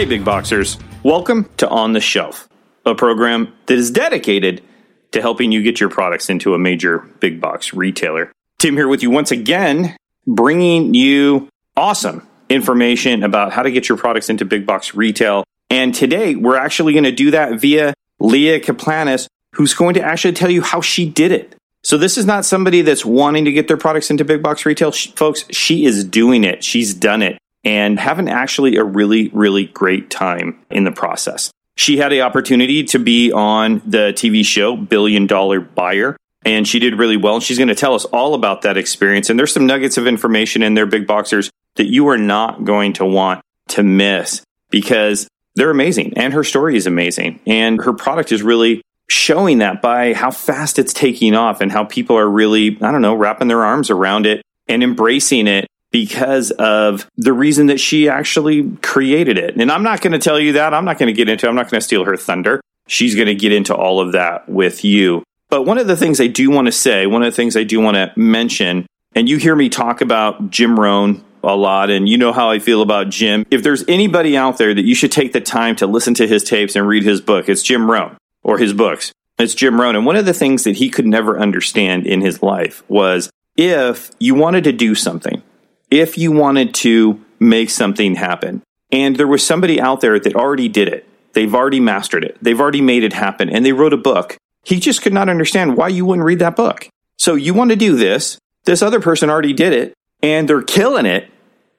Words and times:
Hey, 0.00 0.06
big 0.06 0.24
boxers. 0.24 0.78
Welcome 1.02 1.50
to 1.58 1.68
On 1.68 1.92
the 1.92 2.00
Shelf, 2.00 2.48
a 2.86 2.94
program 2.94 3.52
that 3.66 3.76
is 3.76 3.90
dedicated 3.90 4.62
to 5.10 5.20
helping 5.20 5.52
you 5.52 5.62
get 5.62 5.78
your 5.78 5.90
products 5.90 6.30
into 6.30 6.54
a 6.54 6.58
major 6.58 7.00
big 7.20 7.38
box 7.38 7.74
retailer. 7.74 8.32
Tim 8.58 8.76
here 8.76 8.88
with 8.88 9.02
you 9.02 9.10
once 9.10 9.30
again, 9.30 9.94
bringing 10.26 10.94
you 10.94 11.50
awesome 11.76 12.26
information 12.48 13.22
about 13.22 13.52
how 13.52 13.62
to 13.62 13.70
get 13.70 13.90
your 13.90 13.98
products 13.98 14.30
into 14.30 14.46
big 14.46 14.64
box 14.64 14.94
retail. 14.94 15.44
And 15.68 15.94
today 15.94 16.34
we're 16.34 16.56
actually 16.56 16.94
going 16.94 17.04
to 17.04 17.12
do 17.12 17.32
that 17.32 17.60
via 17.60 17.92
Leah 18.20 18.58
Caplanis, 18.58 19.28
who's 19.52 19.74
going 19.74 19.92
to 19.96 20.02
actually 20.02 20.32
tell 20.32 20.50
you 20.50 20.62
how 20.62 20.80
she 20.80 21.10
did 21.10 21.30
it. 21.30 21.54
So 21.82 21.98
this 21.98 22.16
is 22.16 22.24
not 22.24 22.46
somebody 22.46 22.80
that's 22.80 23.04
wanting 23.04 23.44
to 23.44 23.52
get 23.52 23.68
their 23.68 23.76
products 23.76 24.10
into 24.10 24.24
big 24.24 24.42
box 24.42 24.64
retail. 24.64 24.92
She, 24.92 25.10
folks, 25.10 25.44
she 25.50 25.84
is 25.84 26.04
doing 26.04 26.44
it. 26.44 26.64
She's 26.64 26.94
done 26.94 27.20
it 27.20 27.36
and 27.64 27.98
having 27.98 28.28
actually 28.28 28.76
a 28.76 28.84
really, 28.84 29.28
really 29.32 29.66
great 29.66 30.10
time 30.10 30.58
in 30.70 30.84
the 30.84 30.92
process. 30.92 31.50
She 31.76 31.96
had 31.96 32.12
the 32.12 32.22
opportunity 32.22 32.84
to 32.84 32.98
be 32.98 33.32
on 33.32 33.82
the 33.86 34.12
TV 34.12 34.44
show 34.44 34.76
Billion 34.76 35.26
Dollar 35.26 35.60
Buyer, 35.60 36.16
and 36.44 36.66
she 36.66 36.78
did 36.78 36.98
really 36.98 37.16
well. 37.16 37.34
And 37.34 37.42
she's 37.42 37.58
going 37.58 37.68
to 37.68 37.74
tell 37.74 37.94
us 37.94 38.04
all 38.06 38.34
about 38.34 38.62
that 38.62 38.76
experience. 38.76 39.30
And 39.30 39.38
there's 39.38 39.52
some 39.52 39.66
nuggets 39.66 39.96
of 39.96 40.06
information 40.06 40.62
in 40.62 40.74
there, 40.74 40.86
big 40.86 41.06
boxers, 41.06 41.50
that 41.76 41.86
you 41.86 42.08
are 42.08 42.18
not 42.18 42.64
going 42.64 42.94
to 42.94 43.04
want 43.04 43.42
to 43.68 43.82
miss 43.82 44.42
because 44.70 45.28
they're 45.54 45.70
amazing. 45.70 46.14
And 46.16 46.32
her 46.32 46.44
story 46.44 46.76
is 46.76 46.86
amazing. 46.86 47.40
And 47.46 47.82
her 47.82 47.92
product 47.92 48.32
is 48.32 48.42
really 48.42 48.82
showing 49.08 49.58
that 49.58 49.82
by 49.82 50.14
how 50.14 50.30
fast 50.30 50.78
it's 50.78 50.92
taking 50.92 51.34
off 51.34 51.60
and 51.60 51.72
how 51.72 51.84
people 51.84 52.16
are 52.16 52.28
really, 52.28 52.78
I 52.80 52.92
don't 52.92 53.02
know, 53.02 53.14
wrapping 53.14 53.48
their 53.48 53.64
arms 53.64 53.90
around 53.90 54.26
it 54.26 54.42
and 54.68 54.82
embracing 54.82 55.48
it 55.48 55.66
because 55.90 56.50
of 56.52 57.06
the 57.16 57.32
reason 57.32 57.66
that 57.66 57.80
she 57.80 58.08
actually 58.08 58.70
created 58.76 59.38
it. 59.38 59.56
And 59.60 59.70
I'm 59.70 59.82
not 59.82 60.00
going 60.00 60.12
to 60.12 60.18
tell 60.18 60.38
you 60.38 60.52
that. 60.52 60.72
I'm 60.72 60.84
not 60.84 60.98
going 60.98 61.08
to 61.08 61.12
get 61.12 61.28
into 61.28 61.46
it. 61.46 61.48
I'm 61.48 61.56
not 61.56 61.70
going 61.70 61.80
to 61.80 61.84
steal 61.84 62.04
her 62.04 62.16
thunder. 62.16 62.60
She's 62.86 63.14
going 63.14 63.26
to 63.26 63.34
get 63.34 63.52
into 63.52 63.74
all 63.74 64.00
of 64.00 64.12
that 64.12 64.48
with 64.48 64.84
you. 64.84 65.22
But 65.48 65.62
one 65.62 65.78
of 65.78 65.86
the 65.86 65.96
things 65.96 66.20
I 66.20 66.28
do 66.28 66.50
want 66.50 66.66
to 66.66 66.72
say, 66.72 67.06
one 67.06 67.22
of 67.22 67.32
the 67.32 67.36
things 67.36 67.56
I 67.56 67.64
do 67.64 67.80
want 67.80 67.96
to 67.96 68.12
mention, 68.16 68.86
and 69.14 69.28
you 69.28 69.36
hear 69.36 69.56
me 69.56 69.68
talk 69.68 70.00
about 70.00 70.50
Jim 70.50 70.78
Rohn 70.78 71.24
a 71.42 71.56
lot, 71.56 71.90
and 71.90 72.08
you 72.08 72.18
know 72.18 72.32
how 72.32 72.50
I 72.50 72.58
feel 72.58 72.82
about 72.82 73.08
Jim. 73.08 73.46
If 73.50 73.62
there's 73.62 73.84
anybody 73.88 74.36
out 74.36 74.58
there 74.58 74.74
that 74.74 74.84
you 74.84 74.94
should 74.94 75.10
take 75.10 75.32
the 75.32 75.40
time 75.40 75.74
to 75.76 75.86
listen 75.86 76.14
to 76.14 76.28
his 76.28 76.44
tapes 76.44 76.76
and 76.76 76.86
read 76.86 77.02
his 77.02 77.20
book, 77.20 77.48
it's 77.48 77.62
Jim 77.62 77.90
Rohn 77.90 78.16
or 78.42 78.58
his 78.58 78.72
books. 78.72 79.12
It's 79.38 79.54
Jim 79.54 79.80
Rohn. 79.80 79.96
And 79.96 80.04
one 80.04 80.16
of 80.16 80.26
the 80.26 80.34
things 80.34 80.64
that 80.64 80.76
he 80.76 80.90
could 80.90 81.06
never 81.06 81.38
understand 81.38 82.06
in 82.06 82.20
his 82.20 82.42
life 82.42 82.84
was 82.88 83.30
if 83.56 84.10
you 84.20 84.34
wanted 84.34 84.64
to 84.64 84.72
do 84.72 84.94
something, 84.94 85.42
if 85.90 86.16
you 86.16 86.32
wanted 86.32 86.74
to 86.74 87.24
make 87.38 87.70
something 87.70 88.14
happen. 88.14 88.62
And 88.92 89.16
there 89.16 89.26
was 89.26 89.44
somebody 89.44 89.80
out 89.80 90.00
there 90.00 90.18
that 90.18 90.34
already 90.34 90.68
did 90.68 90.88
it. 90.88 91.06
They've 91.32 91.54
already 91.54 91.80
mastered 91.80 92.24
it. 92.24 92.36
They've 92.42 92.60
already 92.60 92.80
made 92.80 93.04
it 93.04 93.12
happen 93.12 93.48
and 93.48 93.64
they 93.64 93.72
wrote 93.72 93.92
a 93.92 93.98
book. 93.98 94.36
He 94.64 94.80
just 94.80 95.02
could 95.02 95.12
not 95.12 95.28
understand 95.28 95.76
why 95.76 95.88
you 95.88 96.04
wouldn't 96.04 96.26
read 96.26 96.40
that 96.40 96.56
book. 96.56 96.88
So 97.18 97.34
you 97.34 97.54
want 97.54 97.70
to 97.70 97.76
do 97.76 97.96
this. 97.96 98.38
This 98.64 98.82
other 98.82 99.00
person 99.00 99.30
already 99.30 99.52
did 99.52 99.72
it 99.72 99.94
and 100.22 100.48
they're 100.48 100.62
killing 100.62 101.06
it. 101.06 101.30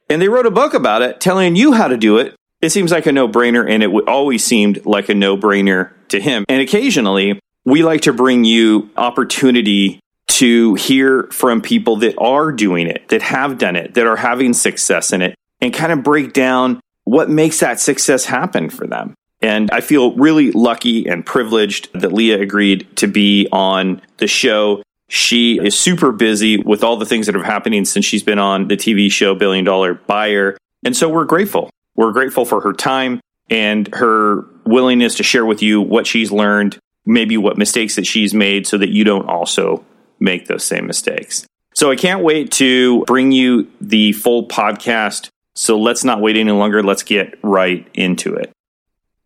And 0.09 0.22
they 0.22 0.30
wrote 0.30 0.45
a 0.45 0.52
book 0.52 0.73
about 0.73 1.02
it 1.02 1.20
telling 1.20 1.56
you 1.56 1.73
how 1.73 1.88
to 1.88 1.98
do 1.98 2.17
it. 2.17 2.36
It 2.62 2.72
seems 2.72 2.92
like 2.92 3.06
a 3.06 3.12
no 3.12 3.28
brainer 3.28 3.70
and 3.70 3.84
it 3.84 3.89
always 4.08 4.44
seemed 4.44 4.86
like 4.86 5.09
a 5.09 5.16
no 5.16 5.38
brainer 5.38 5.92
to 6.09 6.20
him. 6.20 6.45
And 6.48 6.62
occasionally 6.62 7.39
we 7.66 7.84
like 7.84 8.02
to 8.02 8.14
bring 8.14 8.45
you 8.45 8.89
opportunity 8.98 10.00
to 10.31 10.75
hear 10.75 11.23
from 11.31 11.61
people 11.61 11.97
that 11.97 12.15
are 12.17 12.51
doing 12.51 12.87
it, 12.87 13.07
that 13.09 13.21
have 13.21 13.57
done 13.57 13.75
it, 13.75 13.93
that 13.95 14.07
are 14.07 14.15
having 14.15 14.53
success 14.53 15.11
in 15.11 15.21
it, 15.21 15.35
and 15.59 15.73
kind 15.73 15.91
of 15.91 16.03
break 16.03 16.31
down 16.33 16.79
what 17.03 17.29
makes 17.29 17.59
that 17.59 17.79
success 17.79 18.25
happen 18.25 18.69
for 18.69 18.87
them. 18.87 19.13
And 19.41 19.69
I 19.71 19.81
feel 19.81 20.15
really 20.15 20.52
lucky 20.52 21.08
and 21.08 21.25
privileged 21.25 21.89
that 21.99 22.14
Leah 22.14 22.39
agreed 22.39 22.87
to 22.97 23.08
be 23.08 23.47
on 23.52 24.02
the 24.17 24.27
show. 24.27 24.83
She 25.09 25.59
is 25.59 25.77
super 25.77 26.11
busy 26.11 26.58
with 26.58 26.83
all 26.83 26.95
the 26.95 27.05
things 27.05 27.25
that 27.25 27.36
are 27.36 27.43
happening 27.43 27.83
since 27.83 28.05
she's 28.05 28.23
been 28.23 28.39
on 28.39 28.67
the 28.67 28.77
TV 28.77 29.11
show 29.11 29.36
Billion 29.36 29.65
Dollar 29.65 29.95
Buyer. 29.95 30.58
And 30.86 30.95
so 30.95 31.09
we're 31.09 31.25
grateful. 31.25 31.70
We're 31.95 32.14
grateful 32.14 32.45
for 32.45 32.61
her 32.61 32.71
time 32.71 33.20
and 33.49 33.93
her 33.95 34.45
willingness 34.65 35.15
to 35.15 35.23
share 35.23 35.45
with 35.45 35.61
you 35.61 35.81
what 35.81 36.08
she's 36.08 36.31
learned, 36.31 36.77
maybe 37.05 37.36
what 37.36 37.58
mistakes 37.58 37.95
that 37.95 38.05
she's 38.05 38.33
made 38.33 38.65
so 38.65 38.77
that 38.77 38.89
you 38.89 39.03
don't 39.03 39.27
also 39.27 39.83
make 40.21 40.48
those 40.48 40.64
same 40.64 40.87
mistakes. 40.87 41.45
So 41.73 41.92
I 41.92 41.95
can't 41.95 42.23
wait 42.23 42.52
to 42.54 43.04
bring 43.05 43.32
you 43.32 43.70
the 43.82 44.14
full 44.14 44.48
podcast. 44.48 45.30
So 45.55 45.80
let's 45.80 46.04
not 46.04 46.21
wait 46.21 46.37
any 46.37 46.52
longer. 46.52 46.83
Let's 46.83 47.04
get 47.04 47.37
right 47.43 47.87
into 47.93 48.36
it. 48.36 48.52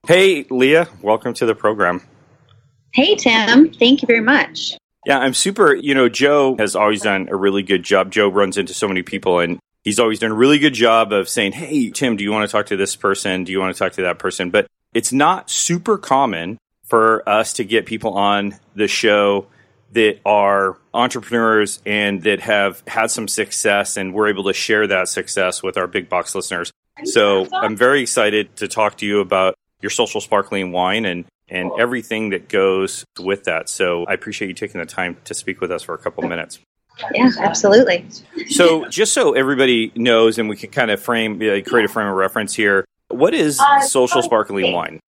Hey, 0.08 0.46
Leah, 0.50 0.88
welcome 1.02 1.34
to 1.36 1.46
the 1.46 1.56
program. 1.56 2.02
Hey, 2.94 3.16
Tim. 3.16 3.74
Thank 3.74 4.02
you 4.02 4.06
very 4.08 4.22
much. 4.22 4.78
Yeah, 5.06 5.20
I'm 5.20 5.34
super. 5.34 5.74
You 5.74 5.94
know, 5.94 6.10
Joe 6.10 6.56
has 6.58 6.76
always 6.76 7.02
done 7.02 7.28
a 7.30 7.36
really 7.36 7.62
good 7.62 7.84
job. 7.84 8.12
Joe 8.12 8.30
runs 8.30 8.58
into 8.58 8.74
so 8.74 8.88
many 8.88 9.04
people 9.04 9.40
and 9.40 9.60
he's 9.84 10.00
always 10.00 10.20
done 10.20 10.32
a 10.32 10.36
really 10.36 10.60
good 10.60 10.74
job 10.74 11.12
of 11.12 11.28
saying, 11.28 11.52
Hey, 11.52 11.90
Tim, 11.90 12.16
do 12.16 12.24
you 12.24 12.32
want 12.32 12.48
to 12.48 12.52
talk 12.52 12.68
to 12.68 12.78
this 12.78 12.96
person? 12.96 13.44
Do 13.44 13.52
you 13.52 13.60
want 13.60 13.76
to 13.76 13.80
talk 13.80 13.94
to 13.94 14.04
that 14.04 14.20
person? 14.20 14.50
But 14.50 14.68
it's 14.94 15.12
not 15.12 15.50
super 15.50 15.98
common 15.98 16.58
for 16.86 17.28
us 17.28 17.54
to 17.54 17.64
get 17.64 17.86
people 17.86 18.14
on 18.14 18.56
the 18.76 18.88
show 18.88 19.48
that 19.96 20.20
are 20.26 20.78
entrepreneurs 20.94 21.82
and 21.86 22.22
that 22.24 22.42
have 22.42 22.84
had 22.86 23.10
some 23.10 23.30
success 23.30 23.96
and 23.96 24.14
we're 24.14 24.28
able 24.28 24.44
to 24.44 24.54
share 24.54 24.86
that 24.88 25.08
success 25.08 25.64
with 25.64 25.78
our 25.78 25.88
big 25.88 26.10
box 26.10 26.36
listeners. 26.36 26.72
So 27.06 27.48
I'm 27.54 27.78
very 27.78 28.02
excited 28.02 28.58
to 28.58 28.68
talk 28.68 28.98
to 28.98 29.06
you 29.06 29.22
about 29.22 29.56
your 29.82 29.90
social 29.90 30.22
sparkling 30.22 30.72
wine 30.72 31.06
and 31.06 31.26
and 31.48 31.72
everything 31.80 32.32
that 32.32 32.50
goes 32.50 33.06
with 33.20 33.44
that. 33.44 33.70
So 33.70 34.04
I 34.06 34.14
appreciate 34.14 34.48
you 34.48 34.54
taking 34.56 34.80
the 34.82 34.88
time 34.88 35.16
to 35.26 35.34
speak 35.34 35.62
with 35.62 35.72
us 35.72 35.84
for 35.84 35.94
a 35.94 35.98
couple 35.98 36.24
of 36.24 36.30
minutes. 36.30 36.60
Yeah, 37.14 37.30
absolutely. 37.38 38.06
So 38.50 38.88
just 38.90 39.14
so 39.14 39.34
everybody 39.34 39.92
knows 39.96 40.40
and 40.40 40.50
we 40.50 40.58
can 40.58 40.72
kind 40.72 40.92
of 40.92 41.02
frame 41.02 41.36
uh, 41.36 41.62
create 41.62 41.86
a 41.86 41.88
frame 41.88 42.08
of 42.08 42.16
reference 42.16 42.54
here, 42.54 42.84
what 43.10 43.34
is 43.34 43.60
uh, 43.60 43.82
social 43.82 44.22
sparkling 44.22 44.74
wine? 44.74 45.00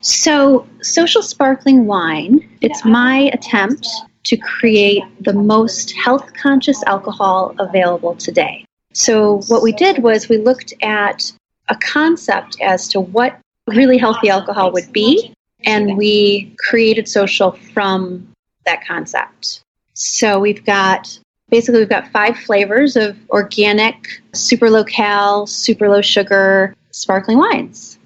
So, 0.00 0.68
social 0.82 1.22
sparkling 1.22 1.86
wine, 1.86 2.58
it's 2.60 2.84
my 2.84 3.30
attempt 3.32 3.88
to 4.24 4.36
create 4.36 5.02
the 5.20 5.32
most 5.32 5.92
health 5.92 6.32
conscious 6.34 6.82
alcohol 6.84 7.54
available 7.58 8.14
today. 8.16 8.64
So, 8.92 9.40
what 9.48 9.62
we 9.62 9.72
did 9.72 10.02
was 10.02 10.28
we 10.28 10.38
looked 10.38 10.72
at 10.82 11.32
a 11.68 11.76
concept 11.76 12.60
as 12.60 12.88
to 12.88 13.00
what 13.00 13.38
really 13.66 13.98
healthy 13.98 14.28
alcohol 14.28 14.72
would 14.72 14.92
be, 14.92 15.34
and 15.64 15.96
we 15.96 16.54
created 16.58 17.08
social 17.08 17.52
from 17.52 18.28
that 18.64 18.84
concept. 18.86 19.62
So, 19.94 20.38
we've 20.38 20.64
got 20.64 21.18
basically 21.50 21.80
we've 21.80 21.88
got 21.88 22.08
five 22.08 22.38
flavors 22.38 22.96
of 22.96 23.16
organic, 23.30 24.22
super 24.32 24.70
low 24.70 24.84
cal, 24.84 25.46
super 25.46 25.88
low 25.88 26.00
sugar 26.00 26.74
sparkling 26.90 27.38
wines. 27.38 27.98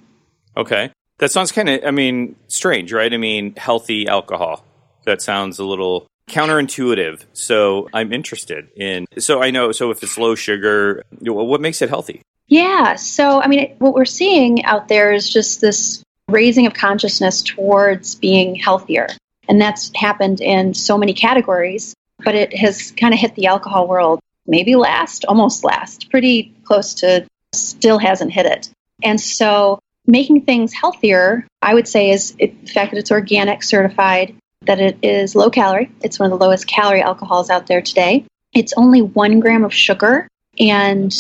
Okay. 0.57 0.91
That 1.19 1.31
sounds 1.31 1.51
kind 1.51 1.69
of, 1.69 1.85
I 1.85 1.91
mean, 1.91 2.37
strange, 2.47 2.93
right? 2.93 3.13
I 3.13 3.17
mean, 3.17 3.55
healthy 3.57 4.07
alcohol 4.07 4.65
that 5.09 5.23
sounds 5.23 5.59
a 5.59 5.65
little 5.65 6.07
counterintuitive. 6.31 7.25
So 7.33 7.89
I'm 7.93 8.13
interested 8.13 8.69
in. 8.77 9.07
So 9.19 9.43
I 9.43 9.51
know. 9.51 9.73
So 9.73 9.91
if 9.91 10.03
it's 10.03 10.17
low 10.19 10.35
sugar, 10.35 11.05
what 11.21 11.61
makes 11.61 11.83
it 11.83 11.89
healthy? 11.89 12.23
Yeah. 12.47 12.95
So 12.97 13.41
I 13.41 13.49
mean, 13.49 13.75
what 13.79 13.95
we're 13.95 14.05
seeing 14.05 14.65
out 14.65 14.89
there 14.89 15.13
is 15.13 15.29
just 15.29 15.61
this 15.61 16.03
raising 16.29 16.67
of 16.67 16.75
consciousness 16.75 17.43
towards 17.43 18.15
being 18.15 18.55
healthier, 18.55 19.09
and 19.49 19.61
that's 19.61 19.91
happened 19.97 20.41
in 20.41 20.75
so 20.75 20.97
many 20.99 21.15
categories. 21.15 21.95
But 22.25 22.35
it 22.35 22.57
has 22.57 22.91
kind 22.93 23.15
of 23.15 23.21
hit 23.21 23.35
the 23.35 23.47
alcohol 23.47 23.87
world. 23.87 24.21
Maybe 24.47 24.77
last, 24.77 25.25
almost 25.27 25.63
last, 25.63 26.11
pretty 26.11 26.55
close 26.65 26.95
to 26.95 27.27
still 27.55 27.99
hasn't 27.99 28.33
hit 28.33 28.47
it. 28.47 28.71
And 29.03 29.21
so 29.21 29.79
making 30.07 30.43
things 30.43 30.73
healthier, 30.73 31.47
I 31.63 31.75
would 31.75 31.87
say, 31.87 32.11
is 32.11 32.33
the 32.33 32.49
fact 32.73 32.93
that 32.93 32.99
it's 32.99 33.13
organic, 33.13 33.63
certified, 33.63 34.35
that 34.63 34.81
it 34.81 34.99
is 35.03 35.35
low 35.35 35.51
calorie. 35.51 35.91
It's 36.03 36.19
one 36.19 36.31
of 36.31 36.39
the 36.39 36.45
lowest 36.45 36.67
calorie 36.67 37.03
alcohols 37.03 37.51
out 37.51 37.67
there 37.67 37.83
today. 37.83 38.25
It's 38.55 38.73
only 38.77 39.03
one 39.03 39.41
gram 39.41 39.65
of 39.65 39.73
sugar. 39.73 40.29
And 40.59 41.15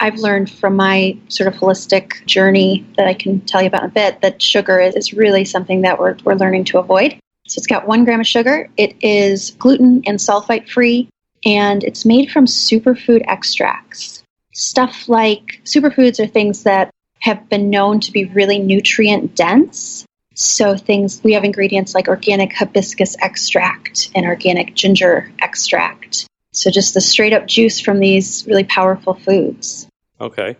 I've 0.00 0.16
learned 0.16 0.50
from 0.50 0.76
my 0.76 1.16
sort 1.28 1.46
of 1.46 1.60
holistic 1.60 2.24
journey 2.26 2.86
that 2.96 3.06
I 3.06 3.14
can 3.14 3.40
tell 3.40 3.60
you 3.60 3.68
about 3.68 3.84
in 3.84 3.90
a 3.90 3.92
bit 3.92 4.20
that 4.22 4.40
sugar 4.40 4.80
is 4.80 5.12
really 5.12 5.44
something 5.44 5.82
that 5.82 5.98
we're, 5.98 6.16
we're 6.24 6.34
learning 6.34 6.64
to 6.64 6.78
avoid. 6.78 7.18
So 7.46 7.58
it's 7.58 7.66
got 7.66 7.86
one 7.86 8.04
gram 8.04 8.20
of 8.20 8.26
sugar. 8.26 8.70
It 8.76 8.96
is 9.02 9.50
gluten 9.52 10.02
and 10.06 10.18
sulfite 10.18 10.68
free, 10.68 11.08
and 11.44 11.84
it's 11.84 12.06
made 12.06 12.30
from 12.30 12.46
superfood 12.46 13.24
extracts. 13.26 14.22
Stuff 14.54 15.08
like 15.08 15.60
superfoods 15.64 16.18
are 16.18 16.26
things 16.26 16.62
that 16.62 16.90
have 17.18 17.48
been 17.48 17.68
known 17.68 18.00
to 18.00 18.12
be 18.12 18.24
really 18.26 18.58
nutrient 18.58 19.34
dense 19.34 20.06
so 20.34 20.76
things 20.76 21.20
we 21.22 21.32
have 21.34 21.44
ingredients 21.44 21.94
like 21.94 22.08
organic 22.08 22.52
hibiscus 22.52 23.16
extract 23.20 24.10
and 24.14 24.26
organic 24.26 24.74
ginger 24.74 25.30
extract. 25.40 26.26
So 26.52 26.70
just 26.70 26.94
the 26.94 27.00
straight 27.00 27.32
up 27.32 27.46
juice 27.46 27.80
from 27.80 28.00
these 28.00 28.44
really 28.46 28.64
powerful 28.64 29.14
foods. 29.14 29.86
Okay. 30.20 30.56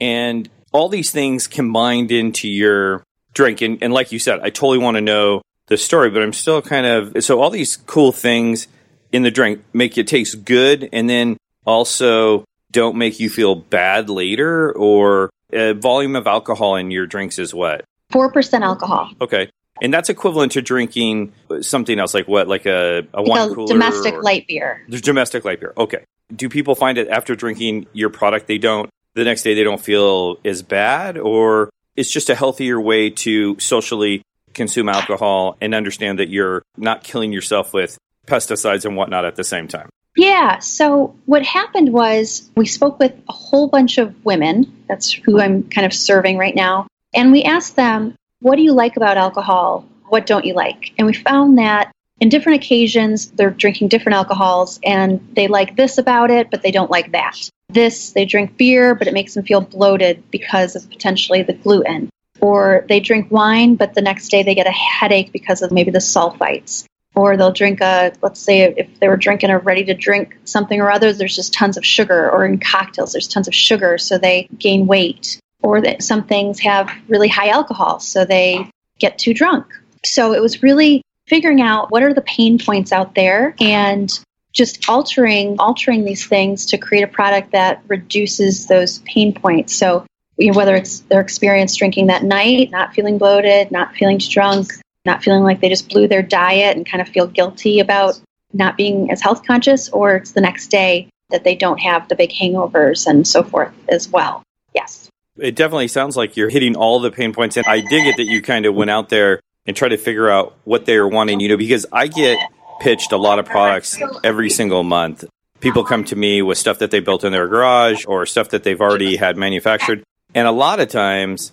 And 0.00 0.48
all 0.72 0.88
these 0.88 1.10
things 1.10 1.46
combined 1.46 2.10
into 2.10 2.48
your 2.48 3.02
drink. 3.34 3.60
And, 3.60 3.82
and 3.82 3.92
like 3.92 4.12
you 4.12 4.18
said, 4.18 4.40
I 4.40 4.50
totally 4.50 4.78
want 4.78 4.96
to 4.96 5.00
know 5.00 5.42
the 5.66 5.76
story, 5.76 6.10
but 6.10 6.22
I'm 6.22 6.32
still 6.32 6.62
kind 6.62 6.86
of 6.86 7.24
so 7.24 7.40
all 7.40 7.50
these 7.50 7.76
cool 7.76 8.12
things 8.12 8.66
in 9.12 9.22
the 9.22 9.30
drink 9.30 9.62
make 9.72 9.98
it 9.98 10.06
taste 10.06 10.44
good 10.44 10.88
and 10.92 11.08
then 11.08 11.36
also 11.66 12.44
don't 12.70 12.96
make 12.96 13.20
you 13.20 13.28
feel 13.28 13.54
bad 13.54 14.08
later 14.08 14.72
or 14.72 15.30
uh, 15.52 15.74
volume 15.74 16.16
of 16.16 16.26
alcohol 16.26 16.76
in 16.76 16.90
your 16.90 17.06
drinks 17.06 17.38
is 17.38 17.52
what 17.52 17.84
4% 18.10 18.60
alcohol. 18.62 19.10
Okay. 19.20 19.50
And 19.82 19.94
that's 19.94 20.08
equivalent 20.08 20.52
to 20.52 20.62
drinking 20.62 21.32
something 21.62 21.98
else 21.98 22.12
like 22.12 22.28
what 22.28 22.48
like 22.48 22.66
a, 22.66 23.06
a 23.14 23.22
like 23.22 23.28
wine 23.28 23.50
a 23.50 23.54
cooler 23.54 23.72
domestic 23.72 24.14
or- 24.14 24.22
light 24.22 24.46
beer. 24.46 24.84
There's 24.88 25.02
domestic 25.02 25.44
light 25.44 25.60
beer. 25.60 25.72
Okay. 25.76 26.04
Do 26.34 26.48
people 26.48 26.74
find 26.74 26.98
it 26.98 27.08
after 27.08 27.34
drinking 27.34 27.86
your 27.92 28.10
product 28.10 28.46
they 28.46 28.58
don't 28.58 28.90
the 29.14 29.24
next 29.24 29.42
day 29.42 29.54
they 29.54 29.64
don't 29.64 29.80
feel 29.80 30.36
as 30.44 30.62
bad? 30.62 31.18
Or 31.18 31.70
it's 31.96 32.10
just 32.10 32.30
a 32.30 32.34
healthier 32.34 32.80
way 32.80 33.10
to 33.10 33.58
socially 33.58 34.22
consume 34.52 34.88
alcohol 34.88 35.56
and 35.60 35.74
understand 35.74 36.18
that 36.18 36.28
you're 36.28 36.62
not 36.76 37.02
killing 37.02 37.32
yourself 37.32 37.72
with 37.72 37.98
pesticides 38.26 38.84
and 38.84 38.96
whatnot 38.96 39.24
at 39.24 39.36
the 39.36 39.44
same 39.44 39.66
time? 39.66 39.88
Yeah. 40.16 40.58
So 40.58 41.16
what 41.26 41.42
happened 41.44 41.92
was 41.92 42.50
we 42.56 42.66
spoke 42.66 42.98
with 42.98 43.12
a 43.28 43.32
whole 43.32 43.68
bunch 43.68 43.98
of 43.98 44.24
women. 44.24 44.84
That's 44.88 45.10
who 45.12 45.40
I'm 45.40 45.68
kind 45.68 45.86
of 45.86 45.92
serving 45.92 46.36
right 46.36 46.54
now. 46.54 46.86
And 47.14 47.32
we 47.32 47.42
asked 47.42 47.76
them, 47.76 48.14
what 48.40 48.56
do 48.56 48.62
you 48.62 48.72
like 48.72 48.96
about 48.96 49.16
alcohol? 49.16 49.86
What 50.08 50.26
don't 50.26 50.44
you 50.44 50.54
like? 50.54 50.92
And 50.98 51.06
we 51.06 51.12
found 51.12 51.58
that 51.58 51.92
in 52.20 52.28
different 52.28 52.62
occasions, 52.62 53.30
they're 53.32 53.50
drinking 53.50 53.88
different 53.88 54.16
alcohols 54.16 54.78
and 54.84 55.26
they 55.34 55.48
like 55.48 55.76
this 55.76 55.98
about 55.98 56.30
it, 56.30 56.50
but 56.50 56.62
they 56.62 56.70
don't 56.70 56.90
like 56.90 57.12
that. 57.12 57.50
This, 57.68 58.12
they 58.12 58.24
drink 58.24 58.56
beer, 58.56 58.94
but 58.94 59.06
it 59.06 59.14
makes 59.14 59.34
them 59.34 59.44
feel 59.44 59.60
bloated 59.60 60.30
because 60.30 60.76
of 60.76 60.88
potentially 60.90 61.42
the 61.42 61.54
gluten. 61.54 62.10
Or 62.40 62.84
they 62.88 63.00
drink 63.00 63.30
wine, 63.30 63.76
but 63.76 63.94
the 63.94 64.02
next 64.02 64.28
day 64.28 64.42
they 64.42 64.54
get 64.54 64.66
a 64.66 64.72
headache 64.72 65.32
because 65.32 65.62
of 65.62 65.72
maybe 65.72 65.90
the 65.90 65.98
sulfites 65.98 66.84
or 67.14 67.36
they'll 67.36 67.52
drink 67.52 67.80
a 67.80 68.12
let's 68.22 68.40
say 68.40 68.62
if 68.76 69.00
they 69.00 69.08
were 69.08 69.16
drinking 69.16 69.50
a 69.50 69.58
ready 69.58 69.84
to 69.84 69.94
drink 69.94 70.36
something 70.44 70.80
or 70.80 70.90
other 70.90 71.12
there's 71.12 71.34
just 71.34 71.52
tons 71.52 71.76
of 71.76 71.84
sugar 71.84 72.30
or 72.30 72.44
in 72.44 72.58
cocktails 72.58 73.12
there's 73.12 73.28
tons 73.28 73.48
of 73.48 73.54
sugar 73.54 73.98
so 73.98 74.16
they 74.16 74.48
gain 74.58 74.86
weight 74.86 75.39
or 75.62 75.80
that 75.80 76.02
some 76.02 76.24
things 76.24 76.60
have 76.60 76.90
really 77.08 77.28
high 77.28 77.48
alcohol 77.48 78.00
so 78.00 78.24
they 78.24 78.68
get 78.98 79.18
too 79.18 79.34
drunk 79.34 79.66
so 80.04 80.32
it 80.32 80.40
was 80.40 80.62
really 80.62 81.02
figuring 81.26 81.60
out 81.60 81.90
what 81.90 82.02
are 82.02 82.14
the 82.14 82.22
pain 82.22 82.58
points 82.58 82.92
out 82.92 83.14
there 83.14 83.54
and 83.60 84.20
just 84.52 84.88
altering 84.88 85.56
altering 85.58 86.04
these 86.04 86.26
things 86.26 86.66
to 86.66 86.78
create 86.78 87.02
a 87.02 87.08
product 87.08 87.52
that 87.52 87.82
reduces 87.88 88.66
those 88.66 88.98
pain 89.00 89.32
points 89.32 89.74
so 89.74 90.04
you 90.36 90.50
know, 90.50 90.56
whether 90.56 90.74
it's 90.74 91.00
their 91.00 91.20
experience 91.20 91.76
drinking 91.76 92.08
that 92.08 92.22
night 92.22 92.70
not 92.70 92.94
feeling 92.94 93.18
bloated 93.18 93.70
not 93.70 93.94
feeling 93.94 94.18
drunk 94.18 94.72
not 95.04 95.22
feeling 95.22 95.42
like 95.42 95.60
they 95.60 95.68
just 95.68 95.88
blew 95.88 96.08
their 96.08 96.22
diet 96.22 96.76
and 96.76 96.88
kind 96.88 97.00
of 97.00 97.08
feel 97.08 97.26
guilty 97.26 97.80
about 97.80 98.20
not 98.52 98.76
being 98.76 99.10
as 99.10 99.20
health 99.20 99.46
conscious, 99.46 99.88
or 99.88 100.16
it's 100.16 100.32
the 100.32 100.40
next 100.40 100.68
day 100.68 101.08
that 101.30 101.44
they 101.44 101.54
don't 101.54 101.78
have 101.78 102.08
the 102.08 102.16
big 102.16 102.30
hangovers 102.30 103.06
and 103.06 103.26
so 103.26 103.42
forth 103.42 103.72
as 103.88 104.08
well. 104.08 104.42
Yes. 104.74 105.09
It 105.40 105.54
definitely 105.54 105.88
sounds 105.88 106.16
like 106.16 106.36
you're 106.36 106.50
hitting 106.50 106.76
all 106.76 107.00
the 107.00 107.10
pain 107.10 107.32
points 107.32 107.56
and 107.56 107.66
i 107.66 107.80
dig 107.80 108.06
it 108.06 108.16
that 108.16 108.26
you 108.26 108.42
kind 108.42 108.66
of 108.66 108.74
went 108.74 108.90
out 108.90 109.08
there 109.08 109.40
and 109.66 109.76
tried 109.76 109.90
to 109.90 109.96
figure 109.96 110.28
out 110.28 110.56
what 110.64 110.86
they 110.86 110.98
were 110.98 111.08
wanting 111.08 111.40
you 111.40 111.48
know 111.48 111.56
because 111.56 111.86
i 111.92 112.06
get 112.06 112.38
pitched 112.80 113.12
a 113.12 113.16
lot 113.16 113.38
of 113.38 113.46
products 113.46 113.98
every 114.24 114.50
single 114.50 114.82
month. 114.82 115.24
People 115.60 115.84
come 115.84 116.04
to 116.04 116.16
me 116.16 116.40
with 116.42 116.56
stuff 116.58 116.78
that 116.78 116.90
they 116.90 117.00
built 117.00 117.22
in 117.22 117.32
their 117.32 117.46
garage 117.46 118.06
or 118.06 118.24
stuff 118.24 118.48
that 118.48 118.64
they've 118.64 118.80
already 118.80 119.16
had 119.16 119.36
manufactured 119.36 120.02
and 120.34 120.48
a 120.48 120.52
lot 120.52 120.80
of 120.80 120.88
times 120.88 121.52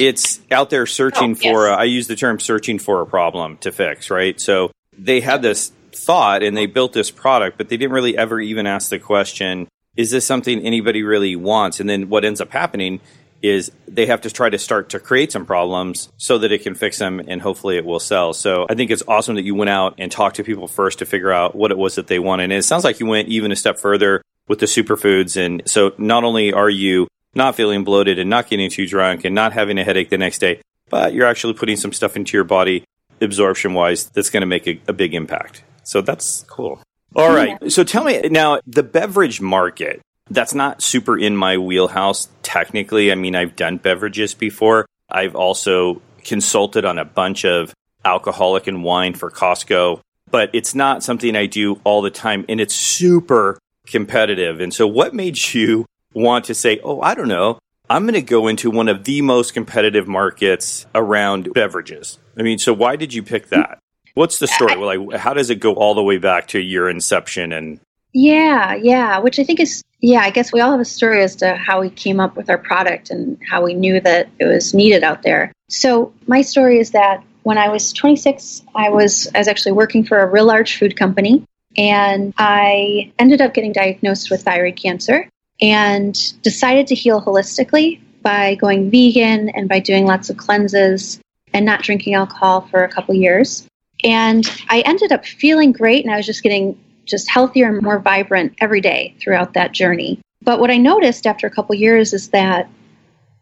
it's 0.00 0.40
out 0.50 0.70
there 0.70 0.86
searching 0.86 1.32
Oh, 1.32 1.34
for 1.34 1.66
a, 1.68 1.74
i 1.74 1.84
use 1.84 2.06
the 2.06 2.16
term 2.16 2.40
searching 2.40 2.78
for 2.78 3.00
a 3.02 3.06
problem 3.06 3.58
to 3.58 3.70
fix 3.70 4.10
right? 4.10 4.40
So 4.40 4.70
they 4.96 5.20
had 5.20 5.42
this 5.42 5.70
thought 5.92 6.42
and 6.42 6.56
they 6.56 6.66
built 6.66 6.94
this 6.94 7.10
product 7.10 7.58
but 7.58 7.68
they 7.68 7.76
didn't 7.76 7.92
really 7.92 8.16
ever 8.16 8.40
even 8.40 8.66
ask 8.66 8.88
the 8.88 8.98
question 8.98 9.68
is 9.94 10.10
this 10.10 10.24
something 10.24 10.60
anybody 10.60 11.02
really 11.02 11.36
wants? 11.36 11.78
And 11.78 11.88
then 11.88 12.08
what 12.08 12.24
ends 12.24 12.40
up 12.40 12.50
happening 12.50 13.00
is 13.42 13.72
they 13.88 14.06
have 14.06 14.22
to 14.22 14.30
try 14.30 14.48
to 14.48 14.58
start 14.58 14.90
to 14.90 15.00
create 15.00 15.32
some 15.32 15.44
problems 15.44 16.08
so 16.16 16.38
that 16.38 16.52
it 16.52 16.62
can 16.62 16.74
fix 16.74 16.98
them 16.98 17.20
and 17.26 17.42
hopefully 17.42 17.76
it 17.76 17.84
will 17.84 18.00
sell. 18.00 18.32
So 18.32 18.66
I 18.70 18.74
think 18.74 18.90
it's 18.90 19.02
awesome 19.06 19.34
that 19.34 19.44
you 19.44 19.54
went 19.54 19.70
out 19.70 19.94
and 19.98 20.10
talked 20.10 20.36
to 20.36 20.44
people 20.44 20.68
first 20.68 21.00
to 21.00 21.06
figure 21.06 21.32
out 21.32 21.54
what 21.54 21.70
it 21.70 21.78
was 21.78 21.96
that 21.96 22.06
they 22.06 22.18
wanted. 22.18 22.44
And 22.44 22.52
it 22.54 22.62
sounds 22.62 22.84
like 22.84 23.00
you 23.00 23.06
went 23.06 23.28
even 23.28 23.52
a 23.52 23.56
step 23.56 23.78
further 23.78 24.22
with 24.48 24.60
the 24.60 24.66
superfoods. 24.66 25.36
And 25.36 25.62
so 25.66 25.92
not 25.98 26.24
only 26.24 26.52
are 26.52 26.70
you 26.70 27.08
not 27.34 27.56
feeling 27.56 27.84
bloated 27.84 28.18
and 28.18 28.30
not 28.30 28.48
getting 28.48 28.70
too 28.70 28.86
drunk 28.86 29.24
and 29.24 29.34
not 29.34 29.52
having 29.52 29.78
a 29.78 29.84
headache 29.84 30.10
the 30.10 30.18
next 30.18 30.38
day, 30.38 30.60
but 30.88 31.14
you're 31.14 31.26
actually 31.26 31.54
putting 31.54 31.76
some 31.76 31.92
stuff 31.92 32.16
into 32.16 32.36
your 32.36 32.44
body 32.44 32.84
absorption 33.20 33.74
wise 33.74 34.06
that's 34.10 34.30
going 34.30 34.42
to 34.42 34.46
make 34.46 34.66
a, 34.66 34.80
a 34.88 34.92
big 34.92 35.14
impact. 35.14 35.62
So 35.84 36.00
that's 36.00 36.44
cool. 36.48 36.80
All 37.14 37.32
right. 37.32 37.70
So 37.70 37.84
tell 37.84 38.04
me 38.04 38.20
now 38.28 38.60
the 38.66 38.82
beverage 38.82 39.40
market. 39.40 40.00
That's 40.32 40.54
not 40.54 40.82
super 40.82 41.18
in 41.18 41.36
my 41.36 41.58
wheelhouse 41.58 42.28
technically. 42.42 43.12
I 43.12 43.14
mean, 43.14 43.36
I've 43.36 43.54
done 43.54 43.76
beverages 43.76 44.34
before. 44.34 44.86
I've 45.10 45.36
also 45.36 46.00
consulted 46.24 46.84
on 46.84 46.98
a 46.98 47.04
bunch 47.04 47.44
of 47.44 47.74
alcoholic 48.04 48.66
and 48.66 48.82
wine 48.82 49.14
for 49.14 49.30
Costco, 49.30 50.00
but 50.30 50.50
it's 50.54 50.74
not 50.74 51.02
something 51.02 51.36
I 51.36 51.46
do 51.46 51.80
all 51.84 52.02
the 52.02 52.10
time 52.10 52.44
and 52.48 52.60
it's 52.60 52.74
super 52.74 53.58
competitive. 53.86 54.60
And 54.60 54.72
so 54.72 54.86
what 54.86 55.14
made 55.14 55.52
you 55.52 55.86
want 56.14 56.46
to 56.46 56.54
say, 56.54 56.80
"Oh, 56.82 57.00
I 57.00 57.14
don't 57.14 57.28
know, 57.28 57.58
I'm 57.90 58.04
going 58.04 58.14
to 58.14 58.22
go 58.22 58.48
into 58.48 58.70
one 58.70 58.88
of 58.88 59.04
the 59.04 59.20
most 59.22 59.52
competitive 59.54 60.08
markets 60.08 60.86
around 60.94 61.52
beverages." 61.52 62.18
I 62.38 62.42
mean, 62.42 62.58
so 62.58 62.72
why 62.72 62.96
did 62.96 63.12
you 63.12 63.22
pick 63.22 63.48
that? 63.48 63.78
What's 64.14 64.38
the 64.38 64.46
story? 64.46 64.76
Like, 64.76 65.18
how 65.18 65.34
does 65.34 65.50
it 65.50 65.56
go 65.56 65.74
all 65.74 65.94
the 65.94 66.02
way 66.02 66.18
back 66.18 66.48
to 66.48 66.60
your 66.60 66.88
inception? 66.88 67.52
And 67.52 67.80
Yeah, 68.12 68.74
yeah, 68.74 69.18
which 69.18 69.38
I 69.38 69.44
think 69.44 69.60
is, 69.60 69.82
yeah, 70.02 70.20
I 70.20 70.30
guess 70.30 70.52
we 70.52 70.60
all 70.60 70.72
have 70.72 70.80
a 70.80 70.84
story 70.84 71.22
as 71.22 71.36
to 71.36 71.54
how 71.54 71.80
we 71.80 71.88
came 71.88 72.18
up 72.18 72.36
with 72.36 72.50
our 72.50 72.58
product 72.58 73.10
and 73.10 73.38
how 73.48 73.62
we 73.62 73.72
knew 73.72 74.00
that 74.00 74.28
it 74.40 74.46
was 74.46 74.74
needed 74.74 75.04
out 75.04 75.22
there. 75.22 75.52
So, 75.68 76.12
my 76.26 76.42
story 76.42 76.80
is 76.80 76.90
that 76.90 77.22
when 77.44 77.56
I 77.56 77.68
was 77.68 77.92
26, 77.92 78.62
I 78.74 78.90
was, 78.90 79.28
I 79.34 79.38
was 79.38 79.48
actually 79.48 79.72
working 79.72 80.04
for 80.04 80.18
a 80.18 80.26
real 80.26 80.44
large 80.44 80.76
food 80.76 80.96
company 80.96 81.44
and 81.76 82.34
I 82.36 83.12
ended 83.18 83.40
up 83.40 83.54
getting 83.54 83.72
diagnosed 83.72 84.30
with 84.30 84.42
thyroid 84.42 84.76
cancer 84.76 85.28
and 85.60 86.42
decided 86.42 86.88
to 86.88 86.94
heal 86.96 87.22
holistically 87.22 88.00
by 88.22 88.56
going 88.56 88.90
vegan 88.90 89.50
and 89.50 89.68
by 89.68 89.78
doing 89.78 90.04
lots 90.04 90.30
of 90.30 90.36
cleanses 90.36 91.20
and 91.54 91.64
not 91.64 91.82
drinking 91.82 92.14
alcohol 92.14 92.62
for 92.70 92.82
a 92.82 92.88
couple 92.88 93.14
years. 93.14 93.66
And 94.04 94.44
I 94.68 94.80
ended 94.80 95.12
up 95.12 95.24
feeling 95.24 95.70
great 95.70 96.04
and 96.04 96.12
I 96.12 96.16
was 96.16 96.26
just 96.26 96.42
getting 96.42 96.78
just 97.12 97.30
healthier 97.30 97.68
and 97.68 97.82
more 97.82 98.00
vibrant 98.00 98.54
every 98.60 98.80
day 98.80 99.14
throughout 99.20 99.52
that 99.52 99.70
journey. 99.70 100.18
But 100.42 100.58
what 100.58 100.70
I 100.70 100.78
noticed 100.78 101.26
after 101.26 101.46
a 101.46 101.50
couple 101.50 101.76
years 101.76 102.12
is 102.12 102.30
that 102.30 102.68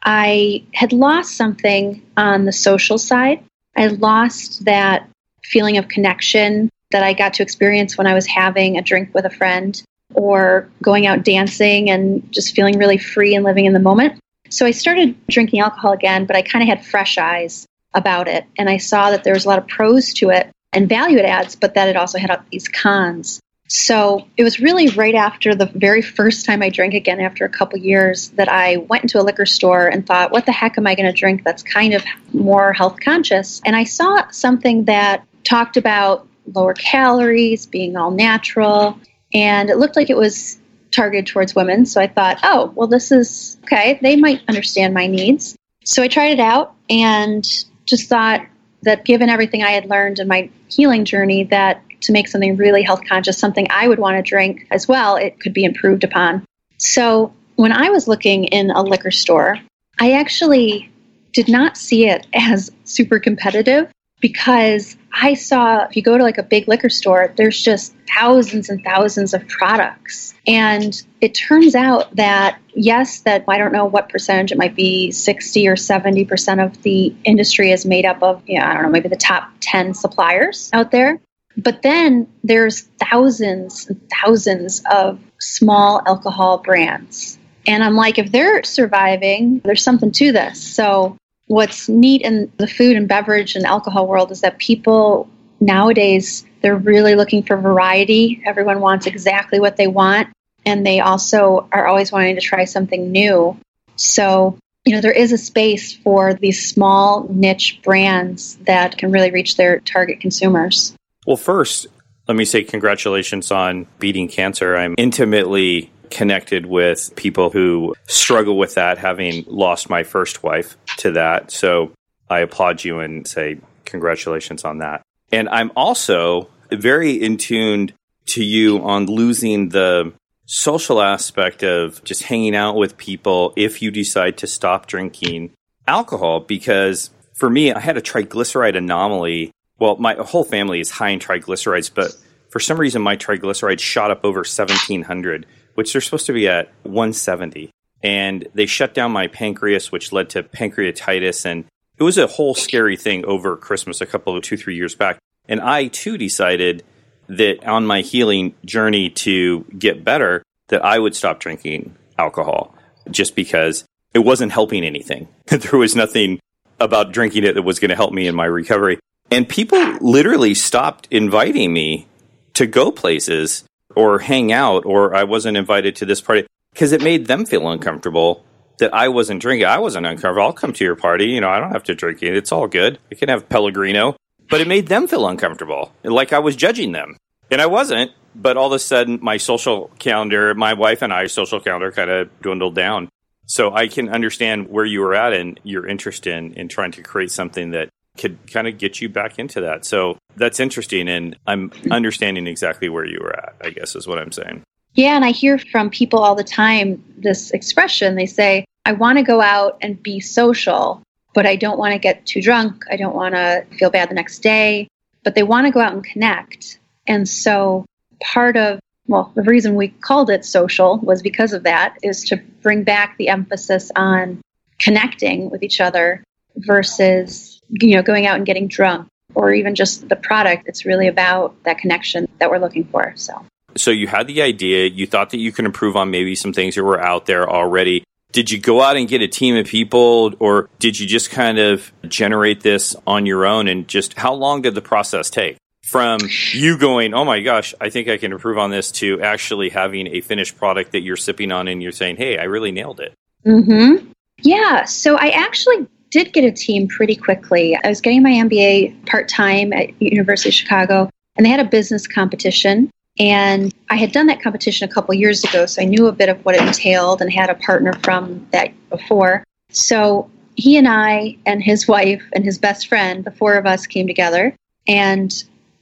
I 0.02 0.64
had 0.74 0.92
lost 0.92 1.36
something 1.36 2.02
on 2.16 2.44
the 2.44 2.52
social 2.52 2.98
side. 2.98 3.42
I 3.76 3.86
lost 3.86 4.66
that 4.66 5.08
feeling 5.42 5.78
of 5.78 5.88
connection 5.88 6.68
that 6.90 7.02
I 7.02 7.14
got 7.14 7.34
to 7.34 7.42
experience 7.42 7.96
when 7.96 8.06
I 8.06 8.14
was 8.14 8.26
having 8.26 8.76
a 8.76 8.82
drink 8.82 9.14
with 9.14 9.24
a 9.24 9.30
friend 9.30 9.80
or 10.14 10.68
going 10.82 11.06
out 11.06 11.24
dancing 11.24 11.88
and 11.88 12.30
just 12.32 12.54
feeling 12.54 12.78
really 12.78 12.98
free 12.98 13.34
and 13.34 13.44
living 13.44 13.64
in 13.64 13.72
the 13.72 13.78
moment. 13.78 14.18
So 14.50 14.66
I 14.66 14.72
started 14.72 15.14
drinking 15.28 15.60
alcohol 15.60 15.92
again, 15.92 16.26
but 16.26 16.36
I 16.36 16.42
kind 16.42 16.62
of 16.62 16.68
had 16.68 16.84
fresh 16.84 17.16
eyes 17.16 17.66
about 17.94 18.26
it. 18.26 18.44
And 18.58 18.68
I 18.68 18.78
saw 18.78 19.10
that 19.10 19.22
there 19.22 19.34
was 19.34 19.44
a 19.44 19.48
lot 19.48 19.58
of 19.58 19.68
pros 19.68 20.12
to 20.14 20.30
it 20.30 20.50
and 20.72 20.88
value 20.88 21.18
it 21.18 21.24
adds, 21.24 21.54
but 21.56 21.74
that 21.74 21.88
it 21.88 21.96
also 21.96 22.18
had 22.18 22.40
these 22.50 22.68
cons. 22.68 23.40
So 23.72 24.26
it 24.36 24.42
was 24.42 24.58
really 24.58 24.88
right 24.88 25.14
after 25.14 25.54
the 25.54 25.66
very 25.66 26.02
first 26.02 26.44
time 26.44 26.60
I 26.60 26.70
drank 26.70 26.92
again 26.92 27.20
after 27.20 27.44
a 27.44 27.48
couple 27.48 27.78
years 27.78 28.30
that 28.30 28.48
I 28.48 28.78
went 28.78 29.04
into 29.04 29.20
a 29.20 29.22
liquor 29.22 29.46
store 29.46 29.86
and 29.86 30.04
thought, 30.04 30.32
what 30.32 30.44
the 30.44 30.50
heck 30.50 30.76
am 30.76 30.88
I 30.88 30.96
going 30.96 31.06
to 31.06 31.16
drink 31.16 31.44
that's 31.44 31.62
kind 31.62 31.94
of 31.94 32.04
more 32.32 32.72
health 32.72 32.98
conscious? 32.98 33.62
And 33.64 33.76
I 33.76 33.84
saw 33.84 34.28
something 34.32 34.86
that 34.86 35.24
talked 35.44 35.76
about 35.76 36.26
lower 36.52 36.74
calories, 36.74 37.66
being 37.66 37.96
all 37.96 38.10
natural, 38.10 38.98
and 39.32 39.70
it 39.70 39.76
looked 39.76 39.94
like 39.94 40.10
it 40.10 40.16
was 40.16 40.58
targeted 40.90 41.28
towards 41.28 41.54
women. 41.54 41.86
So 41.86 42.00
I 42.00 42.08
thought, 42.08 42.40
oh, 42.42 42.72
well, 42.74 42.88
this 42.88 43.12
is 43.12 43.56
okay. 43.62 44.00
They 44.02 44.16
might 44.16 44.42
understand 44.48 44.94
my 44.94 45.06
needs. 45.06 45.56
So 45.84 46.02
I 46.02 46.08
tried 46.08 46.32
it 46.32 46.40
out 46.40 46.74
and 46.88 47.44
just 47.86 48.08
thought 48.08 48.44
that 48.82 49.04
given 49.04 49.28
everything 49.28 49.62
I 49.62 49.70
had 49.70 49.86
learned 49.86 50.18
in 50.18 50.26
my 50.26 50.50
healing 50.68 51.04
journey, 51.04 51.44
that 51.44 51.84
to 52.02 52.12
make 52.12 52.28
something 52.28 52.56
really 52.56 52.82
health 52.82 53.02
conscious, 53.08 53.38
something 53.38 53.66
I 53.70 53.88
would 53.88 53.98
want 53.98 54.16
to 54.16 54.22
drink 54.22 54.66
as 54.70 54.88
well, 54.88 55.16
it 55.16 55.40
could 55.40 55.52
be 55.54 55.64
improved 55.64 56.04
upon. 56.04 56.44
So 56.78 57.32
when 57.56 57.72
I 57.72 57.90
was 57.90 58.08
looking 58.08 58.44
in 58.44 58.70
a 58.70 58.82
liquor 58.82 59.10
store, 59.10 59.58
I 59.98 60.12
actually 60.12 60.90
did 61.32 61.48
not 61.48 61.76
see 61.76 62.08
it 62.08 62.26
as 62.34 62.70
super 62.84 63.18
competitive. 63.18 63.90
because 64.20 64.96
I 65.12 65.34
saw 65.34 65.84
if 65.84 65.96
you 65.96 66.02
go 66.02 66.16
to 66.16 66.22
like 66.22 66.38
a 66.38 66.42
big 66.42 66.68
liquor 66.68 66.90
store, 66.90 67.32
there's 67.36 67.60
just 67.60 67.94
thousands 68.14 68.68
and 68.68 68.82
thousands 68.84 69.34
of 69.34 69.46
products. 69.48 70.34
And 70.46 71.00
it 71.20 71.34
turns 71.34 71.74
out 71.74 72.14
that, 72.16 72.60
yes, 72.74 73.20
that 73.20 73.44
I 73.48 73.58
don't 73.58 73.72
know 73.72 73.86
what 73.86 74.08
percentage, 74.08 74.52
it 74.52 74.58
might 74.58 74.76
be 74.76 75.10
60 75.10 75.66
or 75.68 75.74
70% 75.76 76.64
of 76.64 76.82
the 76.82 77.14
industry 77.24 77.72
is 77.72 77.84
made 77.84 78.04
up 78.04 78.22
of, 78.22 78.42
yeah, 78.46 78.70
I 78.70 78.74
don't 78.74 78.84
know, 78.84 78.90
maybe 78.90 79.08
the 79.08 79.16
top 79.16 79.50
10 79.60 79.94
suppliers 79.94 80.70
out 80.72 80.90
there. 80.90 81.20
But 81.62 81.82
then 81.82 82.28
there's 82.42 82.82
thousands 83.10 83.86
and 83.88 84.00
thousands 84.10 84.82
of 84.90 85.20
small 85.38 86.02
alcohol 86.06 86.58
brands. 86.58 87.38
And 87.66 87.84
I'm 87.84 87.96
like, 87.96 88.18
if 88.18 88.32
they're 88.32 88.62
surviving, 88.62 89.60
there's 89.64 89.82
something 89.82 90.12
to 90.12 90.32
this. 90.32 90.62
So 90.62 91.16
what's 91.46 91.88
neat 91.88 92.22
in 92.22 92.50
the 92.56 92.66
food 92.66 92.96
and 92.96 93.08
beverage 93.08 93.56
and 93.56 93.66
alcohol 93.66 94.06
world 94.06 94.30
is 94.30 94.40
that 94.40 94.58
people 94.58 95.28
nowadays 95.60 96.44
they're 96.62 96.76
really 96.76 97.14
looking 97.14 97.42
for 97.42 97.56
variety. 97.56 98.42
Everyone 98.46 98.80
wants 98.80 99.06
exactly 99.06 99.60
what 99.60 99.76
they 99.76 99.86
want 99.86 100.28
and 100.64 100.86
they 100.86 101.00
also 101.00 101.68
are 101.72 101.86
always 101.86 102.12
wanting 102.12 102.36
to 102.36 102.40
try 102.40 102.64
something 102.64 103.10
new. 103.10 103.58
So, 103.96 104.58
you 104.84 104.94
know, 104.94 105.00
there 105.00 105.12
is 105.12 105.32
a 105.32 105.38
space 105.38 105.92
for 105.92 106.34
these 106.34 106.68
small 106.68 107.26
niche 107.28 107.80
brands 107.82 108.56
that 108.62 108.96
can 108.96 109.10
really 109.10 109.30
reach 109.30 109.56
their 109.56 109.80
target 109.80 110.20
consumers. 110.20 110.94
Well, 111.30 111.36
first, 111.36 111.86
let 112.26 112.36
me 112.36 112.44
say 112.44 112.64
congratulations 112.64 113.52
on 113.52 113.86
beating 114.00 114.26
cancer. 114.26 114.76
I'm 114.76 114.96
intimately 114.98 115.92
connected 116.10 116.66
with 116.66 117.14
people 117.14 117.50
who 117.50 117.94
struggle 118.08 118.58
with 118.58 118.74
that, 118.74 118.98
having 118.98 119.44
lost 119.46 119.88
my 119.88 120.02
first 120.02 120.42
wife 120.42 120.76
to 120.96 121.12
that. 121.12 121.52
So 121.52 121.92
I 122.28 122.40
applaud 122.40 122.82
you 122.82 122.98
and 122.98 123.28
say 123.28 123.60
congratulations 123.84 124.64
on 124.64 124.78
that. 124.78 125.02
And 125.30 125.48
I'm 125.50 125.70
also 125.76 126.48
very 126.72 127.12
in 127.12 127.36
tuned 127.36 127.92
to 128.30 128.42
you 128.42 128.82
on 128.82 129.06
losing 129.06 129.68
the 129.68 130.12
social 130.46 131.00
aspect 131.00 131.62
of 131.62 132.02
just 132.02 132.24
hanging 132.24 132.56
out 132.56 132.74
with 132.74 132.96
people 132.96 133.52
if 133.54 133.82
you 133.82 133.92
decide 133.92 134.36
to 134.38 134.48
stop 134.48 134.86
drinking 134.86 135.52
alcohol 135.86 136.40
because 136.40 137.10
for 137.34 137.48
me 137.48 137.72
I 137.72 137.78
had 137.78 137.96
a 137.96 138.02
triglyceride 138.02 138.76
anomaly. 138.76 139.52
Well, 139.80 139.96
my 139.96 140.14
whole 140.14 140.44
family 140.44 140.78
is 140.78 140.90
high 140.90 141.08
in 141.08 141.18
triglycerides, 141.18 141.90
but 141.92 142.14
for 142.50 142.60
some 142.60 142.78
reason 142.78 143.02
my 143.02 143.16
triglycerides 143.16 143.80
shot 143.80 144.10
up 144.10 144.24
over 144.24 144.40
1700 144.40 145.46
which 145.74 145.92
they're 145.92 146.02
supposed 146.02 146.26
to 146.26 146.32
be 146.32 146.48
at 146.48 146.70
170. 146.82 147.70
And 148.02 148.48
they 148.54 148.66
shut 148.66 148.94
down 148.94 149.12
my 149.12 149.26
pancreas, 149.26 149.92
which 149.92 150.12
led 150.12 150.30
to 150.30 150.42
pancreatitis. 150.42 151.44
And 151.44 151.64
it 151.98 152.02
was 152.02 152.18
a 152.18 152.26
whole 152.26 152.54
scary 152.54 152.96
thing 152.96 153.24
over 153.24 153.56
Christmas 153.56 154.00
a 154.00 154.06
couple 154.06 154.36
of 154.36 154.42
two, 154.42 154.56
three 154.56 154.76
years 154.76 154.94
back. 154.94 155.18
And 155.48 155.60
I 155.60 155.86
too 155.86 156.16
decided 156.16 156.82
that 157.28 157.66
on 157.66 157.86
my 157.86 158.00
healing 158.00 158.54
journey 158.64 159.10
to 159.10 159.64
get 159.78 160.04
better, 160.04 160.42
that 160.68 160.84
I 160.84 160.98
would 160.98 161.14
stop 161.14 161.40
drinking 161.40 161.96
alcohol 162.18 162.74
just 163.10 163.34
because 163.34 163.84
it 164.14 164.20
wasn't 164.20 164.52
helping 164.52 164.84
anything. 164.84 165.28
there 165.46 165.78
was 165.78 165.94
nothing 165.94 166.40
about 166.78 167.12
drinking 167.12 167.44
it 167.44 167.54
that 167.54 167.62
was 167.62 167.78
going 167.78 167.90
to 167.90 167.96
help 167.96 168.12
me 168.12 168.26
in 168.26 168.34
my 168.34 168.46
recovery. 168.46 168.98
And 169.30 169.48
people 169.48 169.78
literally 170.00 170.54
stopped 170.54 171.06
inviting 171.10 171.72
me 171.72 172.06
to 172.54 172.66
go 172.66 172.90
places 172.90 173.64
or 173.94 174.18
hang 174.18 174.52
out 174.52 174.84
or 174.84 175.14
I 175.14 175.24
wasn't 175.24 175.56
invited 175.56 175.96
to 175.96 176.06
this 176.06 176.20
party 176.20 176.46
because 176.72 176.92
it 176.92 177.02
made 177.02 177.26
them 177.26 177.46
feel 177.46 177.68
uncomfortable 177.68 178.44
that 178.78 178.92
I 178.92 179.08
wasn't 179.08 179.40
drinking. 179.40 179.66
I 179.66 179.78
wasn't 179.78 180.06
uncomfortable. 180.06 180.42
I'll 180.42 180.52
come 180.52 180.72
to 180.72 180.84
your 180.84 180.96
party. 180.96 181.26
You 181.26 181.40
know, 181.40 181.48
I 181.48 181.60
don't 181.60 181.72
have 181.72 181.84
to 181.84 181.94
drink 181.94 182.22
it. 182.22 182.36
It's 182.36 182.50
all 182.50 182.66
good. 182.66 182.98
I 183.12 183.14
can 183.14 183.28
have 183.28 183.48
Pellegrino. 183.48 184.16
But 184.48 184.60
it 184.60 184.66
made 184.66 184.88
them 184.88 185.06
feel 185.06 185.28
uncomfortable, 185.28 185.92
like 186.02 186.32
I 186.32 186.40
was 186.40 186.56
judging 186.56 186.90
them. 186.90 187.16
And 187.52 187.60
I 187.60 187.66
wasn't. 187.66 188.10
But 188.34 188.56
all 188.56 188.66
of 188.66 188.72
a 188.72 188.78
sudden, 188.80 189.20
my 189.22 189.36
social 189.36 189.90
calendar, 190.00 190.54
my 190.54 190.74
wife 190.74 191.02
and 191.02 191.12
I's 191.12 191.32
social 191.32 191.60
calendar 191.60 191.92
kind 191.92 192.10
of 192.10 192.40
dwindled 192.40 192.74
down. 192.74 193.08
So 193.46 193.72
I 193.72 193.86
can 193.88 194.08
understand 194.08 194.68
where 194.68 194.84
you 194.84 195.00
were 195.00 195.14
at 195.14 195.32
and 195.32 195.58
your 195.62 195.86
interest 195.86 196.26
in, 196.26 196.54
in 196.54 196.68
trying 196.68 196.92
to 196.92 197.02
create 197.02 197.30
something 197.30 197.72
that 197.72 197.90
could 198.18 198.38
kind 198.52 198.66
of 198.66 198.78
get 198.78 199.00
you 199.00 199.08
back 199.08 199.38
into 199.38 199.60
that. 199.60 199.84
So 199.84 200.18
that's 200.36 200.60
interesting. 200.60 201.08
And 201.08 201.36
I'm 201.46 201.70
understanding 201.90 202.46
exactly 202.46 202.88
where 202.88 203.04
you 203.04 203.18
were 203.20 203.36
at, 203.36 203.54
I 203.62 203.70
guess 203.70 203.94
is 203.96 204.06
what 204.06 204.18
I'm 204.18 204.32
saying. 204.32 204.62
Yeah. 204.94 205.14
And 205.16 205.24
I 205.24 205.30
hear 205.30 205.58
from 205.58 205.90
people 205.90 206.18
all 206.20 206.34
the 206.34 206.44
time 206.44 207.02
this 207.16 207.52
expression. 207.52 208.16
They 208.16 208.26
say, 208.26 208.64
I 208.84 208.92
want 208.92 209.18
to 209.18 209.22
go 209.22 209.40
out 209.40 209.78
and 209.80 210.02
be 210.02 210.20
social, 210.20 211.02
but 211.34 211.46
I 211.46 211.56
don't 211.56 211.78
want 211.78 211.92
to 211.92 211.98
get 211.98 212.26
too 212.26 212.42
drunk. 212.42 212.84
I 212.90 212.96
don't 212.96 213.14
want 213.14 213.34
to 213.34 213.64
feel 213.78 213.90
bad 213.90 214.10
the 214.10 214.14
next 214.14 214.40
day, 214.40 214.88
but 215.22 215.34
they 215.34 215.44
want 215.44 215.66
to 215.66 215.70
go 215.70 215.80
out 215.80 215.92
and 215.92 216.02
connect. 216.02 216.78
And 217.06 217.28
so 217.28 217.84
part 218.20 218.56
of 218.56 218.80
well, 219.10 219.32
the 219.34 219.42
reason 219.42 219.74
we 219.74 219.88
called 219.88 220.30
it 220.30 220.44
social 220.44 220.98
was 220.98 221.20
because 221.20 221.52
of 221.52 221.64
that, 221.64 221.96
is 222.00 222.22
to 222.26 222.36
bring 222.62 222.84
back 222.84 223.16
the 223.18 223.26
emphasis 223.26 223.90
on 223.96 224.40
connecting 224.78 225.50
with 225.50 225.64
each 225.64 225.80
other 225.80 226.22
versus 226.54 227.49
you 227.70 227.96
know, 227.96 228.02
going 228.02 228.26
out 228.26 228.36
and 228.36 228.46
getting 228.46 228.68
drunk 228.68 229.08
or 229.34 229.52
even 229.52 229.74
just 229.74 230.08
the 230.08 230.16
product. 230.16 230.64
It's 230.66 230.84
really 230.84 231.08
about 231.08 231.62
that 231.64 231.78
connection 231.78 232.28
that 232.38 232.50
we're 232.50 232.58
looking 232.58 232.84
for. 232.84 233.12
So. 233.16 233.44
So 233.76 233.90
you 233.90 234.08
had 234.08 234.26
the 234.26 234.42
idea, 234.42 234.86
you 234.86 235.06
thought 235.06 235.30
that 235.30 235.38
you 235.38 235.52
could 235.52 235.64
improve 235.64 235.96
on 235.96 236.10
maybe 236.10 236.34
some 236.34 236.52
things 236.52 236.74
that 236.74 236.82
were 236.82 237.00
out 237.00 237.26
there 237.26 237.48
already. 237.48 238.04
Did 238.32 238.50
you 238.50 238.58
go 238.58 238.80
out 238.80 238.96
and 238.96 239.08
get 239.08 239.22
a 239.22 239.28
team 239.28 239.56
of 239.56 239.66
people 239.66 240.34
or 240.38 240.68
did 240.78 240.98
you 240.98 241.06
just 241.06 241.30
kind 241.30 241.58
of 241.58 241.92
generate 242.06 242.62
this 242.62 242.94
on 243.06 243.26
your 243.26 243.46
own 243.46 243.68
and 243.68 243.86
just 243.88 244.14
how 244.14 244.34
long 244.34 244.62
did 244.62 244.74
the 244.74 244.82
process 244.82 245.30
take? 245.30 245.56
From 245.82 246.20
you 246.52 246.78
going, 246.78 247.14
oh 247.14 247.24
my 247.24 247.40
gosh, 247.40 247.74
I 247.80 247.90
think 247.90 248.08
I 248.08 248.16
can 248.16 248.30
improve 248.30 248.58
on 248.58 248.70
this 248.70 248.92
to 248.92 249.20
actually 249.22 249.70
having 249.70 250.06
a 250.08 250.20
finished 250.20 250.56
product 250.56 250.92
that 250.92 251.00
you're 251.00 251.16
sipping 251.16 251.50
on 251.50 251.66
and 251.66 251.82
you're 251.82 251.90
saying, 251.90 252.16
hey, 252.16 252.38
I 252.38 252.44
really 252.44 252.70
nailed 252.70 253.00
it. 253.00 253.12
Mm-hmm. 253.44 254.10
Yeah. 254.38 254.84
So 254.84 255.16
I 255.16 255.30
actually 255.30 255.88
did 256.10 256.32
get 256.32 256.44
a 256.44 256.52
team 256.52 256.88
pretty 256.88 257.16
quickly. 257.16 257.78
I 257.82 257.88
was 257.88 258.00
getting 258.00 258.22
my 258.22 258.30
MBA 258.30 259.06
part 259.06 259.28
time 259.28 259.72
at 259.72 260.00
University 260.02 260.50
of 260.50 260.54
Chicago, 260.54 261.10
and 261.36 261.46
they 261.46 261.50
had 261.50 261.60
a 261.60 261.64
business 261.64 262.06
competition. 262.06 262.90
And 263.18 263.74
I 263.90 263.96
had 263.96 264.12
done 264.12 264.26
that 264.26 264.42
competition 264.42 264.88
a 264.88 264.92
couple 264.92 265.14
years 265.14 265.44
ago, 265.44 265.66
so 265.66 265.82
I 265.82 265.84
knew 265.84 266.06
a 266.06 266.12
bit 266.12 266.28
of 266.28 266.44
what 266.44 266.54
it 266.54 266.62
entailed 266.62 267.20
and 267.20 267.32
had 267.32 267.50
a 267.50 267.54
partner 267.54 267.92
from 268.02 268.46
that 268.52 268.72
before. 268.88 269.44
So 269.70 270.30
he 270.56 270.76
and 270.76 270.88
I 270.88 271.36
and 271.46 271.62
his 271.62 271.86
wife 271.86 272.22
and 272.34 272.44
his 272.44 272.58
best 272.58 272.88
friend, 272.88 273.24
the 273.24 273.30
four 273.30 273.54
of 273.54 273.66
us 273.66 273.86
came 273.86 274.06
together. 274.06 274.54
And 274.86 275.32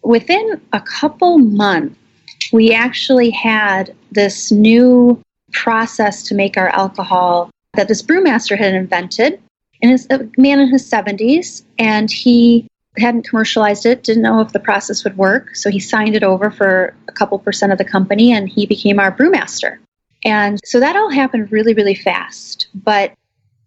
within 0.03 0.61
a 0.73 0.81
couple 0.81 1.39
months, 1.39 1.97
we 2.53 2.73
actually 2.73 3.31
had 3.31 3.95
this 4.11 4.51
new 4.51 5.21
process 5.53 6.23
to 6.25 6.35
make 6.35 6.57
our 6.57 6.69
alcohol 6.69 7.51
that 7.75 7.89
this 7.89 8.03
brewmaster 8.03 8.57
had 8.57 8.75
invented 8.75 9.41
and 9.83 9.93
is 9.93 10.07
a 10.11 10.29
man 10.37 10.61
in 10.61 10.69
his 10.69 10.89
70s, 10.91 11.63
and 11.79 12.11
he 12.11 12.69
hadn't 12.97 13.29
commercialized 13.29 13.87
it, 13.87 14.03
didn't 14.03 14.23
know 14.23 14.41
if 14.41 14.53
the 14.53 14.61
process 14.61 15.05
would 15.05 15.17
work, 15.17 15.55
so 15.55 15.71
he 15.71 15.81
signed 15.81 16.17
it 16.17 16.23
over 16.23 16.51
for 16.51 16.95
a 17.09 17.13
couple 17.13 17.39
percent 17.39 17.73
of 17.73 17.79
the 17.79 17.85
company, 17.85 18.33
and 18.33 18.49
he 18.49 18.67
became 18.67 18.99
our 18.99 19.13
brewmaster. 19.13 19.79
And 20.25 20.59
so 20.65 20.81
that 20.81 20.97
all 20.97 21.11
happened 21.11 21.53
really, 21.53 21.75
really 21.75 21.95
fast. 21.95 22.69
But 22.75 23.15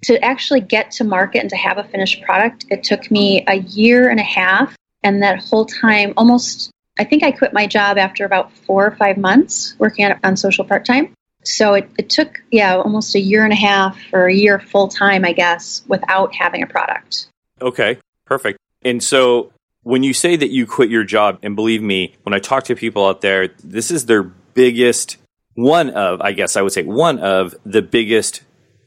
to 0.04 0.24
actually 0.24 0.62
get 0.62 0.92
to 0.92 1.04
market 1.04 1.40
and 1.40 1.50
to 1.50 1.56
have 1.56 1.78
a 1.78 1.84
finished 1.84 2.22
product, 2.24 2.66
it 2.70 2.84
took 2.84 3.10
me 3.12 3.46
a 3.48 3.56
year 3.56 4.10
and 4.10 4.20
a 4.20 4.24
half. 4.24 4.76
And 5.04 5.24
that 5.24 5.44
whole 5.44 5.66
time, 5.66 6.14
almost, 6.18 6.72
I 7.00 7.04
think 7.04 7.24
I 7.24 7.32
quit 7.32 7.54
my 7.54 7.68
job 7.68 7.98
after 7.98 8.26
about 8.26 8.52
four 8.52 8.86
or 8.86 8.96
five 8.96 9.18
months 9.18 9.76
working 9.80 10.06
on, 10.06 10.20
on 10.24 10.38
social 10.38 10.66
part 10.66 10.86
time. 10.86 11.14
So 11.44 11.74
it, 11.74 11.90
it 11.98 12.10
took, 12.10 12.42
yeah, 12.52 12.76
almost 12.76 13.16
a 13.16 13.20
year 13.20 13.44
and 13.44 13.54
a 13.54 13.56
half 13.56 13.98
or 14.14 14.28
a 14.28 14.34
year 14.34 14.60
full 14.60 14.88
time, 14.88 15.26
I 15.26 15.34
guess, 15.34 15.84
without 15.88 16.36
having 16.36 16.62
a 16.64 16.68
product. 16.68 17.28
Okay, 17.62 17.98
perfect. 18.26 18.60
And 18.84 19.04
so 19.04 19.52
when 19.84 20.04
you 20.04 20.14
say 20.14 20.36
that 20.36 20.50
you 20.50 20.68
quit 20.68 20.90
your 20.90 21.04
job, 21.04 21.40
and 21.42 21.56
believe 21.56 21.82
me, 21.82 22.16
when 22.24 22.34
I 22.34 22.40
talk 22.40 22.66
to 22.66 22.76
people 22.76 23.06
out 23.06 23.22
there, 23.22 23.48
this 23.64 23.90
is 23.92 24.06
their 24.06 24.24
biggest, 24.24 25.18
one 25.56 25.90
of, 25.90 26.22
I 26.22 26.34
guess 26.34 26.56
I 26.56 26.62
would 26.62 26.72
say, 26.72 26.84
one 26.84 27.20
of 27.20 27.56
the 27.66 27.82
biggest 27.82 28.44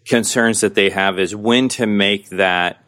concerns 0.07 0.61
that 0.61 0.75
they 0.75 0.91
have 0.91 1.19
is 1.19 1.35
when 1.35 1.69
to 1.71 1.87
make 1.87 2.29
that 2.31 2.85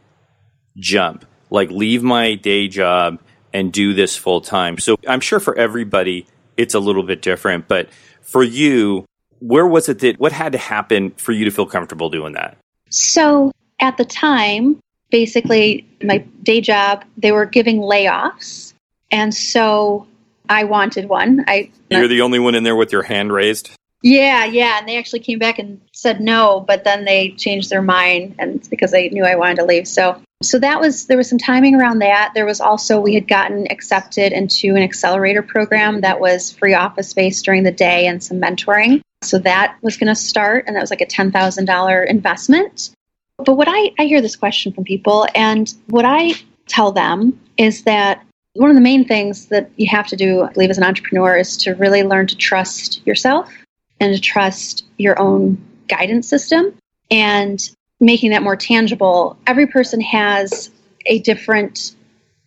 jump. 0.77 1.25
Like 1.51 1.71
leave 1.71 2.03
my 2.03 2.35
day 2.35 2.69
job 2.69 3.21
and 3.53 3.73
do 3.73 3.95
this 3.95 4.17
full 4.17 4.41
time. 4.41 4.79
So 4.79 4.97
I'm 5.09 5.21
sure 5.21 5.41
for 5.41 5.57
everybody, 5.57 6.27
it's 6.57 6.75
a 6.75 6.81
little 6.81 7.03
bit 7.03 7.23
different. 7.23 7.69
But 7.69 7.89
for 8.21 8.43
you, 8.43 9.05
where 9.41 9.67
was 9.67 9.89
it 9.89 10.01
that 10.01 10.19
what 10.19 10.33
had 10.33 10.53
to 10.53 10.59
happen 10.59 11.11
for 11.13 11.33
you 11.33 11.45
to 11.45 11.51
feel 11.51 11.67
comfortable 11.67 12.11
doing 12.11 12.33
that? 12.35 12.57
So 12.91 13.53
at 13.81 13.97
the 13.97 14.05
time, 14.05 14.79
basically 15.11 15.87
my 16.03 16.19
day 16.43 16.61
job, 16.61 17.05
they 17.17 17.33
were 17.33 17.47
giving 17.47 17.79
layoffs. 17.79 18.73
And 19.11 19.35
so 19.35 20.07
I 20.49 20.65
wanted 20.65 21.09
one. 21.09 21.45
I 21.47 21.71
You're 21.91 22.09
the 22.09 22.23
only 22.23 22.39
one 22.39 22.55
in 22.55 22.65
there 22.65 22.77
with 22.77 22.93
your 22.93 23.03
hand 23.03 23.33
raised? 23.33 23.71
Yeah, 24.03 24.45
yeah. 24.45 24.79
And 24.79 24.89
they 24.89 24.99
actually 24.99 25.21
came 25.21 25.39
back 25.39 25.59
and 25.59 25.81
said 25.93 26.21
no, 26.21 26.61
but 26.61 26.85
then 26.85 27.05
they 27.05 27.31
changed 27.31 27.71
their 27.71 27.83
mind 27.83 28.37
and 28.39 28.69
because 28.71 28.91
they 28.91 29.09
knew 29.09 29.25
I 29.25 29.37
wanted 29.37 29.57
to 29.57 29.65
leave. 29.65 29.89
So 29.89 30.21
so 30.43 30.59
that 30.59 30.81
was 30.81 31.07
there 31.07 31.17
was 31.17 31.29
some 31.29 31.39
timing 31.39 31.75
around 31.75 32.01
that. 32.01 32.33
There 32.35 32.45
was 32.45 32.61
also 32.61 33.01
we 33.01 33.15
had 33.15 33.27
gotten 33.27 33.67
accepted 33.71 34.33
into 34.33 34.77
an 34.77 34.83
accelerator 34.83 35.43
program 35.43 36.03
that 36.03 36.21
was 36.21 36.53
free 36.53 36.75
office 36.75 37.09
space 37.09 37.41
during 37.43 37.63
the 37.63 37.73
day 37.73 38.07
and 38.07 38.23
some 38.23 38.41
mentoring. 38.41 39.01
So 39.27 39.39
that 39.39 39.77
was 39.83 39.97
going 39.97 40.09
to 40.09 40.15
start, 40.15 40.65
and 40.67 40.77
that 40.77 40.81
was 40.81 40.91
like 40.91 41.01
a 41.01 41.07
ten 41.07 41.33
thousand 41.33 41.67
dollar 41.67 42.03
investment. 42.03 42.91
But 43.39 43.55
what 43.55 43.69
I, 43.69 43.93
I 43.99 44.07
hear 44.07 44.21
this 44.21 44.37
question 44.37 44.73
from 44.73 44.85
people, 44.85 45.27
and 45.35 45.73
what 45.89 46.05
I 46.05 46.33
tell 46.67 46.93
them 46.93 47.39
is 47.57 47.83
that 47.85 48.25
one 48.55 48.71
of 48.71 48.77
the 48.77 48.83
main 48.83 49.05
things 49.05 49.47
that 49.47 49.71
you 49.77 49.87
have 49.89 50.07
to 50.09 50.17
do, 50.17 50.43
I 50.43 50.53
believe, 50.53 50.71
as 50.71 50.79
an 50.79 50.85
entrepreneur 50.85 51.37
is 51.37 51.59
to 51.59 51.75
really 51.75 52.03
learn 52.03 52.27
to 52.29 52.37
trust 52.37 53.07
yourself 53.07 53.53
and 54.01 54.15
to 54.15 54.21
trust 54.21 54.87
your 54.97 55.19
own 55.21 55.59
guidance 55.89 56.29
system. 56.29 56.75
And 57.11 57.61
making 58.01 58.31
that 58.31 58.43
more 58.43 58.57
tangible, 58.57 59.39
every 59.47 59.67
person 59.67 60.01
has 60.01 60.71
a 61.07 61.19
different, 61.21 61.95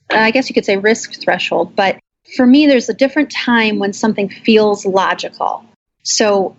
I 0.10 0.32
guess 0.32 0.50
you 0.50 0.54
could 0.54 0.66
say, 0.66 0.78
risk 0.78 1.20
threshold. 1.22 1.76
But 1.76 2.00
for 2.36 2.46
me, 2.46 2.68
there's 2.68 2.90
a 2.90 2.94
different 2.94 3.32
time 3.32 3.80
when 3.80 3.94
something 3.94 4.30
feels 4.30 4.86
logical. 4.86 5.64
So 6.04 6.56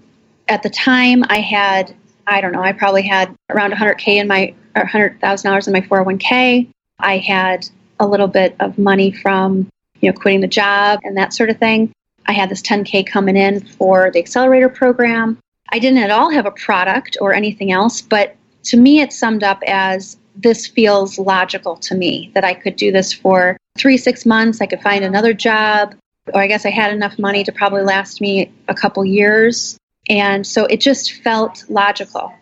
at 0.51 0.65
the 0.65 0.69
time, 0.69 1.25
I 1.29 1.39
had, 1.41 1.95
I 2.27 2.41
don't 2.41 2.53
know, 2.53 2.63
I 2.63 2.73
probably 2.73 3.03
had 3.03 3.35
around 3.49 3.73
100K 3.73 4.17
in 4.17 4.27
my, 4.27 4.53
or 4.77 4.85
$100,000 4.85 5.67
in 5.67 5.73
my 5.73 5.81
401k. 5.81 6.69
I 6.99 7.19
had 7.19 7.67
a 8.01 8.07
little 8.07 8.27
bit 8.27 8.57
of 8.59 8.77
money 8.77 9.13
from, 9.13 9.69
you 10.01 10.11
know, 10.11 10.19
quitting 10.19 10.41
the 10.41 10.49
job 10.49 10.99
and 11.05 11.17
that 11.17 11.33
sort 11.33 11.51
of 11.51 11.59
thing. 11.59 11.93
I 12.27 12.33
had 12.33 12.51
this 12.51 12.63
10K 12.63 13.07
coming 13.07 13.37
in 13.37 13.61
for 13.61 14.11
the 14.11 14.19
accelerator 14.19 14.69
program. 14.69 15.39
I 15.71 15.79
didn't 15.79 16.03
at 16.03 16.11
all 16.11 16.31
have 16.31 16.47
a 16.47 16.51
product 16.51 17.17
or 17.21 17.33
anything 17.33 17.71
else, 17.71 18.03
but 18.03 18.37
to 18.65 18.77
me, 18.77 19.01
it 19.01 19.13
summed 19.13 19.45
up 19.45 19.63
as 19.67 20.19
this 20.35 20.67
feels 20.67 21.19
logical 21.19 21.77
to 21.77 21.95
me 21.95 22.31
that 22.35 22.45
I 22.45 22.55
could 22.55 22.77
do 22.77 22.91
this 22.91 23.13
for 23.13 23.57
three, 23.79 23.97
six 23.97 24.27
months. 24.27 24.61
I 24.61 24.67
could 24.67 24.81
find 24.81 25.05
another 25.05 25.33
job, 25.33 25.95
or 26.35 26.41
I 26.41 26.49
guess 26.49 26.67
I 26.67 26.71
had 26.71 26.93
enough 26.93 27.19
money 27.19 27.45
to 27.45 27.53
probably 27.53 27.83
last 27.83 28.21
me 28.21 28.53
a 28.69 28.75
couple 28.75 29.05
years. 29.05 29.77
And 30.11 30.45
so 30.45 30.67
it 30.67 30.81
just 30.81 31.23
felt 31.23 31.65
logical. 31.71 32.35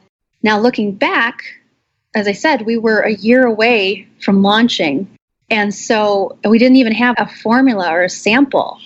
Now, 0.43 0.59
looking 0.59 0.93
back, 0.95 1.45
as 2.15 2.27
I 2.27 2.33
said, 2.33 2.63
we 2.63 2.79
were 2.79 3.01
a 3.01 3.13
year 3.13 3.47
away 3.47 4.09
from 4.21 4.43
launching. 4.43 5.07
And 5.51 5.75
so 5.75 6.39
we 6.49 6.59
didn't 6.59 6.77
even 6.77 6.95
have 6.95 7.15
a 7.19 7.29
formula 7.29 7.91
or 7.93 8.03
a 8.03 8.09
sample. 8.09 8.81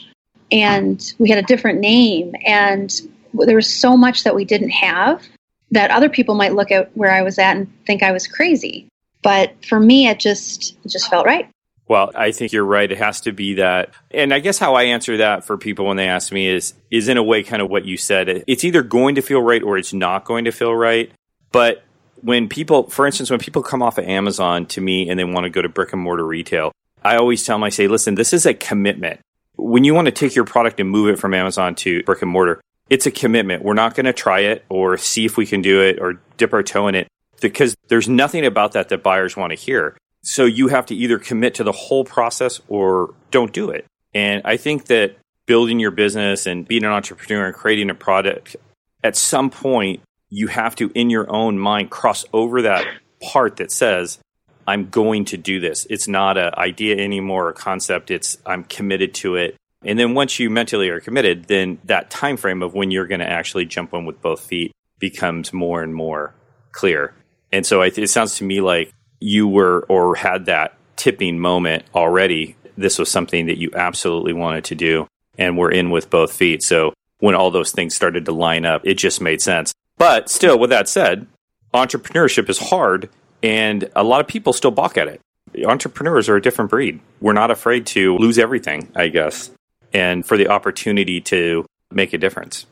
And 0.50 1.00
we 1.18 1.30
had 1.30 1.38
a 1.38 1.46
different 1.46 1.78
name. 1.78 2.34
And 2.44 2.92
there 3.32 3.56
was 3.56 3.72
so 3.72 3.96
much 3.96 4.24
that 4.24 4.34
we 4.34 4.44
didn't 4.44 4.70
have 4.70 5.22
that 5.70 5.92
other 5.92 6.08
people 6.08 6.34
might 6.34 6.54
look 6.54 6.72
at 6.72 6.94
where 6.96 7.12
I 7.12 7.22
was 7.22 7.38
at 7.38 7.56
and 7.56 7.72
think 7.86 8.02
I 8.02 8.10
was 8.10 8.26
crazy. 8.26 8.88
But 9.22 9.64
for 9.64 9.78
me, 9.78 10.08
it 10.08 10.18
just 10.18 10.76
it 10.84 10.88
just 10.88 11.08
felt 11.08 11.24
right. 11.24 11.48
Well, 11.92 12.10
I 12.14 12.32
think 12.32 12.52
you're 12.52 12.64
right. 12.64 12.90
It 12.90 12.96
has 12.96 13.20
to 13.20 13.32
be 13.32 13.56
that. 13.56 13.90
And 14.10 14.32
I 14.32 14.38
guess 14.38 14.58
how 14.58 14.76
I 14.76 14.84
answer 14.84 15.18
that 15.18 15.44
for 15.44 15.58
people 15.58 15.84
when 15.84 15.98
they 15.98 16.08
ask 16.08 16.32
me 16.32 16.48
is 16.48 16.72
is 16.90 17.06
in 17.06 17.18
a 17.18 17.22
way 17.22 17.42
kind 17.42 17.60
of 17.60 17.68
what 17.68 17.84
you 17.84 17.98
said. 17.98 18.44
It's 18.46 18.64
either 18.64 18.82
going 18.82 19.16
to 19.16 19.20
feel 19.20 19.42
right 19.42 19.62
or 19.62 19.76
it's 19.76 19.92
not 19.92 20.24
going 20.24 20.46
to 20.46 20.52
feel 20.52 20.74
right. 20.74 21.12
But 21.50 21.84
when 22.22 22.48
people, 22.48 22.88
for 22.88 23.04
instance, 23.04 23.30
when 23.30 23.40
people 23.40 23.62
come 23.62 23.82
off 23.82 23.98
of 23.98 24.06
Amazon 24.06 24.64
to 24.68 24.80
me 24.80 25.10
and 25.10 25.20
they 25.20 25.24
want 25.24 25.44
to 25.44 25.50
go 25.50 25.60
to 25.60 25.68
brick 25.68 25.92
and 25.92 26.00
mortar 26.00 26.24
retail, 26.26 26.72
I 27.04 27.16
always 27.16 27.44
tell 27.44 27.56
them, 27.56 27.64
I 27.64 27.68
say, 27.68 27.88
listen, 27.88 28.14
this 28.14 28.32
is 28.32 28.46
a 28.46 28.54
commitment. 28.54 29.20
When 29.56 29.84
you 29.84 29.92
want 29.92 30.06
to 30.06 30.12
take 30.12 30.34
your 30.34 30.46
product 30.46 30.80
and 30.80 30.88
move 30.88 31.10
it 31.10 31.18
from 31.18 31.34
Amazon 31.34 31.74
to 31.74 32.02
brick 32.04 32.22
and 32.22 32.30
mortar, 32.30 32.62
it's 32.88 33.04
a 33.04 33.10
commitment. 33.10 33.64
We're 33.64 33.74
not 33.74 33.94
going 33.96 34.06
to 34.06 34.14
try 34.14 34.40
it 34.40 34.64
or 34.70 34.96
see 34.96 35.26
if 35.26 35.36
we 35.36 35.44
can 35.44 35.60
do 35.60 35.82
it 35.82 35.98
or 36.00 36.18
dip 36.38 36.54
our 36.54 36.62
toe 36.62 36.88
in 36.88 36.94
it 36.94 37.08
because 37.42 37.76
there's 37.88 38.08
nothing 38.08 38.46
about 38.46 38.72
that 38.72 38.88
that 38.88 39.02
buyers 39.02 39.36
want 39.36 39.50
to 39.50 39.56
hear. 39.56 39.94
So 40.22 40.44
you 40.44 40.68
have 40.68 40.86
to 40.86 40.94
either 40.94 41.18
commit 41.18 41.54
to 41.54 41.64
the 41.64 41.72
whole 41.72 42.04
process 42.04 42.60
or 42.68 43.14
don't 43.30 43.52
do 43.52 43.70
it. 43.70 43.86
And 44.14 44.42
I 44.44 44.56
think 44.56 44.86
that 44.86 45.16
building 45.46 45.80
your 45.80 45.90
business 45.90 46.46
and 46.46 46.66
being 46.66 46.84
an 46.84 46.90
entrepreneur 46.90 47.46
and 47.46 47.54
creating 47.54 47.90
a 47.90 47.94
product, 47.94 48.56
at 49.02 49.16
some 49.16 49.50
point, 49.50 50.00
you 50.28 50.46
have 50.46 50.76
to, 50.76 50.90
in 50.94 51.10
your 51.10 51.30
own 51.30 51.58
mind, 51.58 51.90
cross 51.90 52.24
over 52.32 52.62
that 52.62 52.86
part 53.20 53.56
that 53.56 53.70
says, 53.70 54.18
I'm 54.66 54.90
going 54.90 55.24
to 55.26 55.36
do 55.36 55.60
this. 55.60 55.86
It's 55.90 56.06
not 56.06 56.38
an 56.38 56.54
idea 56.56 56.96
anymore, 56.96 57.48
a 57.48 57.52
concept. 57.52 58.10
It's 58.10 58.38
I'm 58.46 58.64
committed 58.64 59.14
to 59.14 59.36
it. 59.36 59.56
And 59.84 59.98
then 59.98 60.14
once 60.14 60.38
you 60.38 60.48
mentally 60.48 60.88
are 60.90 61.00
committed, 61.00 61.46
then 61.46 61.78
that 61.84 62.10
time 62.10 62.36
frame 62.36 62.62
of 62.62 62.72
when 62.72 62.92
you're 62.92 63.08
going 63.08 63.20
to 63.20 63.28
actually 63.28 63.66
jump 63.66 63.92
in 63.92 64.04
with 64.04 64.22
both 64.22 64.40
feet 64.40 64.72
becomes 65.00 65.52
more 65.52 65.82
and 65.82 65.92
more 65.92 66.34
clear. 66.70 67.12
And 67.50 67.66
so 67.66 67.82
it 67.82 68.08
sounds 68.08 68.36
to 68.36 68.44
me 68.44 68.60
like 68.60 68.92
you 69.22 69.48
were 69.48 69.84
or 69.88 70.14
had 70.14 70.46
that 70.46 70.76
tipping 70.96 71.38
moment 71.38 71.84
already. 71.94 72.56
This 72.76 72.98
was 72.98 73.10
something 73.10 73.46
that 73.46 73.58
you 73.58 73.70
absolutely 73.74 74.32
wanted 74.32 74.64
to 74.64 74.74
do 74.74 75.06
and 75.38 75.56
were 75.56 75.70
in 75.70 75.90
with 75.90 76.10
both 76.10 76.32
feet. 76.32 76.62
So 76.62 76.92
when 77.18 77.34
all 77.34 77.50
those 77.50 77.72
things 77.72 77.94
started 77.94 78.24
to 78.26 78.32
line 78.32 78.64
up, 78.64 78.82
it 78.84 78.94
just 78.94 79.20
made 79.20 79.40
sense. 79.40 79.72
But 79.98 80.28
still, 80.28 80.58
with 80.58 80.70
that 80.70 80.88
said, 80.88 81.26
entrepreneurship 81.72 82.48
is 82.48 82.58
hard 82.58 83.08
and 83.42 83.90
a 83.94 84.02
lot 84.02 84.20
of 84.20 84.26
people 84.26 84.52
still 84.52 84.70
balk 84.70 84.96
at 84.96 85.08
it. 85.08 85.20
Entrepreneurs 85.64 86.28
are 86.28 86.36
a 86.36 86.42
different 86.42 86.70
breed. 86.70 87.00
We're 87.20 87.32
not 87.32 87.50
afraid 87.50 87.86
to 87.88 88.16
lose 88.16 88.38
everything, 88.38 88.90
I 88.94 89.08
guess 89.08 89.50
and 89.92 90.24
for 90.24 90.36
the 90.36 90.48
opportunity 90.48 91.20
to 91.20 91.66
make 91.90 92.12
a 92.12 92.18
difference. 92.18 92.66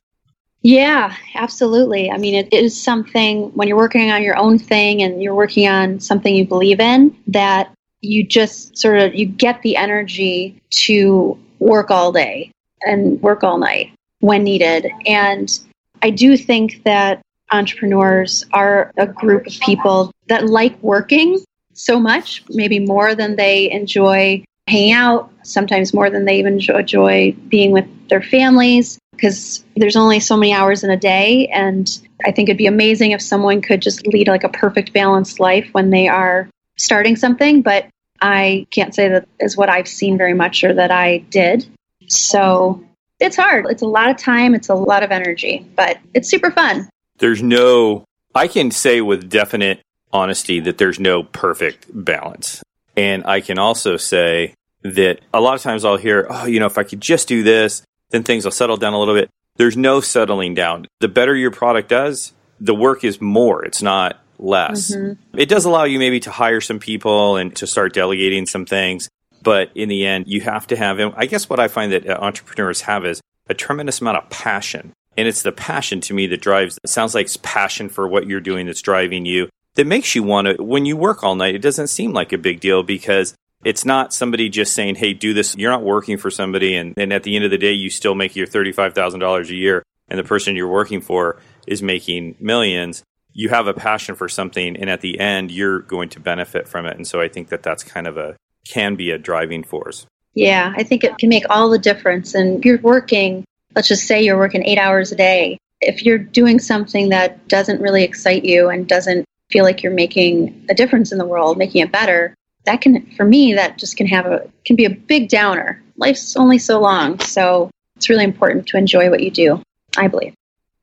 Yeah, 0.62 1.16
absolutely. 1.34 2.10
I 2.10 2.18
mean, 2.18 2.34
it 2.34 2.52
is 2.52 2.80
something 2.80 3.50
when 3.54 3.66
you're 3.66 3.78
working 3.78 4.10
on 4.10 4.22
your 4.22 4.36
own 4.36 4.58
thing 4.58 5.02
and 5.02 5.22
you're 5.22 5.34
working 5.34 5.66
on 5.66 6.00
something 6.00 6.34
you 6.34 6.46
believe 6.46 6.80
in 6.80 7.16
that 7.28 7.72
you 8.02 8.26
just 8.26 8.76
sort 8.76 8.98
of 8.98 9.14
you 9.14 9.26
get 9.26 9.62
the 9.62 9.76
energy 9.76 10.60
to 10.70 11.38
work 11.58 11.90
all 11.90 12.12
day 12.12 12.50
and 12.82 13.20
work 13.22 13.42
all 13.42 13.58
night 13.58 13.92
when 14.20 14.44
needed. 14.44 14.90
And 15.06 15.58
I 16.02 16.10
do 16.10 16.36
think 16.36 16.82
that 16.84 17.22
entrepreneurs 17.52 18.44
are 18.52 18.92
a 18.98 19.06
group 19.06 19.46
of 19.46 19.54
people 19.60 20.12
that 20.28 20.46
like 20.46 20.80
working 20.82 21.42
so 21.72 21.98
much, 21.98 22.44
maybe 22.50 22.78
more 22.78 23.14
than 23.14 23.36
they 23.36 23.70
enjoy 23.70 24.44
hanging 24.66 24.92
out, 24.92 25.32
sometimes 25.42 25.94
more 25.94 26.10
than 26.10 26.26
they 26.26 26.38
even 26.38 26.60
enjoy 26.60 27.34
being 27.48 27.72
with 27.72 27.86
their 28.08 28.22
families 28.22 28.99
because 29.20 29.62
there's 29.76 29.96
only 29.96 30.18
so 30.18 30.34
many 30.34 30.54
hours 30.54 30.82
in 30.82 30.90
a 30.90 30.96
day. 30.96 31.46
And 31.48 31.86
I 32.24 32.32
think 32.32 32.48
it'd 32.48 32.56
be 32.56 32.66
amazing 32.66 33.10
if 33.10 33.20
someone 33.20 33.60
could 33.60 33.82
just 33.82 34.06
lead 34.06 34.28
like 34.28 34.44
a 34.44 34.48
perfect 34.48 34.94
balanced 34.94 35.38
life 35.38 35.68
when 35.72 35.90
they 35.90 36.08
are 36.08 36.48
starting 36.78 37.16
something. 37.16 37.60
But 37.60 37.86
I 38.22 38.66
can't 38.70 38.94
say 38.94 39.08
that 39.08 39.28
is 39.38 39.58
what 39.58 39.68
I've 39.68 39.88
seen 39.88 40.16
very 40.16 40.32
much 40.32 40.64
or 40.64 40.72
that 40.72 40.90
I 40.90 41.18
did. 41.18 41.66
So 42.08 42.82
it's 43.18 43.36
hard. 43.36 43.66
It's 43.68 43.82
a 43.82 43.86
lot 43.86 44.08
of 44.08 44.16
time, 44.16 44.54
it's 44.54 44.70
a 44.70 44.74
lot 44.74 45.02
of 45.02 45.10
energy, 45.10 45.66
but 45.76 45.98
it's 46.14 46.30
super 46.30 46.50
fun. 46.50 46.88
There's 47.18 47.42
no, 47.42 48.04
I 48.34 48.48
can 48.48 48.70
say 48.70 49.02
with 49.02 49.28
definite 49.28 49.82
honesty 50.12 50.60
that 50.60 50.78
there's 50.78 50.98
no 50.98 51.24
perfect 51.24 51.86
balance. 51.92 52.62
And 52.96 53.24
I 53.26 53.42
can 53.42 53.58
also 53.58 53.98
say 53.98 54.54
that 54.82 55.20
a 55.34 55.40
lot 55.42 55.54
of 55.54 55.62
times 55.62 55.84
I'll 55.84 55.98
hear, 55.98 56.26
oh, 56.30 56.46
you 56.46 56.58
know, 56.58 56.66
if 56.66 56.78
I 56.78 56.84
could 56.84 57.02
just 57.02 57.28
do 57.28 57.42
this, 57.42 57.82
then 58.10 58.22
things 58.22 58.44
will 58.44 58.52
settle 58.52 58.76
down 58.76 58.92
a 58.92 58.98
little 58.98 59.14
bit. 59.14 59.30
There's 59.56 59.76
no 59.76 60.00
settling 60.00 60.54
down. 60.54 60.86
The 61.00 61.08
better 61.08 61.34
your 61.34 61.50
product 61.50 61.88
does, 61.88 62.32
the 62.60 62.74
work 62.74 63.04
is 63.04 63.20
more. 63.20 63.64
It's 63.64 63.82
not 63.82 64.20
less. 64.38 64.94
Mm-hmm. 64.94 65.38
It 65.38 65.48
does 65.48 65.64
allow 65.64 65.84
you 65.84 65.98
maybe 65.98 66.20
to 66.20 66.30
hire 66.30 66.60
some 66.60 66.78
people 66.78 67.36
and 67.36 67.54
to 67.56 67.66
start 67.66 67.92
delegating 67.92 68.46
some 68.46 68.66
things. 68.66 69.08
But 69.42 69.70
in 69.74 69.88
the 69.88 70.06
end, 70.06 70.28
you 70.28 70.42
have 70.42 70.66
to 70.68 70.76
have, 70.76 70.98
and 70.98 71.14
I 71.16 71.26
guess 71.26 71.48
what 71.48 71.60
I 71.60 71.68
find 71.68 71.92
that 71.92 72.08
entrepreneurs 72.08 72.82
have 72.82 73.06
is 73.06 73.20
a 73.48 73.54
tremendous 73.54 74.00
amount 74.00 74.18
of 74.18 74.30
passion. 74.30 74.92
And 75.16 75.26
it's 75.26 75.42
the 75.42 75.52
passion 75.52 76.00
to 76.02 76.14
me 76.14 76.26
that 76.28 76.40
drives, 76.40 76.78
it 76.84 76.90
sounds 76.90 77.14
like 77.14 77.26
it's 77.26 77.38
passion 77.38 77.88
for 77.88 78.06
what 78.06 78.26
you're 78.26 78.40
doing 78.40 78.66
that's 78.66 78.82
driving 78.82 79.26
you 79.26 79.48
that 79.74 79.86
makes 79.86 80.14
you 80.14 80.22
want 80.22 80.46
to, 80.46 80.62
when 80.62 80.84
you 80.84 80.96
work 80.96 81.22
all 81.22 81.34
night, 81.34 81.54
it 81.54 81.62
doesn't 81.62 81.88
seem 81.88 82.12
like 82.12 82.32
a 82.32 82.38
big 82.38 82.60
deal 82.60 82.82
because 82.82 83.34
it's 83.64 83.84
not 83.84 84.12
somebody 84.12 84.48
just 84.48 84.74
saying, 84.74 84.94
hey, 84.94 85.12
do 85.12 85.34
this. 85.34 85.56
You're 85.56 85.70
not 85.70 85.82
working 85.82 86.16
for 86.16 86.30
somebody. 86.30 86.74
And, 86.76 86.94
and 86.96 87.12
at 87.12 87.22
the 87.22 87.36
end 87.36 87.44
of 87.44 87.50
the 87.50 87.58
day, 87.58 87.72
you 87.72 87.90
still 87.90 88.14
make 88.14 88.34
your 88.36 88.46
$35,000 88.46 89.48
a 89.48 89.54
year. 89.54 89.82
And 90.08 90.18
the 90.18 90.24
person 90.24 90.56
you're 90.56 90.68
working 90.68 91.00
for 91.00 91.38
is 91.66 91.82
making 91.82 92.36
millions. 92.40 93.04
You 93.32 93.50
have 93.50 93.66
a 93.66 93.74
passion 93.74 94.14
for 94.14 94.28
something. 94.28 94.76
And 94.76 94.90
at 94.90 95.02
the 95.02 95.20
end, 95.20 95.50
you're 95.50 95.80
going 95.80 96.08
to 96.10 96.20
benefit 96.20 96.66
from 96.66 96.86
it. 96.86 96.96
And 96.96 97.06
so 97.06 97.20
I 97.20 97.28
think 97.28 97.48
that 97.48 97.62
that's 97.62 97.84
kind 97.84 98.06
of 98.06 98.16
a, 98.16 98.36
can 98.66 98.96
be 98.96 99.10
a 99.10 99.18
driving 99.18 99.62
force. 99.62 100.06
Yeah, 100.34 100.72
I 100.76 100.82
think 100.82 101.04
it 101.04 101.18
can 101.18 101.28
make 101.28 101.44
all 101.50 101.70
the 101.70 101.78
difference. 101.78 102.34
And 102.34 102.64
you're 102.64 102.78
working, 102.78 103.44
let's 103.74 103.88
just 103.88 104.06
say 104.06 104.22
you're 104.22 104.38
working 104.38 104.64
eight 104.64 104.78
hours 104.78 105.12
a 105.12 105.16
day. 105.16 105.58
If 105.80 106.04
you're 106.04 106.18
doing 106.18 106.58
something 106.58 107.10
that 107.10 107.46
doesn't 107.48 107.80
really 107.80 108.04
excite 108.04 108.44
you 108.44 108.68
and 108.68 108.88
doesn't 108.88 109.24
feel 109.50 109.64
like 109.64 109.82
you're 109.82 109.92
making 109.92 110.66
a 110.68 110.74
difference 110.74 111.12
in 111.12 111.18
the 111.18 111.26
world, 111.26 111.58
making 111.58 111.82
it 111.82 111.92
better, 111.92 112.34
that 112.64 112.80
can 112.80 113.10
for 113.16 113.24
me 113.24 113.54
that 113.54 113.78
just 113.78 113.96
can 113.96 114.06
have 114.06 114.26
a 114.26 114.50
can 114.64 114.76
be 114.76 114.84
a 114.84 114.90
big 114.90 115.28
downer 115.28 115.82
life's 115.96 116.36
only 116.36 116.58
so 116.58 116.80
long 116.80 117.18
so 117.20 117.70
it's 117.96 118.08
really 118.08 118.24
important 118.24 118.66
to 118.66 118.76
enjoy 118.76 119.10
what 119.10 119.20
you 119.20 119.30
do 119.30 119.62
i 119.96 120.06
believe 120.06 120.34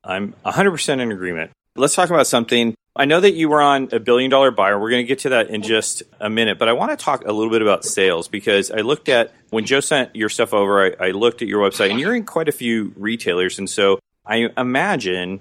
I'm 0.08 0.34
100% 0.44 1.00
in 1.00 1.12
agreement. 1.12 1.50
Let's 1.76 1.94
talk 1.94 2.08
about 2.08 2.26
something. 2.26 2.74
I 2.96 3.04
know 3.04 3.20
that 3.20 3.34
you 3.34 3.48
were 3.48 3.60
on 3.60 3.90
a 3.92 4.00
billion 4.00 4.30
dollar 4.30 4.50
buyer. 4.50 4.78
We're 4.78 4.90
going 4.90 5.04
to 5.04 5.06
get 5.06 5.20
to 5.20 5.28
that 5.28 5.50
in 5.50 5.62
just 5.62 6.02
a 6.18 6.28
minute, 6.28 6.58
but 6.58 6.68
I 6.68 6.72
want 6.72 6.90
to 6.90 6.96
talk 6.96 7.24
a 7.24 7.32
little 7.32 7.52
bit 7.52 7.62
about 7.62 7.84
sales 7.84 8.26
because 8.26 8.70
I 8.70 8.78
looked 8.78 9.08
at 9.08 9.32
when 9.50 9.64
Joe 9.66 9.80
sent 9.80 10.16
your 10.16 10.28
stuff 10.28 10.54
over, 10.54 10.96
I, 11.00 11.08
I 11.08 11.10
looked 11.10 11.42
at 11.42 11.48
your 11.48 11.68
website 11.68 11.90
and 11.90 12.00
you're 12.00 12.14
in 12.14 12.24
quite 12.24 12.48
a 12.48 12.52
few 12.52 12.92
retailers. 12.96 13.58
And 13.58 13.70
so 13.70 14.00
I 14.26 14.48
imagine 14.56 15.40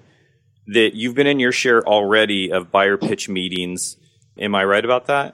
that 0.67 0.95
you've 0.95 1.15
been 1.15 1.27
in 1.27 1.39
your 1.39 1.53
share 1.53 1.81
already 1.87 2.51
of 2.51 2.71
buyer 2.71 2.97
pitch 2.97 3.29
meetings. 3.29 3.95
Am 4.37 4.53
I 4.53 4.65
right 4.65 4.83
about 4.83 5.07
that? 5.07 5.33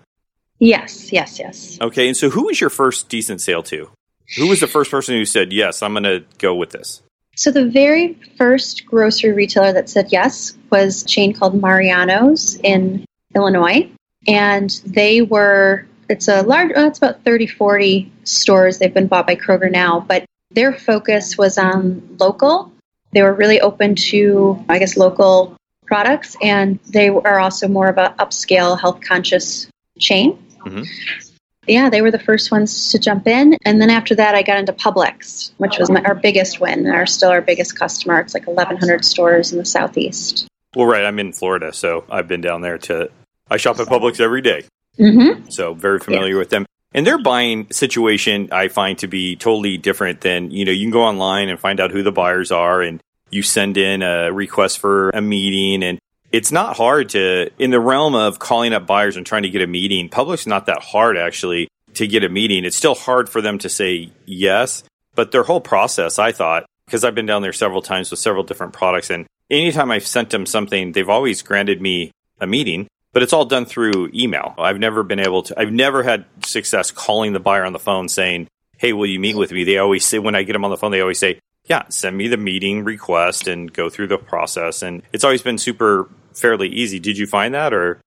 Yes, 0.64 1.12
yes, 1.12 1.40
yes. 1.40 1.78
Okay. 1.82 2.08
And 2.08 2.16
so 2.16 2.30
who 2.30 2.46
was 2.46 2.62
your 2.62 2.70
first 2.70 3.10
decent 3.10 3.42
sale 3.42 3.64
to? 3.64 3.90
Who 4.38 4.48
was 4.48 4.62
the 4.62 4.68
first 4.68 4.90
person 4.90 5.16
who 5.16 5.26
said, 5.26 5.52
yes, 5.52 5.84
I'm 5.84 5.92
going 5.92 6.04
to 6.04 6.24
go 6.38 6.56
with 6.56 6.70
this? 6.70 7.02
So 7.36 7.52
the 7.52 7.66
very 7.66 8.14
first 8.38 8.86
grocery 8.86 9.34
retailer 9.34 9.74
that 9.74 9.90
said 9.90 10.08
yes 10.14 10.58
was 10.72 11.04
a 11.04 11.06
chain 11.06 11.34
called 11.34 11.60
Mariano's 11.60 12.56
in 12.64 13.04
Illinois. 13.36 13.92
And 14.26 14.70
they 14.86 15.22
were, 15.22 15.86
it's 16.08 16.30
a 16.30 16.44
large, 16.44 16.72
well, 16.74 16.88
it's 16.88 16.98
about 16.98 17.26
30, 17.26 17.48
40 17.48 18.10
stores. 18.24 18.78
They've 18.78 18.94
been 18.94 19.08
bought 19.08 19.28
by 19.28 19.36
Kroger 19.36 19.70
now, 19.70 20.00
but 20.00 20.24
their 20.52 20.72
focus 20.72 21.38
was 21.38 21.58
on 21.58 22.16
local. 22.22 22.72
They 23.12 23.22
were 23.22 23.34
really 23.34 23.60
open 23.60 23.96
to, 23.96 24.64
I 24.70 24.80
guess, 24.80 24.96
local 24.96 25.58
products, 25.86 26.38
and 26.42 26.80
they 26.88 27.10
are 27.10 27.40
also 27.40 27.68
more 27.68 27.90
of 27.90 27.98
an 27.98 28.14
upscale, 28.14 28.80
health 28.80 29.02
conscious 29.02 29.68
chain. 30.00 30.40
Mm-hmm 30.66 31.30
yeah, 31.68 31.90
they 31.90 32.02
were 32.02 32.12
the 32.12 32.20
first 32.20 32.52
ones 32.52 32.92
to 32.92 33.00
jump 33.00 33.28
in. 33.28 33.58
And 33.64 33.82
then 33.82 33.90
after 33.90 34.16
that, 34.16 34.36
I 34.36 34.44
got 34.44 34.58
into 34.58 34.74
Publix, 34.74 35.52
which 35.58 35.78
was 35.78 35.90
my, 35.90 36.02
our 36.02 36.16
biggest 36.16 36.60
win, 36.60 36.86
and 36.86 36.96
are 36.96 37.06
still 37.06 37.30
our 37.30 37.42
biggest 37.42 37.78
customer. 37.78 38.20
It's 38.20 38.34
like 38.34 38.48
1,100 38.48 39.06
stores 39.06 39.52
in 39.52 39.58
the 39.58 39.66
southeast. 39.66 40.48
Well, 40.76 40.88
right. 40.88 41.06
I'm 41.06 41.20
in 41.20 41.32
Florida, 41.32 41.72
so 41.72 42.04
I've 42.10 42.28
been 42.28 42.42
down 42.42 42.62
there 42.62 42.78
to. 42.80 43.10
I 43.50 43.58
shop 43.58 43.80
at 43.80 43.88
Publix 43.88 44.20
every 44.20 44.42
day. 44.42 44.66
Mm-hmm. 45.00 45.50
So 45.50 45.74
very 45.74 46.00
familiar 46.00 46.34
yeah. 46.34 46.40
with 46.40 46.50
them. 46.50 46.66
And 46.94 47.08
their 47.08 47.18
buying 47.18 47.72
situation, 47.72 48.50
I 48.52 48.68
find 48.68 48.98
to 49.00 49.08
be 49.08 49.36
totally 49.36 49.78
different 49.78 50.22
than 50.22 50.52
you 50.52 50.66
know. 50.66 50.72
You 50.72 50.86
can 50.86 50.92
go 50.92 51.04
online 51.04 51.50
and 51.50 51.60
find 51.60 51.80
out 51.80 51.92
who 51.92 52.04
the 52.04 52.12
buyers 52.12 52.52
are, 52.52 52.82
and 52.82 53.02
you 53.32 53.42
send 53.42 53.78
in 53.78 54.04
a 54.04 54.32
request 54.32 54.80
for 54.80 55.10
a 55.10 55.22
meeting, 55.22 55.84
and 55.84 56.00
it's 56.34 56.52
not 56.52 56.76
hard 56.76 57.10
to 57.10 57.52
in 57.60 57.70
the 57.70 57.80
realm 57.80 58.16
of 58.16 58.40
calling 58.40 58.74
up 58.74 58.88
buyers 58.88 59.16
and 59.16 59.26
trying 59.26 59.44
to 59.44 59.50
get 59.50 59.62
a 59.62 59.68
meeting. 59.68 60.10
Publix 60.10 60.48
not 60.48 60.66
that 60.66 60.82
hard 60.82 61.16
actually 61.16 61.70
to 61.94 62.08
get 62.08 62.24
a 62.24 62.30
meeting. 62.30 62.66
It's 62.66 62.76
still 62.76 62.96
hard 62.96 63.30
for 63.30 63.40
them 63.40 63.60
to 63.60 63.70
say 63.70 64.12
yes, 64.26 64.84
but 65.14 65.32
their 65.32 65.44
whole 65.44 65.62
process, 65.62 66.18
I 66.18 66.32
thought, 66.32 66.66
because 66.88 67.04
I've 67.04 67.14
been 67.14 67.28
down 67.28 67.44
there 67.44 67.54
several 67.54 67.84
times 67.84 68.10
with 68.10 68.20
several 68.20 68.44
different 68.44 68.74
products, 68.74 69.12
and 69.12 69.28
anytime 69.52 69.92
I've 69.92 70.08
sent 70.08 70.32
them 70.32 70.48
something, 70.48 70.92
they've 70.92 71.08
always 71.08 71.44
granted 71.44 71.82
me 71.82 72.12
a 72.42 72.48
meeting. 72.48 72.88
But 73.14 73.22
it's 73.22 73.32
all 73.32 73.46
done 73.46 73.68
through 73.68 74.10
email. 74.16 74.56
I've 74.58 74.80
never 74.80 75.04
been 75.04 75.20
able 75.20 75.44
to. 75.44 75.60
I've 75.60 75.72
never 75.72 76.02
had 76.02 76.26
success 76.44 76.90
calling 76.90 77.34
the 77.34 77.40
buyer 77.40 77.64
on 77.64 77.72
the 77.72 77.78
phone 77.78 78.10
saying, 78.10 78.48
"Hey, 78.78 78.92
will 78.92 79.06
you 79.06 79.20
meet 79.20 79.36
with 79.36 79.52
me?" 79.52 79.64
They 79.64 79.78
always 79.78 80.04
say 80.04 80.18
when 80.18 80.34
I 80.34 80.42
get 80.42 80.54
them 80.54 80.66
on 80.66 80.72
the 80.72 80.78
phone, 80.78 80.90
they 80.90 81.02
always 81.02 81.20
say, 81.20 81.40
yeah, 81.66 81.84
send 81.90 82.18
me 82.18 82.28
the 82.28 82.38
meeting 82.38 82.84
request 82.84 83.48
and 83.48 83.72
go 83.72 83.90
through 83.90 84.08
the 84.08 84.18
process. 84.18 84.82
And 84.82 85.02
it's 85.14 85.24
always 85.24 85.42
been 85.42 85.58
super 85.58 86.10
fairly 86.34 86.70
easy. 86.70 87.00
Did 87.00 87.18
you 87.18 87.28
find 87.28 87.54
that 87.54 87.74
or? 87.74 88.02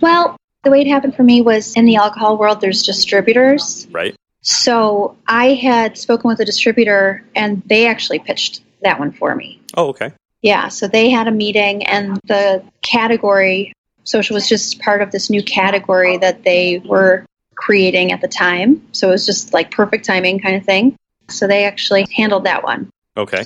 Well, 0.00 0.36
the 0.62 0.70
way 0.70 0.80
it 0.82 0.86
happened 0.86 1.16
for 1.16 1.22
me 1.22 1.40
was 1.42 1.74
in 1.74 1.86
the 1.86 1.96
alcohol 1.96 2.36
world, 2.36 2.60
there's 2.60 2.82
distributors. 2.82 3.86
Right. 3.90 4.14
So 4.42 5.16
I 5.26 5.54
had 5.54 5.98
spoken 5.98 6.28
with 6.28 6.40
a 6.40 6.44
distributor 6.44 7.24
and 7.34 7.62
they 7.66 7.86
actually 7.86 8.18
pitched 8.20 8.62
that 8.82 8.98
one 8.98 9.12
for 9.12 9.34
me. 9.34 9.60
Oh, 9.76 9.88
okay. 9.88 10.12
Yeah. 10.42 10.68
So 10.68 10.88
they 10.88 11.10
had 11.10 11.28
a 11.28 11.30
meeting 11.30 11.86
and 11.86 12.18
the 12.24 12.64
category, 12.82 13.72
social 14.04 14.34
was 14.34 14.48
just 14.48 14.80
part 14.80 15.02
of 15.02 15.10
this 15.12 15.28
new 15.28 15.42
category 15.42 16.16
that 16.18 16.42
they 16.44 16.78
were 16.78 17.26
creating 17.54 18.12
at 18.12 18.22
the 18.22 18.28
time. 18.28 18.86
So 18.92 19.08
it 19.08 19.12
was 19.12 19.26
just 19.26 19.52
like 19.52 19.70
perfect 19.70 20.06
timing 20.06 20.40
kind 20.40 20.56
of 20.56 20.64
thing. 20.64 20.96
So 21.28 21.46
they 21.46 21.64
actually 21.64 22.06
handled 22.16 22.44
that 22.44 22.64
one. 22.64 22.90
Okay. 23.16 23.44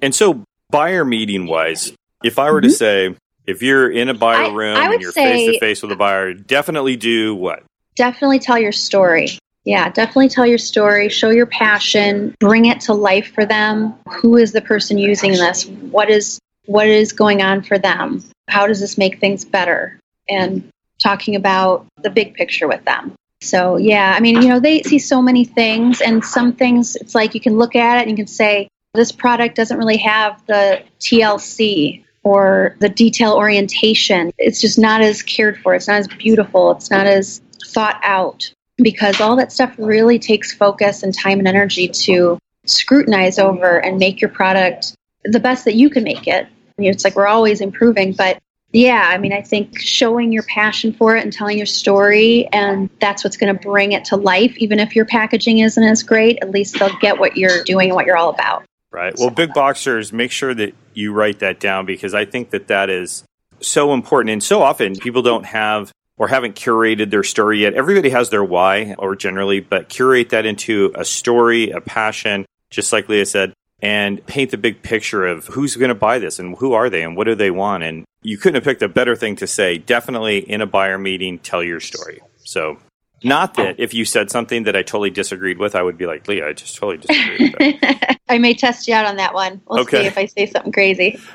And 0.00 0.14
so 0.14 0.44
buyer 0.70 1.04
meeting 1.04 1.46
wise, 1.46 1.92
if 2.22 2.38
I 2.38 2.50
were 2.50 2.60
mm-hmm. 2.60 2.68
to 2.68 2.74
say, 2.74 3.16
if 3.46 3.62
you're 3.62 3.90
in 3.90 4.08
a 4.08 4.14
buyer 4.14 4.50
I, 4.50 4.52
room 4.52 4.76
I 4.76 4.92
and 4.92 5.00
you're 5.00 5.12
face 5.12 5.52
to 5.52 5.58
face 5.58 5.82
with 5.82 5.92
a 5.92 5.96
buyer, 5.96 6.34
definitely 6.34 6.96
do 6.96 7.34
what? 7.34 7.62
Definitely 7.96 8.38
tell 8.38 8.58
your 8.58 8.72
story. 8.72 9.38
Yeah, 9.64 9.88
definitely 9.88 10.28
tell 10.28 10.46
your 10.46 10.58
story, 10.58 11.08
show 11.08 11.30
your 11.30 11.46
passion, 11.46 12.34
bring 12.38 12.66
it 12.66 12.80
to 12.82 12.92
life 12.92 13.32
for 13.34 13.46
them. 13.46 13.94
Who 14.10 14.36
is 14.36 14.52
the 14.52 14.60
person 14.60 14.98
using 14.98 15.32
this? 15.32 15.66
What 15.66 16.10
is 16.10 16.38
what 16.66 16.86
is 16.86 17.12
going 17.12 17.42
on 17.42 17.62
for 17.62 17.78
them? 17.78 18.22
How 18.48 18.66
does 18.66 18.80
this 18.80 18.98
make 18.98 19.20
things 19.20 19.44
better? 19.44 19.98
And 20.28 20.68
talking 20.98 21.34
about 21.36 21.86
the 22.02 22.10
big 22.10 22.34
picture 22.34 22.68
with 22.68 22.84
them. 22.84 23.14
So, 23.40 23.76
yeah, 23.76 24.14
I 24.16 24.20
mean, 24.20 24.40
you 24.40 24.48
know, 24.48 24.60
they 24.60 24.82
see 24.82 24.98
so 24.98 25.20
many 25.20 25.44
things, 25.44 26.00
and 26.00 26.24
some 26.24 26.54
things 26.54 26.96
it's 26.96 27.14
like 27.14 27.34
you 27.34 27.40
can 27.40 27.58
look 27.58 27.76
at 27.76 27.98
it 27.98 28.02
and 28.02 28.10
you 28.10 28.16
can 28.16 28.26
say, 28.26 28.68
this 28.94 29.12
product 29.12 29.56
doesn't 29.56 29.76
really 29.76 29.98
have 29.98 30.44
the 30.46 30.82
TLC 31.00 32.04
or 32.24 32.76
the 32.80 32.88
detail 32.88 33.34
orientation. 33.34 34.32
It's 34.38 34.60
just 34.60 34.78
not 34.78 35.02
as 35.02 35.22
cared 35.22 35.58
for. 35.58 35.74
It's 35.74 35.86
not 35.86 35.98
as 35.98 36.08
beautiful. 36.08 36.72
It's 36.72 36.90
not 36.90 37.06
as 37.06 37.40
thought 37.66 38.00
out 38.02 38.52
because 38.76 39.20
all 39.20 39.36
that 39.36 39.52
stuff 39.52 39.74
really 39.78 40.18
takes 40.18 40.52
focus 40.52 41.02
and 41.02 41.14
time 41.14 41.38
and 41.38 41.46
energy 41.46 41.88
to 41.88 42.38
scrutinize 42.66 43.38
over 43.38 43.78
and 43.78 43.98
make 43.98 44.20
your 44.20 44.30
product 44.30 44.96
the 45.24 45.40
best 45.40 45.64
that 45.66 45.74
you 45.74 45.90
can 45.90 46.02
make 46.02 46.26
it. 46.26 46.46
I 46.46 46.82
mean, 46.82 46.90
it's 46.90 47.04
like 47.04 47.14
we're 47.14 47.26
always 47.26 47.60
improving, 47.60 48.12
but 48.12 48.38
yeah, 48.72 49.08
I 49.08 49.18
mean, 49.18 49.32
I 49.32 49.40
think 49.40 49.78
showing 49.78 50.32
your 50.32 50.42
passion 50.42 50.92
for 50.92 51.16
it 51.16 51.22
and 51.22 51.32
telling 51.32 51.56
your 51.56 51.66
story, 51.66 52.48
and 52.48 52.90
that's 53.00 53.22
what's 53.22 53.36
going 53.36 53.56
to 53.56 53.62
bring 53.62 53.92
it 53.92 54.06
to 54.06 54.16
life. 54.16 54.56
Even 54.56 54.80
if 54.80 54.96
your 54.96 55.04
packaging 55.04 55.58
isn't 55.58 55.82
as 55.82 56.02
great, 56.02 56.38
at 56.42 56.50
least 56.50 56.80
they'll 56.80 56.96
get 56.98 57.20
what 57.20 57.36
you're 57.36 57.62
doing 57.62 57.90
and 57.90 57.94
what 57.94 58.04
you're 58.04 58.16
all 58.16 58.30
about. 58.30 58.64
Right. 58.94 59.12
Well, 59.18 59.30
big 59.30 59.52
boxers, 59.52 60.12
make 60.12 60.30
sure 60.30 60.54
that 60.54 60.72
you 60.94 61.12
write 61.12 61.40
that 61.40 61.58
down 61.58 61.84
because 61.84 62.14
I 62.14 62.24
think 62.24 62.50
that 62.50 62.68
that 62.68 62.90
is 62.90 63.24
so 63.60 63.92
important. 63.92 64.30
And 64.30 64.42
so 64.42 64.62
often 64.62 64.94
people 64.94 65.20
don't 65.20 65.44
have 65.46 65.90
or 66.16 66.28
haven't 66.28 66.54
curated 66.54 67.10
their 67.10 67.24
story 67.24 67.62
yet. 67.62 67.74
Everybody 67.74 68.10
has 68.10 68.30
their 68.30 68.44
why, 68.44 68.94
or 68.98 69.16
generally, 69.16 69.58
but 69.58 69.88
curate 69.88 70.30
that 70.30 70.46
into 70.46 70.92
a 70.94 71.04
story, 71.04 71.70
a 71.70 71.80
passion, 71.80 72.46
just 72.70 72.92
like 72.92 73.08
Leah 73.08 73.26
said, 73.26 73.52
and 73.82 74.24
paint 74.26 74.52
the 74.52 74.58
big 74.58 74.80
picture 74.82 75.26
of 75.26 75.46
who's 75.48 75.74
going 75.74 75.88
to 75.88 75.96
buy 75.96 76.20
this 76.20 76.38
and 76.38 76.56
who 76.58 76.72
are 76.72 76.88
they 76.88 77.02
and 77.02 77.16
what 77.16 77.24
do 77.24 77.34
they 77.34 77.50
want. 77.50 77.82
And 77.82 78.04
you 78.22 78.38
couldn't 78.38 78.54
have 78.54 78.64
picked 78.64 78.82
a 78.82 78.88
better 78.88 79.16
thing 79.16 79.34
to 79.36 79.48
say. 79.48 79.76
Definitely 79.76 80.38
in 80.38 80.60
a 80.60 80.66
buyer 80.66 80.98
meeting, 80.98 81.40
tell 81.40 81.64
your 81.64 81.80
story. 81.80 82.20
So 82.44 82.78
not 83.24 83.54
that 83.54 83.76
oh. 83.78 83.82
if 83.82 83.94
you 83.94 84.04
said 84.04 84.30
something 84.30 84.64
that 84.64 84.76
I 84.76 84.82
totally 84.82 85.10
disagreed 85.10 85.58
with, 85.58 85.74
I 85.74 85.82
would 85.82 85.96
be 85.96 86.06
like, 86.06 86.28
Leah, 86.28 86.48
I 86.48 86.52
just 86.52 86.76
totally 86.76 86.98
disagreed 86.98 87.56
with 87.58 87.80
that. 87.80 88.20
I 88.28 88.38
may 88.38 88.54
test 88.54 88.86
you 88.86 88.94
out 88.94 89.06
on 89.06 89.16
that 89.16 89.32
one. 89.32 89.60
We'll 89.66 89.80
okay. 89.80 90.02
see 90.02 90.06
if 90.06 90.18
I 90.18 90.26
say 90.26 90.46
something 90.46 90.72
crazy. 90.72 91.18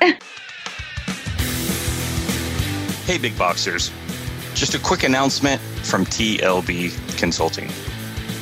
hey, 3.06 3.18
big 3.18 3.36
boxers. 3.36 3.90
Just 4.54 4.74
a 4.74 4.78
quick 4.78 5.02
announcement 5.02 5.60
from 5.82 6.04
TLB 6.04 7.18
Consulting. 7.18 7.70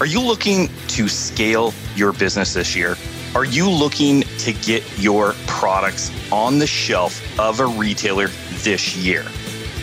Are 0.01 0.07
you 0.07 0.21
looking 0.21 0.69
to 0.89 1.09
scale 1.09 1.73
your 1.97 2.13
business 2.13 2.55
this 2.55 2.77
year? 2.77 2.97
Are 3.35 3.45
you 3.45 3.69
looking 3.71 4.23
to 4.39 4.53
get 4.53 4.85
your 4.99 5.35
products 5.47 6.11
on 6.33 6.59
the 6.59 6.67
shelf 6.67 7.21
of 7.39 7.61
a 7.61 7.67
retailer 7.67 8.29
this 8.63 8.97
year? 8.97 9.25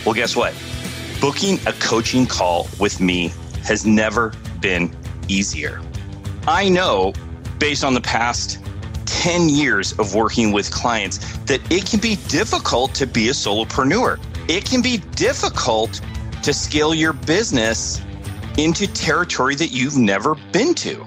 Well, 0.04 0.14
guess 0.14 0.36
what? 0.36 0.54
Booking 1.20 1.58
a 1.66 1.72
coaching 1.74 2.26
call 2.26 2.68
with 2.78 3.00
me 3.00 3.32
has 3.66 3.84
never 3.84 4.32
been 4.60 4.94
easier. 5.28 5.80
I 6.46 6.68
know 6.68 7.12
based 7.58 7.84
on 7.84 7.94
the 7.94 8.00
past 8.00 8.58
10 9.06 9.48
years 9.48 9.92
of 9.98 10.14
working 10.14 10.52
with 10.52 10.70
clients 10.70 11.18
that 11.46 11.60
it 11.70 11.84
can 11.84 12.00
be 12.00 12.16
difficult 12.28 12.94
to 12.94 13.06
be 13.06 13.28
a 13.28 13.32
solopreneur. 13.32 14.20
It 14.48 14.64
can 14.64 14.82
be 14.82 14.98
difficult 15.16 16.00
to 16.42 16.54
scale 16.54 16.94
your 16.94 17.12
business 17.12 18.00
into 18.56 18.86
territory 18.86 19.56
that 19.56 19.68
you've 19.72 19.96
never 19.96 20.36
been 20.52 20.74
to. 20.76 21.04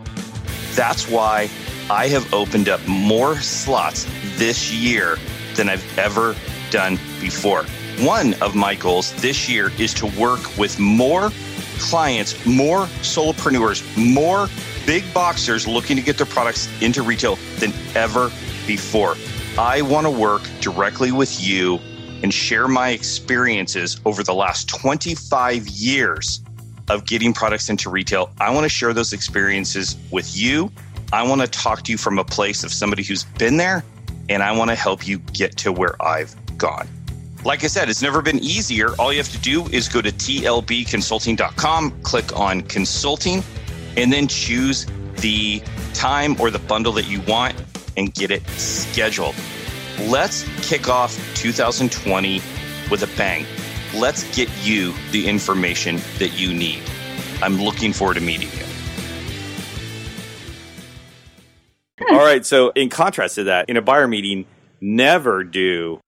That's 0.76 1.10
why 1.10 1.50
I 1.90 2.08
have 2.08 2.34
opened 2.34 2.68
up 2.68 2.86
more 2.88 3.38
slots 3.38 4.06
this 4.38 4.72
year 4.74 5.18
than 5.56 5.70
I've 5.70 5.98
ever 5.98 6.36
done 6.72 7.00
before. 7.22 7.64
One 8.00 8.34
of 8.42 8.56
my 8.56 8.76
goals 8.76 9.14
this 9.22 9.50
year 9.50 9.72
is 9.80 9.94
to 9.96 10.06
work 10.20 10.58
with 10.58 10.78
more 10.80 11.32
clients, 11.80 12.46
more 12.46 12.86
solopreneurs, 13.02 13.84
more 13.98 14.48
big 14.86 15.04
boxers 15.14 15.68
looking 15.68 15.96
to 15.98 16.04
get 16.04 16.18
their 16.18 16.26
products 16.26 16.70
into 16.82 17.02
retail 17.02 17.38
than 17.58 17.74
ever 17.96 18.32
before. 18.68 19.16
I 19.58 19.82
want 19.82 20.06
to 20.06 20.12
work 20.12 20.42
directly 20.62 21.12
with 21.12 21.42
you 21.42 21.80
and 22.24 22.34
share 22.34 22.68
my 22.68 22.90
experiences 22.90 24.00
over 24.06 24.24
the 24.24 24.34
last 24.34 24.68
25 24.70 25.68
years 25.68 26.42
of 26.90 27.06
getting 27.06 27.34
products 27.34 27.70
into 27.70 27.90
retail. 27.90 28.32
I 28.40 28.54
want 28.54 28.66
to 28.66 28.70
share 28.70 28.94
those 28.94 29.14
experiences 29.14 29.96
with 30.12 30.36
you. 30.36 30.72
I 31.14 31.24
want 31.28 31.42
to 31.42 31.48
talk 31.48 31.84
to 31.84 31.92
you 31.92 31.98
from 31.98 32.20
a 32.20 32.24
place 32.24 32.64
of 32.64 32.74
somebody 32.74 33.04
who's 33.04 33.24
been 33.24 33.58
there 33.58 33.84
and 34.30 34.44
I 34.44 34.56
want 34.56 34.70
to 34.70 34.76
help 34.76 35.08
you 35.08 35.20
get 35.20 35.58
to 35.58 35.72
where 35.72 36.02
I've 36.02 36.36
gone. 36.58 36.88
Like 37.46 37.64
I 37.64 37.68
said, 37.68 37.90
it's 37.90 38.02
never 38.02 38.22
been 38.22 38.40
easier. 38.40 38.94
All 39.00 39.14
you 39.14 39.18
have 39.20 39.30
to 39.30 39.38
do 39.38 39.66
is 39.68 39.88
go 39.88 40.02
to 40.02 40.12
tlbconsulting.com, 40.12 42.02
click 42.02 42.38
on 42.38 42.62
consulting, 42.64 43.44
and 43.96 44.12
then 44.12 44.28
choose 44.28 44.86
the 45.18 45.64
time 45.94 46.40
or 46.40 46.52
the 46.52 46.60
bundle 46.60 46.92
that 46.94 47.08
you 47.08 47.22
want 47.22 47.56
and 47.96 48.14
get 48.14 48.30
it 48.30 48.46
scheduled. 48.50 49.36
Let's 50.02 50.46
kick 50.62 50.90
off 50.90 51.16
2020 51.36 52.42
with 52.92 53.04
a 53.04 53.18
bang. 53.18 53.46
Let's 53.96 54.24
get 54.36 54.50
you 54.62 54.94
the 55.12 55.28
information 55.28 56.02
that 56.20 56.38
you 56.38 56.54
need. 56.54 56.82
I'm 57.42 57.58
looking 57.58 57.94
forward 57.94 58.16
to 58.16 58.22
meeting 58.22 58.50
you. 58.52 58.66
All 62.12 62.26
right. 62.26 62.46
So, 62.46 62.70
in 62.72 62.90
contrast 62.90 63.36
to 63.36 63.46
that, 63.46 63.70
in 63.70 63.78
a 63.78 63.82
buyer 63.82 64.08
meeting, 64.08 64.46
never 64.82 65.44
do 65.44 66.00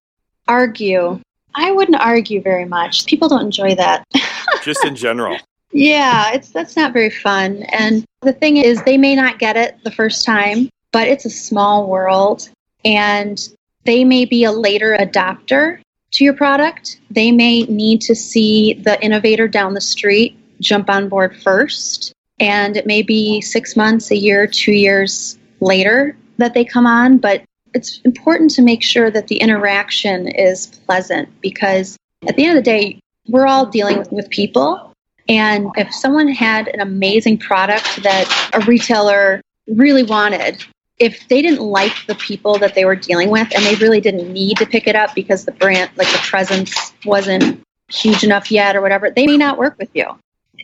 argue. 0.52 1.20
I 1.54 1.72
wouldn't 1.72 2.00
argue 2.00 2.42
very 2.42 2.64
much. 2.64 3.06
People 3.06 3.28
don't 3.28 3.46
enjoy 3.46 3.74
that. 3.74 4.04
just 4.62 4.84
in 4.84 4.94
general. 4.94 5.38
Yeah, 5.72 6.32
it's 6.32 6.50
that's 6.50 6.76
not 6.76 6.92
very 6.92 7.10
fun. 7.10 7.62
And 7.72 8.04
the 8.20 8.32
thing 8.32 8.58
is 8.58 8.82
they 8.82 8.98
may 8.98 9.14
not 9.16 9.38
get 9.38 9.56
it 9.56 9.78
the 9.84 9.90
first 9.90 10.24
time, 10.24 10.68
but 10.92 11.08
it's 11.08 11.24
a 11.24 11.30
small 11.30 11.88
world 11.88 12.48
and 12.84 13.38
they 13.84 14.04
may 14.04 14.24
be 14.24 14.44
a 14.44 14.52
later 14.52 14.96
adopter 15.00 15.80
to 16.12 16.24
your 16.24 16.34
product. 16.34 17.00
They 17.10 17.32
may 17.32 17.62
need 17.62 18.02
to 18.02 18.14
see 18.14 18.74
the 18.74 19.02
innovator 19.02 19.48
down 19.48 19.74
the 19.74 19.80
street 19.80 20.38
jump 20.60 20.90
on 20.90 21.08
board 21.08 21.36
first. 21.42 22.12
And 22.38 22.76
it 22.76 22.86
may 22.86 23.02
be 23.02 23.40
six 23.40 23.76
months, 23.76 24.10
a 24.10 24.16
year, 24.16 24.46
two 24.46 24.72
years 24.72 25.38
later 25.60 26.16
that 26.38 26.54
they 26.54 26.64
come 26.64 26.86
on. 26.86 27.18
But 27.18 27.42
it's 27.74 28.00
important 28.04 28.50
to 28.52 28.62
make 28.62 28.82
sure 28.82 29.10
that 29.10 29.28
the 29.28 29.36
interaction 29.36 30.28
is 30.28 30.66
pleasant 30.86 31.28
because 31.40 31.96
at 32.26 32.36
the 32.36 32.44
end 32.44 32.58
of 32.58 32.64
the 32.64 32.70
day, 32.70 33.00
we're 33.28 33.46
all 33.46 33.66
dealing 33.66 34.04
with, 34.10 34.30
people. 34.30 34.92
And 35.28 35.68
if 35.76 35.92
someone 35.94 36.28
had 36.28 36.68
an 36.68 36.80
amazing 36.80 37.38
product 37.38 38.02
that 38.02 38.50
a 38.52 38.60
retailer 38.66 39.40
really 39.68 40.02
wanted, 40.02 40.64
if 40.98 41.26
they 41.28 41.40
didn't 41.42 41.60
like 41.60 41.94
the 42.06 42.14
people 42.16 42.58
that 42.58 42.74
they 42.74 42.84
were 42.84 42.96
dealing 42.96 43.30
with 43.30 43.48
and 43.54 43.64
they 43.64 43.74
really 43.76 44.00
didn't 44.00 44.32
need 44.32 44.56
to 44.58 44.66
pick 44.66 44.86
it 44.86 44.96
up 44.96 45.14
because 45.14 45.44
the 45.44 45.52
brand, 45.52 45.90
like 45.96 46.10
the 46.12 46.18
presence 46.18 46.92
wasn't 47.04 47.62
huge 47.88 48.24
enough 48.24 48.50
yet 48.50 48.76
or 48.76 48.80
whatever, 48.80 49.10
they 49.10 49.26
may 49.26 49.36
not 49.36 49.58
work 49.58 49.76
with 49.78 49.90
you. 49.94 50.06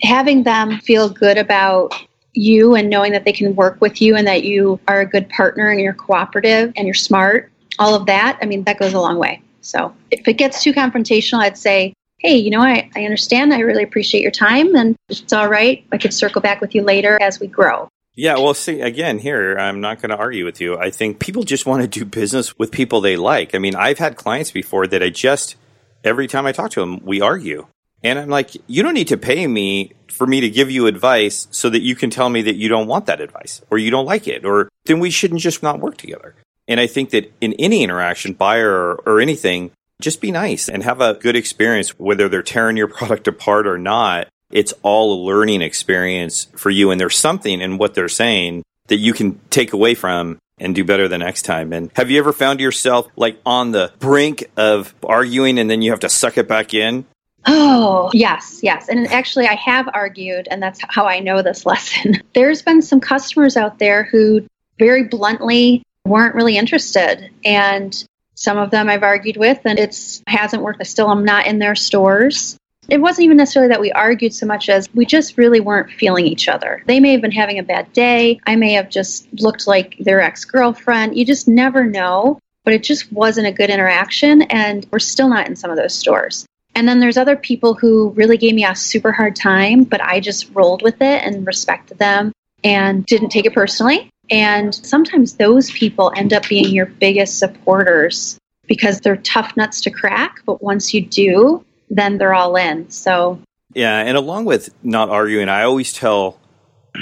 Having 0.02 0.44
them 0.44 0.78
feel 0.80 1.08
good 1.08 1.38
about 1.38 1.94
you 2.34 2.74
and 2.74 2.88
knowing 2.90 3.12
that 3.12 3.24
they 3.24 3.32
can 3.32 3.54
work 3.56 3.80
with 3.80 4.00
you 4.00 4.16
and 4.16 4.26
that 4.26 4.44
you 4.44 4.78
are 4.86 5.00
a 5.00 5.06
good 5.06 5.28
partner 5.28 5.70
and 5.70 5.80
you're 5.80 5.94
cooperative 5.94 6.72
and 6.76 6.86
you're 6.86 6.94
smart, 6.94 7.50
all 7.78 7.94
of 7.94 8.06
that, 8.06 8.38
I 8.42 8.46
mean, 8.46 8.64
that 8.64 8.78
goes 8.78 8.94
a 8.94 9.00
long 9.00 9.18
way. 9.18 9.42
So 9.60 9.94
if 10.10 10.26
it 10.26 10.34
gets 10.34 10.62
too 10.62 10.72
confrontational, 10.72 11.40
I'd 11.40 11.58
say, 11.58 11.94
hey, 12.18 12.36
you 12.36 12.50
know, 12.50 12.60
I, 12.60 12.90
I 12.96 13.04
understand. 13.04 13.52
I 13.52 13.60
really 13.60 13.84
appreciate 13.84 14.22
your 14.22 14.30
time. 14.30 14.74
And 14.74 14.96
it's 15.08 15.32
all 15.32 15.48
right. 15.48 15.84
I 15.92 15.98
could 15.98 16.12
circle 16.12 16.40
back 16.40 16.60
with 16.60 16.74
you 16.74 16.82
later 16.82 17.18
as 17.20 17.38
we 17.38 17.46
grow. 17.46 17.88
Yeah, 18.14 18.34
well, 18.34 18.54
see, 18.54 18.80
again, 18.80 19.20
here, 19.20 19.56
I'm 19.56 19.80
not 19.80 20.02
going 20.02 20.10
to 20.10 20.16
argue 20.16 20.44
with 20.44 20.60
you. 20.60 20.76
I 20.76 20.90
think 20.90 21.20
people 21.20 21.44
just 21.44 21.66
want 21.66 21.82
to 21.82 21.88
do 21.88 22.04
business 22.04 22.58
with 22.58 22.72
people 22.72 23.00
they 23.00 23.16
like. 23.16 23.54
I 23.54 23.58
mean, 23.58 23.76
I've 23.76 23.98
had 23.98 24.16
clients 24.16 24.50
before 24.50 24.88
that 24.88 25.04
I 25.04 25.10
just, 25.10 25.54
every 26.02 26.26
time 26.26 26.44
I 26.44 26.50
talk 26.50 26.72
to 26.72 26.80
them, 26.80 27.00
we 27.04 27.20
argue. 27.20 27.68
And 28.02 28.18
I'm 28.18 28.28
like, 28.28 28.50
you 28.66 28.82
don't 28.82 28.94
need 28.94 29.08
to 29.08 29.16
pay 29.16 29.46
me 29.46 29.92
for 30.08 30.26
me 30.26 30.40
to 30.40 30.50
give 30.50 30.70
you 30.70 30.86
advice 30.86 31.48
so 31.50 31.68
that 31.70 31.82
you 31.82 31.94
can 31.94 32.10
tell 32.10 32.28
me 32.28 32.42
that 32.42 32.56
you 32.56 32.68
don't 32.68 32.86
want 32.86 33.06
that 33.06 33.20
advice 33.20 33.62
or 33.70 33.78
you 33.78 33.90
don't 33.90 34.06
like 34.06 34.26
it, 34.26 34.44
or 34.44 34.68
then 34.84 35.00
we 35.00 35.10
shouldn't 35.10 35.40
just 35.40 35.62
not 35.62 35.80
work 35.80 35.96
together. 35.96 36.34
And 36.66 36.80
I 36.80 36.86
think 36.86 37.10
that 37.10 37.32
in 37.40 37.54
any 37.54 37.82
interaction, 37.82 38.34
buyer 38.34 38.70
or, 38.70 38.94
or 39.06 39.20
anything, 39.20 39.70
just 40.00 40.20
be 40.20 40.30
nice 40.30 40.68
and 40.68 40.82
have 40.82 41.00
a 41.00 41.14
good 41.14 41.34
experience, 41.34 41.98
whether 41.98 42.28
they're 42.28 42.42
tearing 42.42 42.76
your 42.76 42.88
product 42.98 43.26
apart 43.26 43.66
or 43.66 43.78
not 43.78 44.28
it's 44.50 44.72
all 44.82 45.12
a 45.12 45.24
learning 45.24 45.62
experience 45.62 46.48
for 46.56 46.70
you. 46.70 46.90
And 46.90 47.00
there's 47.00 47.16
something 47.16 47.60
in 47.60 47.78
what 47.78 47.94
they're 47.94 48.08
saying 48.08 48.62
that 48.86 48.96
you 48.96 49.12
can 49.12 49.38
take 49.50 49.72
away 49.72 49.94
from 49.94 50.38
and 50.58 50.74
do 50.74 50.84
better 50.84 51.06
the 51.06 51.18
next 51.18 51.42
time. 51.42 51.72
And 51.72 51.90
have 51.94 52.10
you 52.10 52.18
ever 52.18 52.32
found 52.32 52.60
yourself 52.60 53.08
like 53.16 53.38
on 53.44 53.70
the 53.72 53.92
brink 53.98 54.50
of 54.56 54.94
arguing 55.04 55.58
and 55.58 55.70
then 55.70 55.82
you 55.82 55.90
have 55.90 56.00
to 56.00 56.08
suck 56.08 56.38
it 56.38 56.48
back 56.48 56.74
in? 56.74 57.04
Oh, 57.46 58.10
yes, 58.12 58.60
yes. 58.62 58.88
And 58.88 59.06
actually, 59.08 59.46
I 59.46 59.54
have 59.54 59.88
argued, 59.94 60.48
and 60.50 60.62
that's 60.62 60.80
how 60.88 61.06
I 61.06 61.20
know 61.20 61.42
this 61.42 61.64
lesson. 61.66 62.22
There's 62.34 62.62
been 62.62 62.82
some 62.82 63.00
customers 63.00 63.56
out 63.56 63.78
there 63.78 64.04
who 64.04 64.46
very 64.78 65.04
bluntly 65.04 65.82
weren't 66.04 66.34
really 66.34 66.56
interested. 66.56 67.30
And 67.44 68.04
some 68.34 68.58
of 68.58 68.70
them 68.70 68.88
I've 68.88 69.02
argued 69.02 69.36
with, 69.36 69.60
and 69.64 69.78
it's 69.78 70.22
hasn't 70.26 70.62
worked. 70.62 70.80
I 70.80 70.84
still 70.84 71.10
am 71.10 71.24
not 71.24 71.46
in 71.46 71.58
their 71.58 71.74
stores. 71.74 72.56
It 72.88 73.00
wasn't 73.00 73.26
even 73.26 73.36
necessarily 73.36 73.68
that 73.68 73.80
we 73.80 73.92
argued 73.92 74.32
so 74.32 74.46
much 74.46 74.70
as 74.70 74.88
we 74.94 75.04
just 75.04 75.36
really 75.36 75.60
weren't 75.60 75.90
feeling 75.90 76.26
each 76.26 76.48
other. 76.48 76.82
They 76.86 77.00
may 77.00 77.12
have 77.12 77.20
been 77.20 77.32
having 77.32 77.58
a 77.58 77.62
bad 77.62 77.92
day. 77.92 78.40
I 78.46 78.56
may 78.56 78.72
have 78.72 78.88
just 78.88 79.26
looked 79.40 79.66
like 79.66 79.96
their 79.98 80.22
ex 80.22 80.44
girlfriend. 80.44 81.18
You 81.18 81.26
just 81.26 81.48
never 81.48 81.84
know. 81.84 82.38
But 82.64 82.74
it 82.74 82.82
just 82.82 83.10
wasn't 83.10 83.46
a 83.46 83.52
good 83.52 83.70
interaction, 83.70 84.42
and 84.42 84.86
we're 84.90 84.98
still 84.98 85.30
not 85.30 85.48
in 85.48 85.56
some 85.56 85.70
of 85.70 85.78
those 85.78 85.94
stores. 85.94 86.46
And 86.78 86.86
then 86.86 87.00
there's 87.00 87.16
other 87.16 87.34
people 87.34 87.74
who 87.74 88.10
really 88.10 88.36
gave 88.36 88.54
me 88.54 88.64
a 88.64 88.76
super 88.76 89.10
hard 89.10 89.34
time, 89.34 89.82
but 89.82 90.00
I 90.00 90.20
just 90.20 90.48
rolled 90.54 90.80
with 90.80 91.02
it 91.02 91.24
and 91.24 91.44
respected 91.44 91.98
them 91.98 92.30
and 92.62 93.04
didn't 93.04 93.30
take 93.30 93.46
it 93.46 93.52
personally. 93.52 94.08
And 94.30 94.72
sometimes 94.72 95.34
those 95.34 95.72
people 95.72 96.12
end 96.14 96.32
up 96.32 96.46
being 96.48 96.72
your 96.72 96.86
biggest 96.86 97.40
supporters 97.40 98.38
because 98.68 99.00
they're 99.00 99.16
tough 99.16 99.56
nuts 99.56 99.80
to 99.80 99.90
crack. 99.90 100.40
But 100.46 100.62
once 100.62 100.94
you 100.94 101.04
do, 101.04 101.64
then 101.90 102.16
they're 102.16 102.32
all 102.32 102.54
in. 102.54 102.88
So, 102.90 103.40
yeah. 103.74 103.98
And 103.98 104.16
along 104.16 104.44
with 104.44 104.72
not 104.84 105.08
arguing, 105.08 105.48
I 105.48 105.64
always 105.64 105.92
tell 105.92 106.38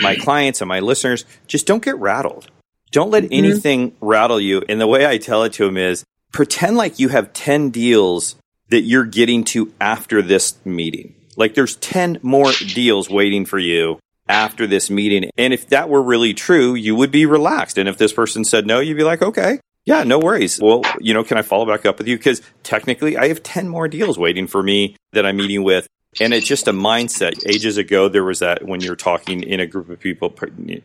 my 0.00 0.16
clients 0.22 0.62
and 0.62 0.68
my 0.70 0.80
listeners 0.80 1.26
just 1.48 1.66
don't 1.66 1.84
get 1.84 1.98
rattled. 1.98 2.50
Don't 2.92 3.10
let 3.10 3.24
mm-hmm. 3.24 3.34
anything 3.34 3.94
rattle 4.00 4.40
you. 4.40 4.62
And 4.70 4.80
the 4.80 4.86
way 4.86 5.06
I 5.06 5.18
tell 5.18 5.42
it 5.42 5.52
to 5.54 5.66
them 5.66 5.76
is 5.76 6.02
pretend 6.32 6.78
like 6.78 6.98
you 6.98 7.10
have 7.10 7.34
10 7.34 7.68
deals 7.68 8.36
that 8.68 8.82
you're 8.82 9.04
getting 9.04 9.44
to 9.44 9.72
after 9.80 10.22
this 10.22 10.56
meeting. 10.64 11.14
Like 11.36 11.54
there's 11.54 11.76
10 11.76 12.18
more 12.22 12.52
deals 12.74 13.10
waiting 13.10 13.44
for 13.44 13.58
you 13.58 13.98
after 14.28 14.66
this 14.66 14.90
meeting. 14.90 15.30
And 15.36 15.52
if 15.52 15.68
that 15.68 15.88
were 15.88 16.02
really 16.02 16.34
true, 16.34 16.74
you 16.74 16.96
would 16.96 17.10
be 17.10 17.26
relaxed. 17.26 17.78
And 17.78 17.88
if 17.88 17.98
this 17.98 18.12
person 18.12 18.44
said 18.44 18.66
no, 18.66 18.80
you'd 18.80 18.96
be 18.96 19.04
like, 19.04 19.22
okay, 19.22 19.60
yeah, 19.84 20.02
no 20.02 20.18
worries. 20.18 20.60
Well, 20.60 20.82
you 21.00 21.14
know, 21.14 21.22
can 21.22 21.38
I 21.38 21.42
follow 21.42 21.66
back 21.66 21.86
up 21.86 21.98
with 21.98 22.08
you? 22.08 22.16
Because 22.16 22.42
technically, 22.62 23.16
I 23.16 23.28
have 23.28 23.42
10 23.42 23.68
more 23.68 23.86
deals 23.86 24.18
waiting 24.18 24.46
for 24.46 24.62
me 24.62 24.96
that 25.12 25.24
I'm 25.24 25.36
meeting 25.36 25.62
with. 25.62 25.86
And 26.20 26.32
it's 26.32 26.46
just 26.46 26.66
a 26.66 26.72
mindset. 26.72 27.46
Ages 27.46 27.76
ago, 27.76 28.08
there 28.08 28.24
was 28.24 28.38
that 28.38 28.66
when 28.66 28.80
you're 28.80 28.96
talking 28.96 29.42
in 29.42 29.60
a 29.60 29.66
group 29.66 29.90
of 29.90 30.00
people, 30.00 30.34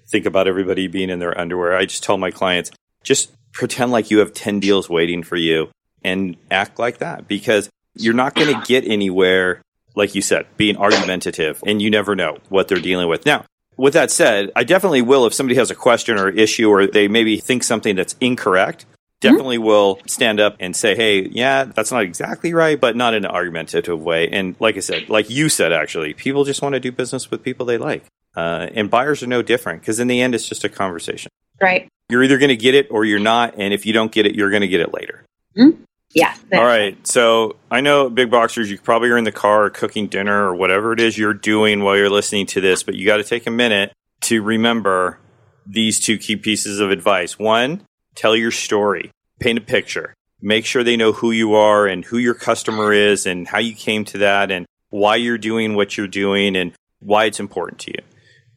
think 0.07 0.25
about 0.25 0.47
everybody 0.47 0.87
being 0.87 1.09
in 1.09 1.19
their 1.19 1.39
underwear. 1.39 1.75
I 1.75 1.85
just 1.85 2.03
tell 2.03 2.17
my 2.17 2.31
clients, 2.31 2.69
just 3.03 3.31
pretend 3.53 3.91
like 3.91 4.11
you 4.11 4.19
have 4.19 4.33
10 4.33 4.59
deals 4.59 4.89
waiting 4.89 5.23
for 5.23 5.37
you 5.37 5.69
and 6.03 6.37
act 6.49 6.79
like 6.79 6.99
that 6.99 7.27
because 7.27 7.69
you're 7.95 8.13
not 8.13 8.35
going 8.35 8.53
to 8.53 8.61
get 8.67 8.85
anywhere, 8.87 9.61
like 9.95 10.15
you 10.15 10.21
said, 10.21 10.45
being 10.57 10.77
argumentative 10.77 11.63
and 11.65 11.81
you 11.81 11.89
never 11.89 12.15
know 12.15 12.37
what 12.49 12.67
they're 12.67 12.79
dealing 12.79 13.07
with. 13.07 13.25
Now, 13.25 13.45
with 13.77 13.93
that 13.93 14.11
said, 14.11 14.51
I 14.55 14.63
definitely 14.63 15.01
will 15.01 15.25
if 15.25 15.33
somebody 15.33 15.55
has 15.55 15.71
a 15.71 15.75
question 15.75 16.19
or 16.19 16.29
issue 16.29 16.69
or 16.69 16.87
they 16.87 17.07
maybe 17.07 17.37
think 17.37 17.63
something 17.63 17.95
that's 17.95 18.15
incorrect 18.21 18.85
definitely 19.21 19.57
mm-hmm. 19.57 19.65
will 19.65 19.99
stand 20.07 20.39
up 20.39 20.57
and 20.59 20.75
say, 20.75 20.95
hey, 20.95 21.27
yeah, 21.29 21.63
that's 21.63 21.91
not 21.91 22.01
exactly 22.01 22.53
right, 22.53 22.79
but 22.79 22.95
not 22.95 23.13
in 23.13 23.23
an 23.23 23.31
argumentative 23.31 24.01
way. 24.01 24.27
And 24.29 24.55
like 24.59 24.75
I 24.75 24.81
said, 24.81 25.09
like 25.09 25.29
you 25.29 25.47
said, 25.47 25.71
actually, 25.71 26.13
people 26.13 26.43
just 26.43 26.61
want 26.61 26.73
to 26.73 26.79
do 26.79 26.91
business 26.91 27.31
with 27.31 27.43
people 27.43 27.65
they 27.65 27.77
like. 27.77 28.03
Uh, 28.35 28.67
and 28.73 28.89
buyers 28.89 29.21
are 29.23 29.27
no 29.27 29.41
different 29.41 29.81
because 29.81 29.99
in 29.99 30.07
the 30.07 30.21
end, 30.21 30.35
it's 30.35 30.47
just 30.47 30.63
a 30.63 30.69
conversation. 30.69 31.31
Right. 31.61 31.87
You're 32.09 32.23
either 32.23 32.37
going 32.37 32.49
to 32.49 32.57
get 32.57 32.75
it 32.75 32.87
or 32.89 33.05
you're 33.05 33.19
not. 33.19 33.55
And 33.57 33.73
if 33.73 33.85
you 33.85 33.93
don't 33.93 34.11
get 34.11 34.25
it, 34.25 34.35
you're 34.35 34.49
going 34.49 34.61
to 34.61 34.67
get 34.67 34.81
it 34.81 34.93
later. 34.93 35.23
Mm-hmm. 35.55 35.83
Yeah. 36.13 36.35
All 36.53 36.63
right. 36.63 37.05
So 37.07 37.55
I 37.69 37.81
know 37.81 38.09
big 38.09 38.29
boxers, 38.29 38.69
you 38.69 38.77
probably 38.77 39.09
are 39.09 39.17
in 39.17 39.23
the 39.23 39.31
car 39.31 39.69
cooking 39.69 40.07
dinner 40.07 40.47
or 40.47 40.55
whatever 40.55 40.91
it 40.93 40.99
is 40.99 41.17
you're 41.17 41.33
doing 41.33 41.83
while 41.83 41.95
you're 41.95 42.09
listening 42.09 42.47
to 42.47 42.61
this, 42.61 42.83
but 42.83 42.95
you 42.95 43.05
got 43.05 43.17
to 43.17 43.23
take 43.23 43.47
a 43.47 43.51
minute 43.51 43.93
to 44.21 44.41
remember 44.41 45.19
these 45.65 45.99
two 45.99 46.17
key 46.17 46.35
pieces 46.35 46.79
of 46.79 46.91
advice. 46.91 47.39
One, 47.39 47.85
tell 48.15 48.35
your 48.35 48.51
story, 48.51 49.11
paint 49.39 49.57
a 49.57 49.61
picture, 49.61 50.13
make 50.41 50.65
sure 50.65 50.83
they 50.83 50.97
know 50.97 51.13
who 51.13 51.31
you 51.31 51.53
are 51.53 51.87
and 51.87 52.03
who 52.03 52.17
your 52.17 52.33
customer 52.33 52.91
is 52.91 53.25
and 53.25 53.47
how 53.47 53.59
you 53.59 53.73
came 53.73 54.03
to 54.05 54.17
that 54.19 54.51
and 54.51 54.65
why 54.89 55.15
you're 55.15 55.37
doing 55.37 55.75
what 55.75 55.97
you're 55.97 56.07
doing 56.07 56.57
and 56.57 56.73
why 56.99 57.25
it's 57.25 57.39
important 57.39 57.79
to 57.79 57.91
you. 57.91 58.03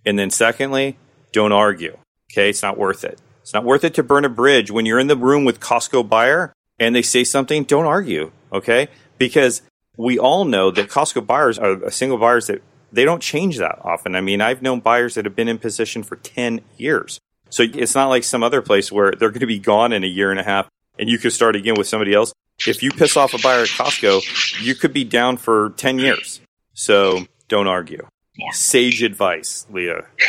And 0.05 0.19
then 0.19 0.31
secondly, 0.31 0.97
don't 1.33 1.53
argue. 1.53 1.97
Okay. 2.33 2.51
It's 2.51 2.63
not 2.63 2.77
worth 2.77 3.05
it. 3.05 3.21
It's 3.43 3.55
not 3.55 3.65
worth 3.65 3.85
it 3.85 3.95
to 3.95 4.03
burn 4.03 4.25
a 4.25 4.29
bridge 4.29 4.71
when 4.71 4.87
you're 4.87 4.99
in 4.99 5.07
the 5.07 5.17
room 5.17 5.45
with 5.45 5.61
Costco 5.61 6.09
buyer 6.09 6.53
and 6.79 6.95
they 6.95 7.03
say 7.03 7.25
something. 7.25 7.65
Don't 7.65 7.87
argue. 7.87 8.31
Okay. 8.53 8.89
Because 9.19 9.63
we 9.97 10.19
all 10.19 10.45
know 10.45 10.71
that 10.71 10.89
Costco 10.89 11.27
buyers 11.27 11.59
are 11.59 11.91
single 11.91 12.19
buyers 12.19 12.47
that 12.49 12.63
they 12.93 13.05
don't 13.05 13.23
change 13.23 13.59
that 13.59 13.79
often. 13.83 14.15
I 14.15 14.21
mean, 14.21 14.41
I've 14.41 14.63
known 14.63 14.81
buyers 14.81 15.15
that 15.15 15.25
have 15.25 15.37
been 15.37 15.49
in 15.49 15.59
position 15.59 16.03
for 16.03 16.17
10 16.17 16.61
years. 16.77 17.19
So 17.51 17.63
it's 17.63 17.95
not 17.95 18.09
like 18.09 18.25
some 18.25 18.43
other 18.43 18.63
place 18.63 18.91
where 18.91 19.13
they're 19.13 19.31
going 19.31 19.41
to 19.41 19.47
be 19.47 19.59
gone 19.59 19.93
in 19.93 20.05
a 20.05 20.09
year 20.09 20.31
and 20.31 20.41
a 20.41 20.45
half. 20.45 20.69
and 20.99 21.09
you 21.09 21.19
could 21.19 21.33
start 21.33 21.57
again 21.57 21.75
with 21.77 21.89
somebody 21.89 22.15
else. 22.15 22.33
If 22.67 22.83
you 22.83 22.91
piss 22.93 23.17
off 23.17 23.35
a 23.35 23.39
buyer 23.39 23.63
at 23.63 23.69
Costco, 23.69 24.63
you 24.65 24.75
could 24.75 24.93
be 24.93 25.05
down 25.05 25.37
for 25.37 25.71
10 25.77 25.99
years. 25.99 26.41
So 26.73 27.27
don't 27.49 27.67
argue. 27.67 28.07
Yeah. 28.37 28.51
Sage 28.53 29.03
advice, 29.03 29.67
Leah. 29.71 30.07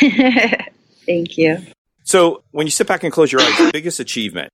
Thank 1.06 1.38
you. 1.38 1.58
So 2.04 2.42
when 2.50 2.66
you 2.66 2.70
sit 2.70 2.86
back 2.86 3.02
and 3.04 3.12
close 3.12 3.30
your 3.32 3.40
eyes, 3.40 3.58
the 3.58 3.70
biggest 3.72 4.00
achievement. 4.00 4.50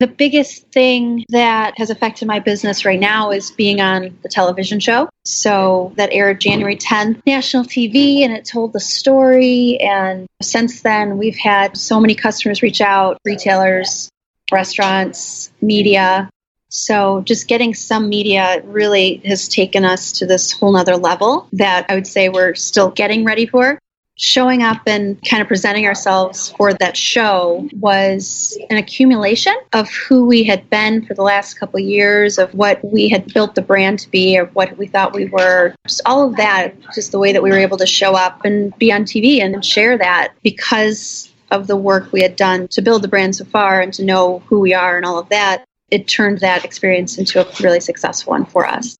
The 0.00 0.08
biggest 0.08 0.72
thing 0.72 1.24
that 1.28 1.74
has 1.78 1.90
affected 1.90 2.26
my 2.26 2.40
business 2.40 2.84
right 2.84 2.98
now 2.98 3.30
is 3.30 3.52
being 3.52 3.80
on 3.80 4.18
the 4.22 4.28
television 4.28 4.80
show. 4.80 5.08
So 5.24 5.92
that 5.96 6.12
aired 6.12 6.40
January 6.40 6.76
10th, 6.76 7.22
national 7.26 7.64
TV, 7.64 8.24
and 8.24 8.32
it 8.32 8.44
told 8.44 8.72
the 8.72 8.80
story. 8.80 9.78
And 9.80 10.26
since 10.42 10.82
then, 10.82 11.16
we've 11.16 11.36
had 11.36 11.76
so 11.76 12.00
many 12.00 12.16
customers 12.16 12.60
reach 12.60 12.80
out, 12.80 13.18
retailers, 13.24 14.10
restaurants, 14.50 15.52
media. 15.60 16.28
So 16.70 17.20
just 17.20 17.46
getting 17.46 17.72
some 17.72 18.08
media 18.08 18.62
really 18.64 19.22
has 19.24 19.48
taken 19.48 19.84
us 19.84 20.10
to 20.18 20.26
this 20.26 20.50
whole 20.50 20.72
nother 20.72 20.96
level 20.96 21.48
that 21.52 21.86
I 21.88 21.94
would 21.94 22.08
say 22.08 22.28
we're 22.28 22.56
still 22.56 22.90
getting 22.90 23.24
ready 23.24 23.46
for 23.46 23.78
showing 24.16 24.62
up 24.62 24.80
and 24.86 25.20
kind 25.28 25.42
of 25.42 25.48
presenting 25.48 25.86
ourselves 25.86 26.50
for 26.50 26.72
that 26.74 26.96
show 26.96 27.68
was 27.74 28.56
an 28.70 28.76
accumulation 28.76 29.54
of 29.72 29.90
who 29.90 30.24
we 30.24 30.44
had 30.44 30.68
been 30.70 31.04
for 31.04 31.14
the 31.14 31.22
last 31.22 31.54
couple 31.54 31.80
of 31.80 31.84
years, 31.84 32.38
of 32.38 32.54
what 32.54 32.84
we 32.84 33.08
had 33.08 33.32
built 33.32 33.54
the 33.54 33.62
brand 33.62 33.98
to 33.98 34.10
be, 34.10 34.38
or 34.38 34.46
what 34.46 34.76
we 34.78 34.86
thought 34.86 35.14
we 35.14 35.26
were. 35.26 35.74
Just 35.86 36.00
all 36.06 36.28
of 36.28 36.36
that, 36.36 36.74
just 36.94 37.10
the 37.10 37.18
way 37.18 37.32
that 37.32 37.42
we 37.42 37.50
were 37.50 37.58
able 37.58 37.76
to 37.78 37.86
show 37.86 38.14
up 38.14 38.44
and 38.44 38.76
be 38.78 38.92
on 38.92 39.04
TV 39.04 39.42
and 39.42 39.64
share 39.64 39.98
that 39.98 40.32
because 40.42 41.32
of 41.50 41.66
the 41.66 41.76
work 41.76 42.12
we 42.12 42.22
had 42.22 42.36
done 42.36 42.68
to 42.68 42.82
build 42.82 43.02
the 43.02 43.08
brand 43.08 43.36
so 43.36 43.44
far 43.44 43.80
and 43.80 43.92
to 43.94 44.04
know 44.04 44.40
who 44.46 44.60
we 44.60 44.74
are 44.74 44.96
and 44.96 45.04
all 45.04 45.18
of 45.18 45.28
that. 45.28 45.64
It 45.90 46.08
turned 46.08 46.38
that 46.40 46.64
experience 46.64 47.18
into 47.18 47.40
a 47.40 47.62
really 47.62 47.80
successful 47.80 48.32
one 48.32 48.46
for 48.46 48.66
us. 48.66 48.96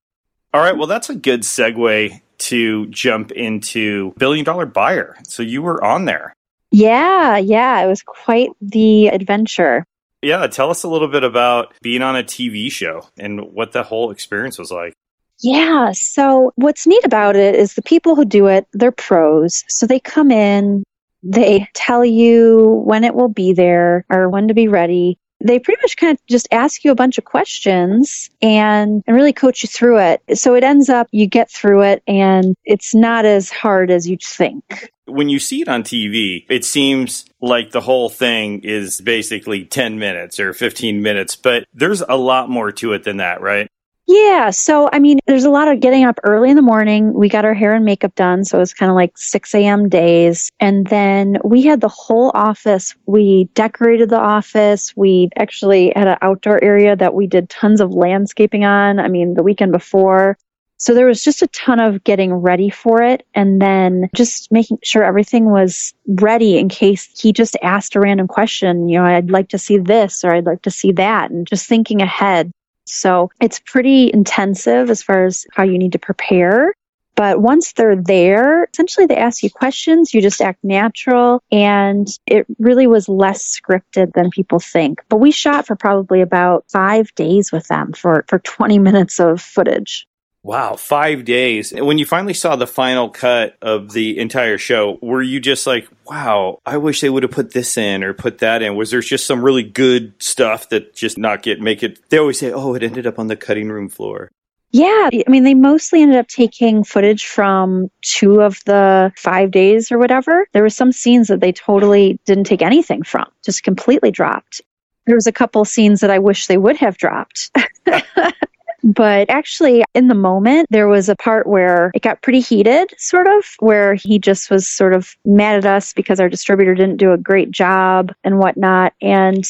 All 0.52 0.60
right, 0.60 0.76
well, 0.76 0.86
that's 0.86 1.10
a 1.10 1.14
good 1.14 1.42
segue 1.42 2.20
to 2.38 2.86
jump 2.86 3.32
into 3.32 4.12
Billion 4.18 4.44
Dollar 4.44 4.66
Buyer. 4.66 5.16
So 5.24 5.42
you 5.42 5.62
were 5.62 5.82
on 5.82 6.04
there. 6.04 6.34
Yeah, 6.70 7.36
yeah, 7.36 7.80
it 7.82 7.86
was 7.86 8.02
quite 8.02 8.50
the 8.60 9.08
adventure. 9.08 9.84
Yeah, 10.22 10.46
tell 10.46 10.70
us 10.70 10.82
a 10.82 10.88
little 10.88 11.08
bit 11.08 11.22
about 11.22 11.74
being 11.82 12.02
on 12.02 12.16
a 12.16 12.24
TV 12.24 12.70
show 12.70 13.06
and 13.18 13.52
what 13.52 13.72
the 13.72 13.82
whole 13.82 14.10
experience 14.10 14.58
was 14.58 14.72
like. 14.72 14.94
Yeah, 15.40 15.92
so 15.92 16.52
what's 16.56 16.86
neat 16.86 17.04
about 17.04 17.36
it 17.36 17.54
is 17.54 17.74
the 17.74 17.82
people 17.82 18.16
who 18.16 18.24
do 18.24 18.46
it, 18.46 18.66
they're 18.72 18.92
pros. 18.92 19.64
So 19.68 19.86
they 19.86 20.00
come 20.00 20.30
in, 20.30 20.84
they 21.22 21.68
tell 21.74 22.04
you 22.04 22.82
when 22.84 23.04
it 23.04 23.14
will 23.14 23.28
be 23.28 23.52
there 23.52 24.04
or 24.08 24.28
when 24.28 24.48
to 24.48 24.54
be 24.54 24.68
ready 24.68 25.18
they 25.44 25.58
pretty 25.58 25.80
much 25.82 25.96
kind 25.96 26.12
of 26.12 26.26
just 26.26 26.48
ask 26.50 26.84
you 26.84 26.90
a 26.90 26.94
bunch 26.94 27.18
of 27.18 27.24
questions 27.24 28.30
and, 28.42 29.04
and 29.06 29.16
really 29.16 29.32
coach 29.32 29.62
you 29.62 29.68
through 29.68 29.98
it. 29.98 30.38
So 30.38 30.54
it 30.54 30.64
ends 30.64 30.88
up 30.88 31.06
you 31.12 31.26
get 31.26 31.50
through 31.50 31.82
it 31.82 32.02
and 32.08 32.56
it's 32.64 32.94
not 32.94 33.26
as 33.26 33.50
hard 33.50 33.90
as 33.90 34.08
you 34.08 34.16
think. 34.20 34.90
When 35.06 35.28
you 35.28 35.38
see 35.38 35.60
it 35.60 35.68
on 35.68 35.82
TV, 35.82 36.46
it 36.48 36.64
seems 36.64 37.26
like 37.42 37.72
the 37.72 37.82
whole 37.82 38.08
thing 38.08 38.62
is 38.64 39.02
basically 39.02 39.66
10 39.66 39.98
minutes 39.98 40.40
or 40.40 40.54
15 40.54 41.02
minutes, 41.02 41.36
but 41.36 41.66
there's 41.74 42.00
a 42.00 42.16
lot 42.16 42.48
more 42.48 42.72
to 42.72 42.94
it 42.94 43.04
than 43.04 43.18
that, 43.18 43.42
right? 43.42 43.68
Yeah. 44.06 44.50
So, 44.50 44.90
I 44.92 44.98
mean, 44.98 45.18
there's 45.26 45.44
a 45.44 45.50
lot 45.50 45.68
of 45.68 45.80
getting 45.80 46.04
up 46.04 46.20
early 46.24 46.50
in 46.50 46.56
the 46.56 46.62
morning. 46.62 47.14
We 47.14 47.28
got 47.28 47.46
our 47.46 47.54
hair 47.54 47.74
and 47.74 47.84
makeup 47.84 48.14
done. 48.14 48.44
So 48.44 48.58
it 48.58 48.60
was 48.60 48.74
kind 48.74 48.90
of 48.90 48.96
like 48.96 49.16
6 49.16 49.54
a.m. 49.54 49.88
days. 49.88 50.50
And 50.60 50.86
then 50.86 51.38
we 51.42 51.62
had 51.62 51.80
the 51.80 51.88
whole 51.88 52.30
office. 52.34 52.94
We 53.06 53.48
decorated 53.54 54.10
the 54.10 54.20
office. 54.20 54.92
We 54.94 55.30
actually 55.36 55.92
had 55.96 56.08
an 56.08 56.18
outdoor 56.20 56.62
area 56.62 56.96
that 56.96 57.14
we 57.14 57.26
did 57.26 57.48
tons 57.48 57.80
of 57.80 57.92
landscaping 57.92 58.64
on. 58.64 58.98
I 58.98 59.08
mean, 59.08 59.34
the 59.34 59.42
weekend 59.42 59.72
before. 59.72 60.36
So 60.76 60.92
there 60.92 61.06
was 61.06 61.22
just 61.22 61.40
a 61.40 61.46
ton 61.46 61.80
of 61.80 62.04
getting 62.04 62.34
ready 62.34 62.68
for 62.68 63.02
it 63.02 63.24
and 63.34 63.62
then 63.62 64.10
just 64.14 64.52
making 64.52 64.80
sure 64.82 65.02
everything 65.02 65.46
was 65.46 65.94
ready 66.06 66.58
in 66.58 66.68
case 66.68 67.08
he 67.18 67.32
just 67.32 67.56
asked 67.62 67.96
a 67.96 68.00
random 68.00 68.28
question, 68.28 68.88
you 68.88 68.98
know, 68.98 69.06
I'd 69.06 69.30
like 69.30 69.48
to 69.50 69.58
see 69.58 69.78
this 69.78 70.24
or 70.24 70.34
I'd 70.34 70.44
like 70.44 70.62
to 70.62 70.70
see 70.70 70.92
that 70.92 71.30
and 71.30 71.46
just 71.46 71.66
thinking 71.66 72.02
ahead. 72.02 72.52
So 72.84 73.30
it's 73.40 73.60
pretty 73.60 74.10
intensive 74.12 74.90
as 74.90 75.02
far 75.02 75.24
as 75.24 75.46
how 75.52 75.62
you 75.62 75.78
need 75.78 75.92
to 75.92 75.98
prepare. 75.98 76.74
But 77.16 77.40
once 77.40 77.72
they're 77.72 77.94
there, 77.94 78.64
essentially 78.72 79.06
they 79.06 79.16
ask 79.16 79.42
you 79.42 79.50
questions, 79.50 80.12
you 80.12 80.20
just 80.20 80.40
act 80.40 80.64
natural, 80.64 81.42
and 81.52 82.08
it 82.26 82.44
really 82.58 82.88
was 82.88 83.08
less 83.08 83.56
scripted 83.56 84.12
than 84.14 84.30
people 84.30 84.58
think. 84.58 85.00
But 85.08 85.18
we 85.18 85.30
shot 85.30 85.66
for 85.66 85.76
probably 85.76 86.22
about 86.22 86.64
five 86.72 87.14
days 87.14 87.52
with 87.52 87.68
them 87.68 87.92
for, 87.92 88.24
for 88.26 88.40
20 88.40 88.80
minutes 88.80 89.20
of 89.20 89.40
footage. 89.40 90.08
Wow, 90.44 90.76
five 90.76 91.24
days. 91.24 91.72
When 91.72 91.96
you 91.96 92.04
finally 92.04 92.34
saw 92.34 92.54
the 92.54 92.66
final 92.66 93.08
cut 93.08 93.56
of 93.62 93.92
the 93.92 94.18
entire 94.18 94.58
show, 94.58 94.98
were 95.00 95.22
you 95.22 95.40
just 95.40 95.66
like, 95.66 95.88
wow, 96.06 96.58
I 96.66 96.76
wish 96.76 97.00
they 97.00 97.08
would 97.08 97.22
have 97.22 97.32
put 97.32 97.54
this 97.54 97.78
in 97.78 98.04
or 98.04 98.12
put 98.12 98.38
that 98.38 98.60
in? 98.60 98.76
Was 98.76 98.90
there 98.90 99.00
just 99.00 99.26
some 99.26 99.42
really 99.42 99.62
good 99.62 100.12
stuff 100.22 100.68
that 100.68 100.94
just 100.94 101.16
not 101.16 101.42
get, 101.42 101.62
make 101.62 101.82
it? 101.82 101.98
They 102.10 102.18
always 102.18 102.38
say, 102.38 102.52
oh, 102.52 102.74
it 102.74 102.82
ended 102.82 103.06
up 103.06 103.18
on 103.18 103.28
the 103.28 103.36
cutting 103.36 103.70
room 103.70 103.88
floor. 103.88 104.30
Yeah, 104.70 105.08
I 105.14 105.24
mean, 105.28 105.44
they 105.44 105.54
mostly 105.54 106.02
ended 106.02 106.18
up 106.18 106.28
taking 106.28 106.84
footage 106.84 107.24
from 107.24 107.90
two 108.02 108.42
of 108.42 108.62
the 108.66 109.14
five 109.16 109.50
days 109.50 109.90
or 109.90 109.96
whatever. 109.96 110.46
There 110.52 110.62
were 110.62 110.68
some 110.68 110.92
scenes 110.92 111.28
that 111.28 111.40
they 111.40 111.52
totally 111.52 112.18
didn't 112.26 112.44
take 112.44 112.60
anything 112.60 113.02
from, 113.02 113.30
just 113.42 113.62
completely 113.62 114.10
dropped. 114.10 114.60
There 115.06 115.14
was 115.14 115.26
a 115.26 115.32
couple 115.32 115.64
scenes 115.64 116.00
that 116.00 116.10
I 116.10 116.18
wish 116.18 116.48
they 116.48 116.58
would 116.58 116.76
have 116.76 116.98
dropped. 116.98 117.50
But 118.84 119.30
actually, 119.30 119.82
in 119.94 120.08
the 120.08 120.14
moment, 120.14 120.68
there 120.70 120.88
was 120.88 121.08
a 121.08 121.16
part 121.16 121.46
where 121.46 121.90
it 121.94 122.02
got 122.02 122.20
pretty 122.20 122.40
heated, 122.40 122.92
sort 122.98 123.26
of, 123.26 123.44
where 123.58 123.94
he 123.94 124.18
just 124.18 124.50
was 124.50 124.68
sort 124.68 124.92
of 124.92 125.16
mad 125.24 125.56
at 125.56 125.64
us 125.64 125.94
because 125.94 126.20
our 126.20 126.28
distributor 126.28 126.74
didn't 126.74 126.98
do 126.98 127.12
a 127.12 127.18
great 127.18 127.50
job 127.50 128.12
and 128.22 128.38
whatnot. 128.38 128.92
And 129.00 129.42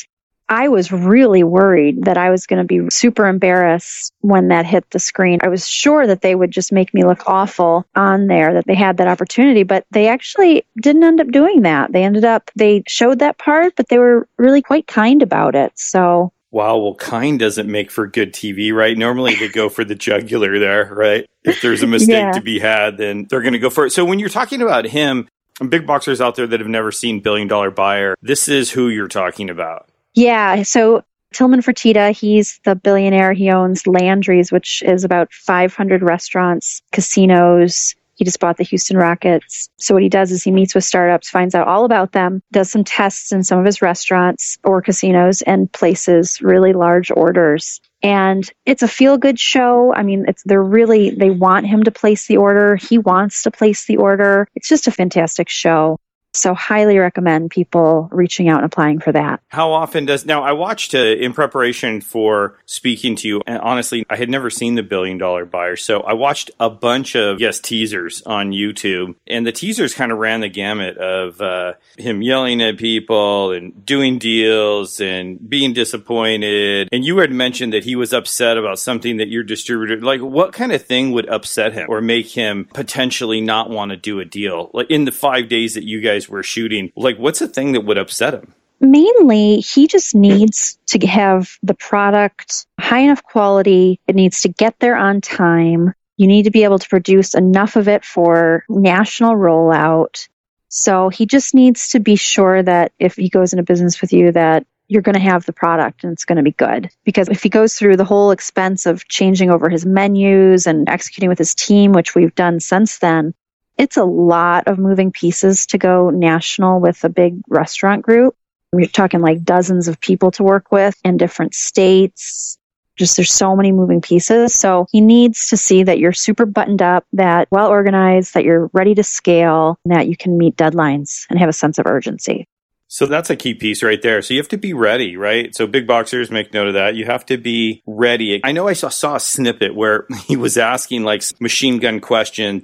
I 0.49 0.69
was 0.69 0.93
really 0.93 1.43
worried 1.43 2.05
that 2.05 2.17
I 2.17 2.31
was 2.31 2.47
going 2.47 2.59
to 2.59 2.65
be 2.65 2.89
super 2.91 3.27
embarrassed 3.27 4.13
when 4.21 4.49
that 4.49 4.67
hit 4.67 4.89
the 4.91 5.01
screen. 5.01 5.41
I 5.43 5.49
was 5.49 5.67
sure 5.67 6.07
that 6.07 6.21
they 6.21 6.37
would 6.37 6.53
just 6.53 6.71
make 6.71 6.95
me 6.95 7.05
look 7.05 7.23
awful 7.27 7.87
on 7.97 8.29
there, 8.29 8.55
that 8.55 8.67
they 8.67 8.75
had 8.77 8.99
that 8.99 9.09
opportunity, 9.09 9.65
but 9.65 9.85
they 9.91 10.07
actually 10.07 10.65
didn't 10.81 11.03
end 11.03 11.21
up 11.21 11.33
doing 11.33 11.63
that. 11.63 11.91
They 11.91 12.05
ended 12.05 12.25
up, 12.25 12.53
they 12.55 12.85
showed 12.87 13.19
that 13.19 13.39
part, 13.39 13.75
but 13.75 13.89
they 13.89 13.99
were 13.99 14.29
really 14.37 14.63
quite 14.63 14.87
kind 14.87 15.23
about 15.23 15.57
it. 15.57 15.73
So 15.77 16.31
Wow, 16.55 16.77
well, 16.77 16.95
kind 16.95 17.37
doesn't 17.37 17.69
make 17.69 17.91
for 17.91 18.07
good 18.07 18.33
TV, 18.33 18.73
right? 18.73 18.97
Normally 18.97 19.35
they 19.35 19.49
go 19.49 19.69
for 19.69 19.83
the 19.83 19.97
jugular 19.97 20.61
there, 20.61 20.89
right? 20.95 21.29
If 21.43 21.61
there's 21.61 21.83
a 21.83 21.87
mistake 21.89 22.11
yeah. 22.11 22.31
to 22.31 22.41
be 22.41 22.61
had, 22.61 22.97
then 22.97 23.27
they're 23.29 23.41
going 23.41 23.55
to 23.55 23.59
go 23.59 23.71
for 23.71 23.87
it. 23.87 23.91
So 23.91 24.05
when 24.05 24.21
you're 24.21 24.29
talking 24.29 24.63
about 24.63 24.85
him, 24.85 25.27
big 25.69 25.85
boxers 25.85 26.21
out 26.21 26.37
there 26.37 26.47
that 26.47 26.61
have 26.61 26.69
never 26.69 26.93
seen 26.93 27.19
Billion 27.19 27.49
Dollar 27.49 27.73
Buyer, 27.73 28.15
this 28.23 28.47
is 28.47 28.71
who 28.71 28.89
you're 28.89 29.09
talking 29.09 29.51
about. 29.51 29.89
Yeah. 30.15 30.63
So 30.63 31.03
Tillman 31.33 31.61
Fertitta, 31.61 32.13
he's 32.17 32.61
the 32.63 32.77
billionaire. 32.77 33.33
He 33.33 33.51
owns 33.51 33.85
Landry's, 33.89 34.53
which 34.53 34.81
is 34.85 35.03
about 35.03 35.33
500 35.33 36.05
restaurants, 36.05 36.83
casinos, 36.93 37.97
he 38.17 38.25
just 38.25 38.41
bought 38.41 38.57
the 38.57 38.65
Houston 38.65 38.97
Rockets. 38.97 39.69
So 39.79 39.95
what 39.95 40.03
he 40.03 40.09
does 40.09 40.33
is 40.33 40.43
he 40.43 40.51
meets 40.51 40.75
with 40.75 40.85
startups, 40.85 41.31
finds 41.31 41.55
out 41.55 41.69
all 41.69 41.85
about 41.85 42.13
them, 42.13 42.43
does 42.53 42.71
some 42.71 42.85
tests 42.85 43.33
in 43.33 43.43
some 43.45 43.59
of 43.59 43.65
his 43.65 43.83
restaurants 43.83 44.59
or 44.65 44.83
casinos 44.83 45.43
and 45.43 45.71
places 45.73 46.41
really 46.41 46.73
large 46.73 47.11
orders. 47.11 47.81
And 48.03 48.49
it's 48.67 48.83
a 48.83 48.89
feel 48.89 49.17
good 49.17 49.41
show. 49.41 49.95
I 49.95 50.03
mean, 50.03 50.27
it's, 50.29 50.43
they're 50.45 50.63
really, 50.63 51.11
they 51.11 51.31
want 51.31 51.67
him 51.67 51.85
to 51.85 51.91
place 51.91 52.27
the 52.27 52.37
order. 52.37 52.77
He 52.77 52.99
wants 52.99 53.45
to 53.45 53.51
place 53.51 53.87
the 53.87 53.97
order. 53.97 54.47
It's 54.55 54.69
just 54.69 54.87
a 54.87 54.93
fantastic 54.93 55.49
show. 55.49 55.99
So 56.35 56.53
highly 56.53 56.99
recommend 56.99 57.53
people 57.53 58.09
reaching 58.11 58.49
out 58.49 58.59
and 58.59 58.67
applying 58.67 58.99
for 58.99 59.13
that. 59.13 59.41
How 59.49 59.71
often 59.71 60.05
does 60.05 60.27
now 60.27 60.43
I 60.43 60.53
watched 60.53 60.93
uh, 60.93 60.99
in 60.99 61.33
preparation 61.33 62.01
for 62.01 62.59
speaking 62.67 63.15
to 63.17 63.29
you 63.29 63.43
and 63.47 63.59
honestly 63.61 64.05
I 64.11 64.17
had 64.17 64.29
never 64.29 64.51
seen 64.51 64.75
the 64.75 64.83
billion 64.83 65.17
dollar 65.17 65.45
buyer. 65.45 65.77
So 65.77 66.01
I 66.01 66.15
watched 66.15 66.51
a 66.59 66.69
bunch 66.69 67.15
of 67.15 67.41
yes 67.41 67.61
teasers 67.61 68.21
on 68.23 68.51
YouTube 68.51 69.15
and 69.29 69.47
the 69.47 69.53
teasers 69.53 69.95
kind 69.95 70.11
of 70.11 70.19
ran 70.19 70.41
the 70.41 70.49
gamut 70.49 70.99
of 70.99 71.41
uh, 71.41 71.75
him 71.97 72.21
yelling 72.21 72.61
at 72.63 72.79
people 72.79 73.53
and 73.53 73.87
doing 73.87 74.19
deals 74.19 75.01
and 75.01 75.39
being 75.49 75.73
disappointed. 75.73 76.89
And 76.91 77.05
you 77.05 77.19
had 77.19 77.31
mentioned 77.31 77.75
that 77.75 77.85
he 77.85 77.95
was 77.95 78.13
upset 78.13 78.59
about 78.59 78.81
something 78.81 79.19
that 79.19 79.29
your 79.29 79.45
distributor 79.45 80.01
like 80.01 80.21
what 80.21 80.53
kind 80.53 80.73
of 80.73 80.85
thing 80.85 81.13
would 81.13 81.29
upset 81.29 81.75
him 81.75 81.87
or 81.89 82.01
make 82.01 82.27
him 82.27 82.65
potentially 82.75 83.41
not 83.41 83.71
want 83.71 83.93
to 83.93 83.97
do 83.97 84.19
a 84.19 84.25
deal? 84.25 84.73
Like 84.75 84.91
in 84.91 85.05
the 85.05 85.13
5 85.13 85.49
days 85.49 85.75
that 85.75 85.85
you 85.85 86.01
guys 86.01 86.24
guys 86.25 86.31
were 86.31 86.43
shooting, 86.43 86.93
like 86.97 87.17
what's 87.19 87.39
the 87.39 87.49
thing 87.49 87.73
that 87.73 87.83
would 87.83 87.99
upset 87.99 88.35
him? 88.35 88.55
Mainly, 88.81 89.61
he 89.61 89.87
just 89.87 90.15
needs 90.15 90.79
to 90.87 91.07
have 91.07 91.57
the 91.63 91.75
product 91.75 92.67
high 92.79 93.01
enough 93.01 93.23
quality. 93.23 94.01
It 94.07 94.15
needs 94.15 94.41
to 94.43 94.49
get 94.49 94.79
there 94.81 94.97
on 94.97 95.21
time. 95.21 95.95
You 96.17 96.27
need 96.27 96.45
to 96.45 96.51
be 96.51 96.65
able 96.65 96.79
to 96.79 96.89
produce 96.89 97.35
enough 97.35 97.77
of 97.77 97.89
it 97.89 98.05
for 98.05 98.65
national 98.69 99.37
rollout. 99.37 100.29
So 100.69 101.09
he 101.09 101.25
just 101.25 101.55
needs 101.55 101.91
to 101.91 102.01
be 102.01 102.17
sure 102.17 102.63
that 102.63 102.93
if 102.99 103.17
he 103.17 103.29
goes 103.29 103.53
into 103.53 103.63
business 103.63 104.01
with 104.01 104.13
you 104.13 104.33
that 104.33 104.67
you're 104.89 105.03
going 105.03 105.15
to 105.15 105.21
have 105.21 105.47
the 105.47 105.53
product 105.53 106.05
and 106.05 106.13
it's 106.13 106.25
going 106.25 106.37
to 106.37 106.43
be 106.43 106.51
good. 106.53 106.91
Because 107.05 107.29
if 107.29 107.43
he 107.43 107.49
goes 107.49 107.75
through 107.75 107.97
the 107.97 108.05
whole 108.05 108.33
expense 108.33 108.85
of 108.87 109.09
changing 109.09 109.51
over 109.51 109.71
his 109.71 109.87
menus 109.87 110.67
and 110.67 110.89
executing 110.89 111.31
with 111.31 111.39
his 111.39 111.55
team, 111.55 111.93
which 111.93 112.15
we've 112.15 112.35
done 112.35 112.61
since 112.61 112.99
then, 112.99 113.35
it's 113.77 113.97
a 113.97 114.05
lot 114.05 114.69
of 114.69 114.79
moving 114.79 115.11
pieces 115.11 115.67
to 115.67 115.79
go 115.79 116.11
national 116.11 116.81
with 116.81 117.05
a 117.05 117.09
big 117.09 117.41
restaurant 117.49 118.03
group. 118.03 118.37
You're 118.73 118.89
talking 118.89 119.21
like 119.21 119.45
dozens 119.45 119.89
of 119.89 120.01
people 120.01 120.31
to 120.33 120.43
work 120.43 120.73
with 120.73 120.97
in 121.05 121.17
different 121.17 121.55
states. 121.55 122.59
Just 122.97 123.17
there's 123.17 123.33
so 123.33 123.57
many 123.57 123.73
moving 123.73 124.01
pieces. 124.01 124.55
So 124.55 124.87
he 124.93 125.01
needs 125.01 125.49
to 125.49 125.57
see 125.57 125.83
that 125.83 125.99
you're 125.99 126.13
super 126.13 126.47
buttoned 126.47 126.83
up, 126.83 127.05
that 127.13 127.49
well 127.51 127.69
organized, 127.69 128.35
that 128.35 128.45
you're 128.45 128.71
ready 128.73 128.95
to 128.95 129.03
scale, 129.03 129.79
that 129.87 130.09
you 130.09 130.17
can 130.17 130.39
meet 130.39 130.57
deadlines 130.57 131.27
and 131.29 131.39
have 131.39 131.49
a 131.49 131.53
sense 131.53 131.79
of 131.79 131.87
urgency. 131.87 132.47
So 132.95 133.07
that's 133.07 133.29
a 133.29 133.35
key 133.35 133.55
piece 133.55 133.83
right 133.83 134.01
there. 134.01 134.23
So 134.23 134.35
you 134.35 134.41
have 134.41 134.49
to 134.51 134.57
be 134.57 134.73
ready, 134.73 135.17
right? 135.17 135.53
So 135.53 135.67
big 135.67 135.85
boxers 135.85 136.31
make 136.31 136.55
note 136.55 136.69
of 136.69 136.75
that. 136.75 136.95
You 136.95 137.07
have 137.07 137.27
to 137.27 137.37
be 137.37 137.83
ready. 137.89 138.41
I 138.45 138.53
know 138.53 138.69
I 138.69 138.75
saw, 138.75 138.89
saw 138.89 139.17
a 139.17 139.21
snippet 139.21 139.75
where 139.75 140.07
he 140.29 140.37
was 140.37 140.57
asking 140.57 141.03
like 141.03 141.25
machine 141.41 141.81
gun 141.81 141.99
question 141.99 142.63